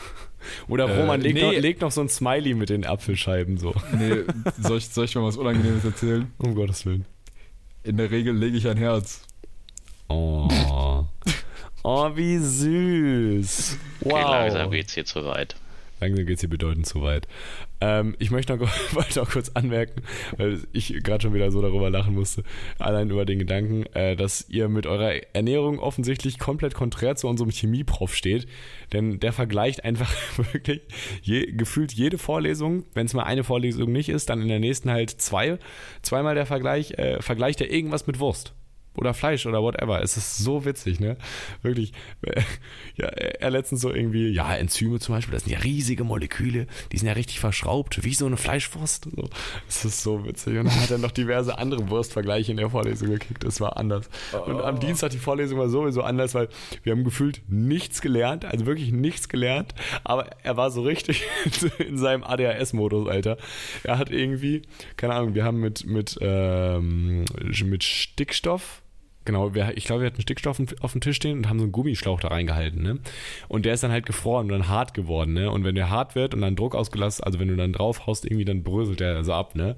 Oder 0.68 0.88
Äh, 0.90 1.00
Roman, 1.02 1.22
leg, 1.22 1.34
nee. 1.34 1.42
noch, 1.42 1.52
leg 1.54 1.82
noch 1.82 1.92
so 1.92 2.02
ein 2.02 2.10
Smiley 2.10 2.54
mit 2.54 2.70
den 2.70 2.86
Apfelscheiben 2.86 3.58
so. 3.58 3.74
Nee, 3.98 4.24
soll 4.60 4.78
ich, 4.78 4.90
soll 4.90 5.06
ich 5.06 5.16
mal 5.16 5.24
was 5.24 5.38
Unangenehmes 5.38 5.84
erzählen? 5.86 6.32
Um 6.38 6.54
Gottes 6.54 6.86
Willen. 6.86 7.06
In 7.84 7.98
der 7.98 8.12
Regel 8.12 8.36
lege 8.36 8.58
ich 8.58 8.68
ein 8.68 8.78
Herz. 8.78 9.22
Oh. 10.08 10.48
Oh, 11.84 12.10
wie 12.16 12.38
süß. 12.38 13.78
Okay, 14.06 14.22
langsam 14.22 14.66
Wow. 14.68 14.72
geht's 14.72 14.94
hier 14.94 15.04
zu 15.04 15.26
weit. 15.26 15.56
Langsam 16.00 16.26
geht 16.26 16.36
es 16.36 16.42
hier 16.42 16.50
bedeutend 16.50 16.86
zu 16.86 17.02
weit. 17.02 17.28
Ähm, 17.82 18.16
ich 18.20 18.32
möchte 18.32 18.56
noch, 18.56 18.70
wollte 18.94 19.20
noch 19.20 19.30
kurz 19.30 19.50
anmerken, 19.50 20.02
weil 20.38 20.60
ich 20.72 20.94
gerade 21.04 21.22
schon 21.22 21.34
wieder 21.34 21.52
so 21.52 21.62
darüber 21.62 21.90
lachen 21.90 22.16
musste, 22.16 22.44
allein 22.80 23.10
über 23.10 23.26
den 23.26 23.40
Gedanken, 23.40 23.86
äh, 23.94 24.16
dass 24.16 24.50
ihr 24.50 24.70
mit 24.70 24.86
eurer 24.86 25.14
Ernährung 25.34 25.80
offensichtlich 25.80 26.40
komplett 26.40 26.74
konträr 26.74 27.18
zu 27.18 27.28
unserem 27.28 27.52
Chemieprof 27.52 28.16
steht. 28.16 28.48
Denn 28.94 29.20
der 29.20 29.34
vergleicht 29.34 29.84
einfach 29.84 30.10
wirklich 30.54 30.82
je, 31.22 31.52
gefühlt 31.52 31.92
jede 31.92 32.18
Vorlesung. 32.18 32.86
Wenn 32.94 33.08
es 33.08 33.14
mal 33.14 33.24
eine 33.24 33.44
Vorlesung 33.44 33.92
nicht 33.92 34.08
ist, 34.08 34.30
dann 34.30 34.42
in 34.42 34.48
der 34.48 34.60
nächsten 34.60 34.90
halt 34.90 35.10
zwei. 35.10 35.58
Zweimal 36.02 36.36
der 36.36 36.46
Vergleich, 36.46 36.92
äh, 36.92 37.22
vergleicht 37.22 37.60
er 37.60 37.70
irgendwas 37.70 38.08
mit 38.08 38.20
Wurst 38.20 38.54
oder 38.96 39.14
Fleisch 39.14 39.46
oder 39.46 39.62
whatever. 39.62 40.02
Es 40.02 40.18
ist 40.18 40.38
so 40.38 40.66
witzig, 40.66 41.00
ne? 41.00 41.18
Wirklich. 41.62 41.94
Ja, 42.96 43.08
er 43.08 43.50
letztens 43.50 43.82
so 43.82 43.92
irgendwie, 43.92 44.30
ja, 44.30 44.56
Enzyme 44.56 45.00
zum 45.00 45.16
Beispiel, 45.16 45.34
das 45.34 45.46
sind 45.46 45.54
ja 45.54 45.60
riesige 45.60 46.04
Moleküle, 46.04 46.68
die 46.92 46.98
sind 46.98 47.08
ja 47.08 47.14
richtig 47.14 47.40
verschraubt, 47.40 48.04
wie 48.04 48.14
so 48.14 48.28
eine 48.28 48.38
Fleischwurst. 48.38 49.08
So. 49.16 49.30
Es 49.68 49.84
ist 49.84 50.04
so 50.04 50.24
witzig. 50.24 50.60
Und 50.60 50.66
dann 50.66 50.80
hat 50.80 50.92
er 50.92 51.00
noch 51.00 51.10
diverse 51.10 51.58
andere 51.58 51.90
Wurstvergleiche 51.90 52.52
in 52.52 52.58
der 52.58 52.70
Vorlesung 52.70 53.10
gekickt. 53.10 53.44
Es 53.46 53.60
war 53.62 53.78
anders. 53.78 54.10
Und 54.46 54.62
am 54.62 54.80
Dienstag 54.80 55.10
die 55.10 55.18
Vorlesung 55.18 55.58
war 55.58 55.70
sowieso 55.70 56.04
anders, 56.04 56.36
weil 56.36 56.50
wir 56.84 56.92
haben 56.92 57.04
gefühlt 57.04 57.42
nichts 57.48 58.00
gelernt, 58.02 58.46
also 58.46 58.68
wirklich 58.68 58.92
nichts 58.92 59.28
gelernt, 59.28 59.74
aber 60.04 60.28
er 60.44 60.56
war 60.56 60.70
so 60.70 60.84
richtig 60.84 61.24
in 61.80 61.98
seinem 61.98 62.24
ADHS-Modus, 62.24 63.08
Alter. 63.08 63.38
Er 63.84 63.98
hat 63.98 64.12
irgendwie, 64.12 64.62
keine 64.98 65.16
Ahnung, 65.16 65.34
wir 65.34 65.44
haben 65.44 65.60
mit, 65.60 65.86
mit, 65.86 66.18
ähm, 66.22 67.26
mit 67.66 67.84
Stickstoff 67.84 68.83
Genau, 69.26 69.54
wir, 69.54 69.78
ich 69.78 69.86
glaube, 69.86 70.02
wir 70.02 70.08
hatten 70.08 70.22
Stickstoff 70.22 70.62
auf 70.82 70.92
dem 70.92 71.02
Tisch 71.02 71.16
stehen 71.16 71.38
und 71.38 71.50
haben 71.50 71.60
so 71.60 71.64
einen 71.64 71.72
Gummischlauch 71.72 72.20
da 72.20 72.28
reingehalten, 72.28 72.82
ne? 72.84 73.00
Und 73.48 73.66
der 73.66 73.74
ist 73.74 73.84
dann 73.84 73.92
halt 73.92 74.06
gefroren 74.06 74.48
und 74.48 74.52
dann 74.52 74.68
hart 74.68 74.94
geworden, 74.94 75.34
ne? 75.34 75.50
Und 75.50 75.64
wenn 75.64 75.76
der 75.76 75.90
hart 75.90 76.16
wird 76.16 76.34
und 76.34 76.42
dann 76.42 76.56
Druck 76.56 76.76
ausgelassen, 76.76 77.24
also 77.24 77.40
wenn 77.40 77.48
du 77.48 77.56
dann 77.56 77.72
drauf 77.72 78.06
haust, 78.06 78.26
irgendwie, 78.26 78.46
dann 78.46 78.64
bröselt 78.64 79.00
der 79.00 79.24
so 79.24 79.34
ab, 79.34 79.56
ne? 79.56 79.76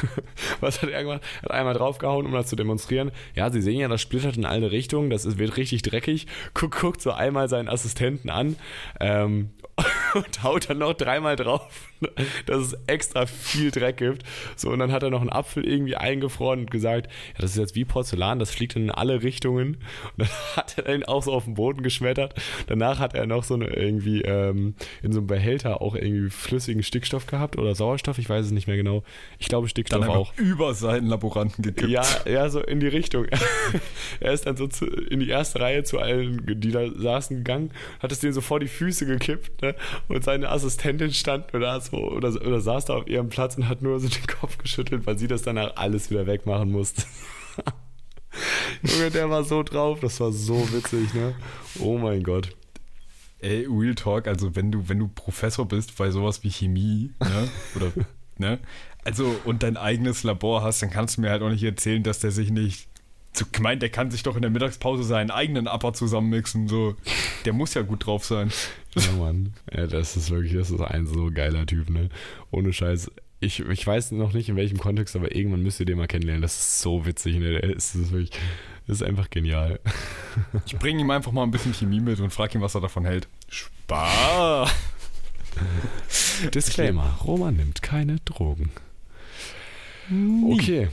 Was 0.60 0.82
hat 0.82 0.90
er 0.90 1.02
gemacht? 1.02 1.22
Hat 1.42 1.50
einmal 1.50 1.74
draufgehauen, 1.74 2.26
um 2.26 2.32
das 2.32 2.46
zu 2.46 2.56
demonstrieren. 2.56 3.10
Ja, 3.34 3.50
sie 3.50 3.62
sehen 3.62 3.80
ja, 3.80 3.88
das 3.88 4.02
splittert 4.02 4.36
in 4.36 4.44
alle 4.44 4.70
Richtungen, 4.70 5.08
das 5.08 5.24
ist, 5.24 5.38
wird 5.38 5.56
richtig 5.56 5.82
dreckig. 5.82 6.26
Guckt, 6.54 6.78
guckt 6.78 7.00
so 7.00 7.12
einmal 7.12 7.48
seinen 7.48 7.68
Assistenten 7.68 8.28
an 8.28 8.56
ähm, 9.00 9.50
und 10.14 10.42
haut 10.42 10.68
dann 10.68 10.78
noch 10.78 10.94
dreimal 10.94 11.36
drauf, 11.36 11.88
dass 12.46 12.58
es 12.58 12.76
extra 12.86 13.26
viel 13.26 13.70
Dreck 13.70 13.98
gibt. 13.98 14.22
So, 14.56 14.70
und 14.70 14.78
dann 14.78 14.92
hat 14.92 15.02
er 15.02 15.10
noch 15.10 15.20
einen 15.20 15.30
Apfel 15.30 15.66
irgendwie 15.66 15.96
eingefroren 15.96 16.60
und 16.60 16.70
gesagt, 16.70 17.08
ja, 17.34 17.40
das 17.40 17.52
ist 17.52 17.58
jetzt 17.58 17.74
wie 17.74 17.84
Porzellan, 17.84 18.38
das 18.38 18.50
fliegt 18.50 18.76
in 18.76 18.90
alle 18.90 19.22
Richtungen. 19.22 19.78
Und 20.16 20.18
dann 20.18 20.28
hat 20.56 20.78
er 20.78 20.94
ihn 20.94 21.04
auch 21.04 21.22
so 21.22 21.32
auf 21.32 21.44
den 21.44 21.54
Boden 21.54 21.82
geschmettert. 21.82 22.34
Danach 22.66 22.98
hat 22.98 23.14
er 23.14 23.26
noch 23.26 23.44
so 23.44 23.54
eine 23.54 23.66
irgendwie 23.66 24.22
ähm, 24.22 24.74
in 25.02 25.12
so 25.12 25.20
einem 25.20 25.26
Behälter 25.26 25.80
auch 25.80 25.94
irgendwie 25.94 26.30
flüssigen 26.30 26.82
Stickstoff 26.82 27.26
gehabt 27.26 27.58
oder 27.58 27.74
Sauerstoff, 27.74 28.18
ich 28.18 28.28
weiß 28.28 28.46
es 28.46 28.52
nicht 28.52 28.66
mehr 28.66 28.76
genau. 28.76 29.02
Ich 29.38 29.48
glaube 29.48 29.68
Stickstoff 29.68 30.00
dann 30.00 30.10
auch. 30.10 30.32
Über 30.36 30.74
seinen 30.74 31.06
Laboranten 31.06 31.62
gekippt. 31.62 31.90
Ja, 31.90 32.04
ja, 32.26 32.48
so 32.48 32.60
in 32.60 32.80
die 32.80 32.88
Richtung. 32.88 33.26
er 34.20 34.32
ist 34.32 34.46
dann 34.46 34.56
so 34.56 34.66
zu, 34.66 34.86
in 34.86 35.20
die 35.20 35.28
erste 35.28 35.60
Reihe 35.60 35.84
zu 35.84 35.98
allen, 35.98 36.42
die 36.60 36.70
da 36.70 36.90
saßen, 36.90 37.38
gegangen, 37.38 37.70
hat 38.00 38.12
es 38.12 38.20
denen 38.20 38.32
so 38.32 38.40
vor 38.40 38.60
die 38.60 38.68
Füße 38.68 39.06
gekippt, 39.06 39.62
ne? 39.62 39.74
Und 40.08 40.24
seine 40.24 40.48
Assistentin 40.50 41.12
stand 41.12 41.52
nur 41.52 41.60
da 41.60 41.80
so 41.80 41.93
oder, 41.96 42.28
oder 42.28 42.60
saß 42.60 42.86
da 42.86 42.94
auf 42.94 43.06
ihrem 43.06 43.28
Platz 43.28 43.56
und 43.56 43.68
hat 43.68 43.82
nur 43.82 43.98
so 44.00 44.08
den 44.08 44.26
Kopf 44.26 44.58
geschüttelt, 44.58 45.06
weil 45.06 45.18
sie 45.18 45.26
das 45.26 45.42
danach 45.42 45.76
alles 45.76 46.10
wieder 46.10 46.26
wegmachen 46.26 46.70
musste. 46.70 47.04
Junge, 48.82 49.10
der 49.10 49.30
war 49.30 49.44
so 49.44 49.62
drauf, 49.62 50.00
das 50.00 50.20
war 50.20 50.32
so 50.32 50.72
witzig, 50.72 51.14
ne? 51.14 51.34
Oh 51.80 51.98
mein 51.98 52.22
Gott. 52.22 52.54
Ey, 53.40 53.66
Real 53.70 53.94
Talk, 53.94 54.26
also 54.26 54.56
wenn 54.56 54.72
du, 54.72 54.88
wenn 54.88 54.98
du 54.98 55.08
Professor 55.08 55.66
bist 55.66 55.96
bei 55.96 56.10
sowas 56.10 56.42
wie 56.42 56.50
Chemie, 56.50 57.12
ne? 57.20 57.48
Oder, 57.76 57.92
ne? 58.38 58.58
Also, 59.04 59.36
und 59.44 59.62
dein 59.62 59.76
eigenes 59.76 60.22
Labor 60.22 60.62
hast, 60.62 60.82
dann 60.82 60.90
kannst 60.90 61.16
du 61.16 61.20
mir 61.20 61.30
halt 61.30 61.42
auch 61.42 61.50
nicht 61.50 61.62
erzählen, 61.62 62.02
dass 62.02 62.20
der 62.20 62.30
sich 62.30 62.50
nicht. 62.50 62.88
So 63.36 63.44
gemeint, 63.50 63.82
der 63.82 63.90
kann 63.90 64.10
sich 64.10 64.22
doch 64.22 64.36
in 64.36 64.42
der 64.42 64.50
Mittagspause 64.50 65.02
seinen 65.02 65.30
eigenen 65.30 65.66
Upper 65.66 65.92
zusammenmixen. 65.92 66.68
So, 66.68 66.94
der 67.44 67.52
muss 67.52 67.74
ja 67.74 67.82
gut 67.82 68.06
drauf 68.06 68.24
sein. 68.24 68.52
Ja, 68.94 69.12
Mann. 69.18 69.54
Ja, 69.72 69.88
das 69.88 70.16
ist 70.16 70.30
wirklich, 70.30 70.52
das 70.54 70.70
ist 70.70 70.80
ein 70.80 71.06
so 71.06 71.30
geiler 71.32 71.66
Typ, 71.66 71.90
ne? 71.90 72.10
Ohne 72.52 72.72
Scheiß 72.72 73.10
ich, 73.44 73.60
ich 73.60 73.86
weiß 73.86 74.12
noch 74.12 74.32
nicht 74.32 74.48
in 74.48 74.56
welchem 74.56 74.78
Kontext, 74.78 75.14
aber 75.16 75.34
irgendwann 75.34 75.62
müsst 75.62 75.80
ihr 75.80 75.86
den 75.86 75.98
mal 75.98 76.06
kennenlernen. 76.06 76.42
Das 76.42 76.58
ist 76.58 76.80
so 76.80 77.06
witzig. 77.06 77.36
Ne? 77.36 77.60
Das, 77.60 77.94
ist 77.94 78.10
wirklich, 78.10 78.30
das 78.86 79.00
ist 79.00 79.02
einfach 79.02 79.30
genial. 79.30 79.80
Ich 80.66 80.76
bringe 80.78 81.00
ihm 81.00 81.10
einfach 81.10 81.32
mal 81.32 81.42
ein 81.42 81.50
bisschen 81.50 81.74
Chemie 81.74 82.00
mit 82.00 82.20
und 82.20 82.30
frage 82.30 82.58
ihn, 82.58 82.62
was 82.62 82.74
er 82.74 82.80
davon 82.80 83.04
hält. 83.04 83.28
Spaß! 83.48 84.70
Disclaimer: 86.54 87.18
Roman 87.24 87.54
nimmt 87.54 87.82
keine 87.82 88.16
Drogen. 88.24 88.70
Okay. 90.50 90.88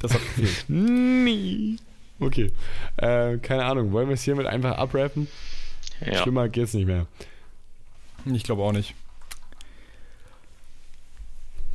Das 0.00 0.14
hat 0.14 0.20
gefehlt. 0.20 0.64
Nie. 0.68 1.76
Okay. 2.20 2.52
Äh, 2.96 3.38
keine 3.38 3.64
Ahnung. 3.64 3.92
Wollen 3.92 4.08
wir 4.08 4.14
es 4.14 4.22
hiermit 4.22 4.46
einfach 4.46 4.76
abrappen? 4.76 5.28
Ja. 6.04 6.22
Schlimmer 6.22 6.48
geht's 6.48 6.74
nicht 6.74 6.86
mehr. 6.86 7.06
Ich 8.26 8.44
glaube 8.44 8.62
auch 8.62 8.72
nicht. 8.72 8.94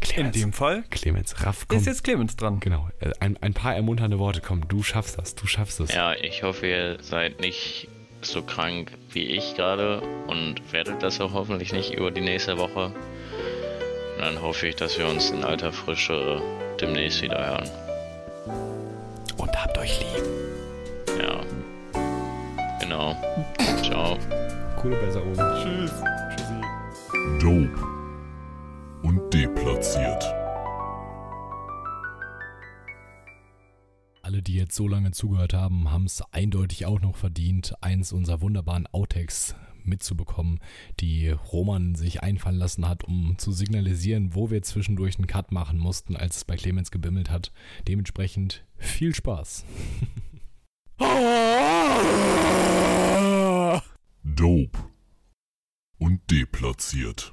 Clemens, 0.01 0.36
In 0.36 0.41
dem 0.41 0.53
Fall. 0.53 0.84
Clemens, 0.89 1.45
Raff, 1.45 1.65
komm. 1.67 1.78
Ist 1.80 1.86
jetzt 1.86 2.03
Clemens 2.03 2.36
dran. 2.36 2.59
Genau. 2.59 2.89
Äh, 2.99 3.11
ein, 3.19 3.38
ein 3.41 3.53
paar 3.53 3.76
ermunternde 3.76 4.19
Worte. 4.19 4.41
Komm, 4.41 4.67
du 4.67 4.84
schaffst 4.84 5.17
das. 5.17 5.36
Du 5.36 5.47
schaffst 5.47 5.80
es. 5.80 5.93
Ja, 5.93 6.13
ich 6.13 6.43
hoffe, 6.43 6.67
ihr 6.67 6.97
seid 7.01 7.39
nicht 7.39 7.88
so 8.21 8.41
krank 8.41 8.91
wie 9.11 9.24
ich 9.24 9.55
gerade 9.55 10.01
und 10.28 10.55
werdet 10.71 11.03
das 11.03 11.19
auch 11.19 11.34
hoffentlich 11.34 11.74
nicht 11.74 11.93
über 11.93 12.11
die 12.11 12.21
nächste 12.21 12.57
Woche. 12.57 12.88
Und 12.88 14.21
dann 14.21 14.41
hoffe 14.41 14.67
ich, 14.67 14.76
dass 14.76 14.97
wir 14.97 15.07
uns 15.07 15.30
in 15.32 15.43
alter 15.43 15.74
Frische 15.74 16.41
demnächst 16.80 17.21
wieder 17.21 17.45
hören. 17.45 17.69
Und 18.46 19.64
habt 19.64 19.78
euch 19.78 20.00
lieb. 20.00 20.24
Ja. 21.20 21.41
Genau. 22.80 23.16
Ciao. 23.82 24.18
Coole 24.82 24.98
Besserung. 24.98 25.34
Tschüss. 25.34 25.91
Tschüssi. 26.36 26.62
Dope 27.39 27.94
und 29.04 29.34
deplatziert. 29.34 30.24
Alle, 34.22 34.41
die 34.41 34.56
jetzt 34.56 34.76
so 34.76 34.88
lange 34.88 35.12
zugehört 35.12 35.54
haben, 35.54 35.91
haben 35.91 36.06
es 36.06 36.24
eindeutig 36.32 36.86
auch 36.86 37.02
noch 37.02 37.18
verdient, 37.18 37.74
eins 37.82 38.14
unserer 38.14 38.41
wunderbaren 38.41 38.88
Outtakes 38.88 39.56
mitzubekommen, 39.86 40.60
die 41.00 41.30
Roman 41.30 41.96
sich 41.96 42.24
einfallen 42.24 42.58
lassen 42.58 42.88
hat, 42.88 43.04
um 43.04 43.36
zu 43.38 43.52
signalisieren, 43.52 44.36
wo 44.36 44.50
wir 44.50 44.62
zwischendurch 44.62 45.18
einen 45.18 45.28
Cut 45.28 45.52
machen 45.52 45.80
mussten, 45.80 46.16
als 46.16 46.38
es 46.38 46.46
bei 46.46 46.58
Clemens 46.58 46.92
gebimmelt 46.92 47.30
hat. 47.30 47.52
Dementsprechend 47.88 48.66
viel 48.78 49.16
Spaß. 49.16 49.66
Dope 54.24 54.80
und 55.98 56.22
deplatziert. 56.30 57.32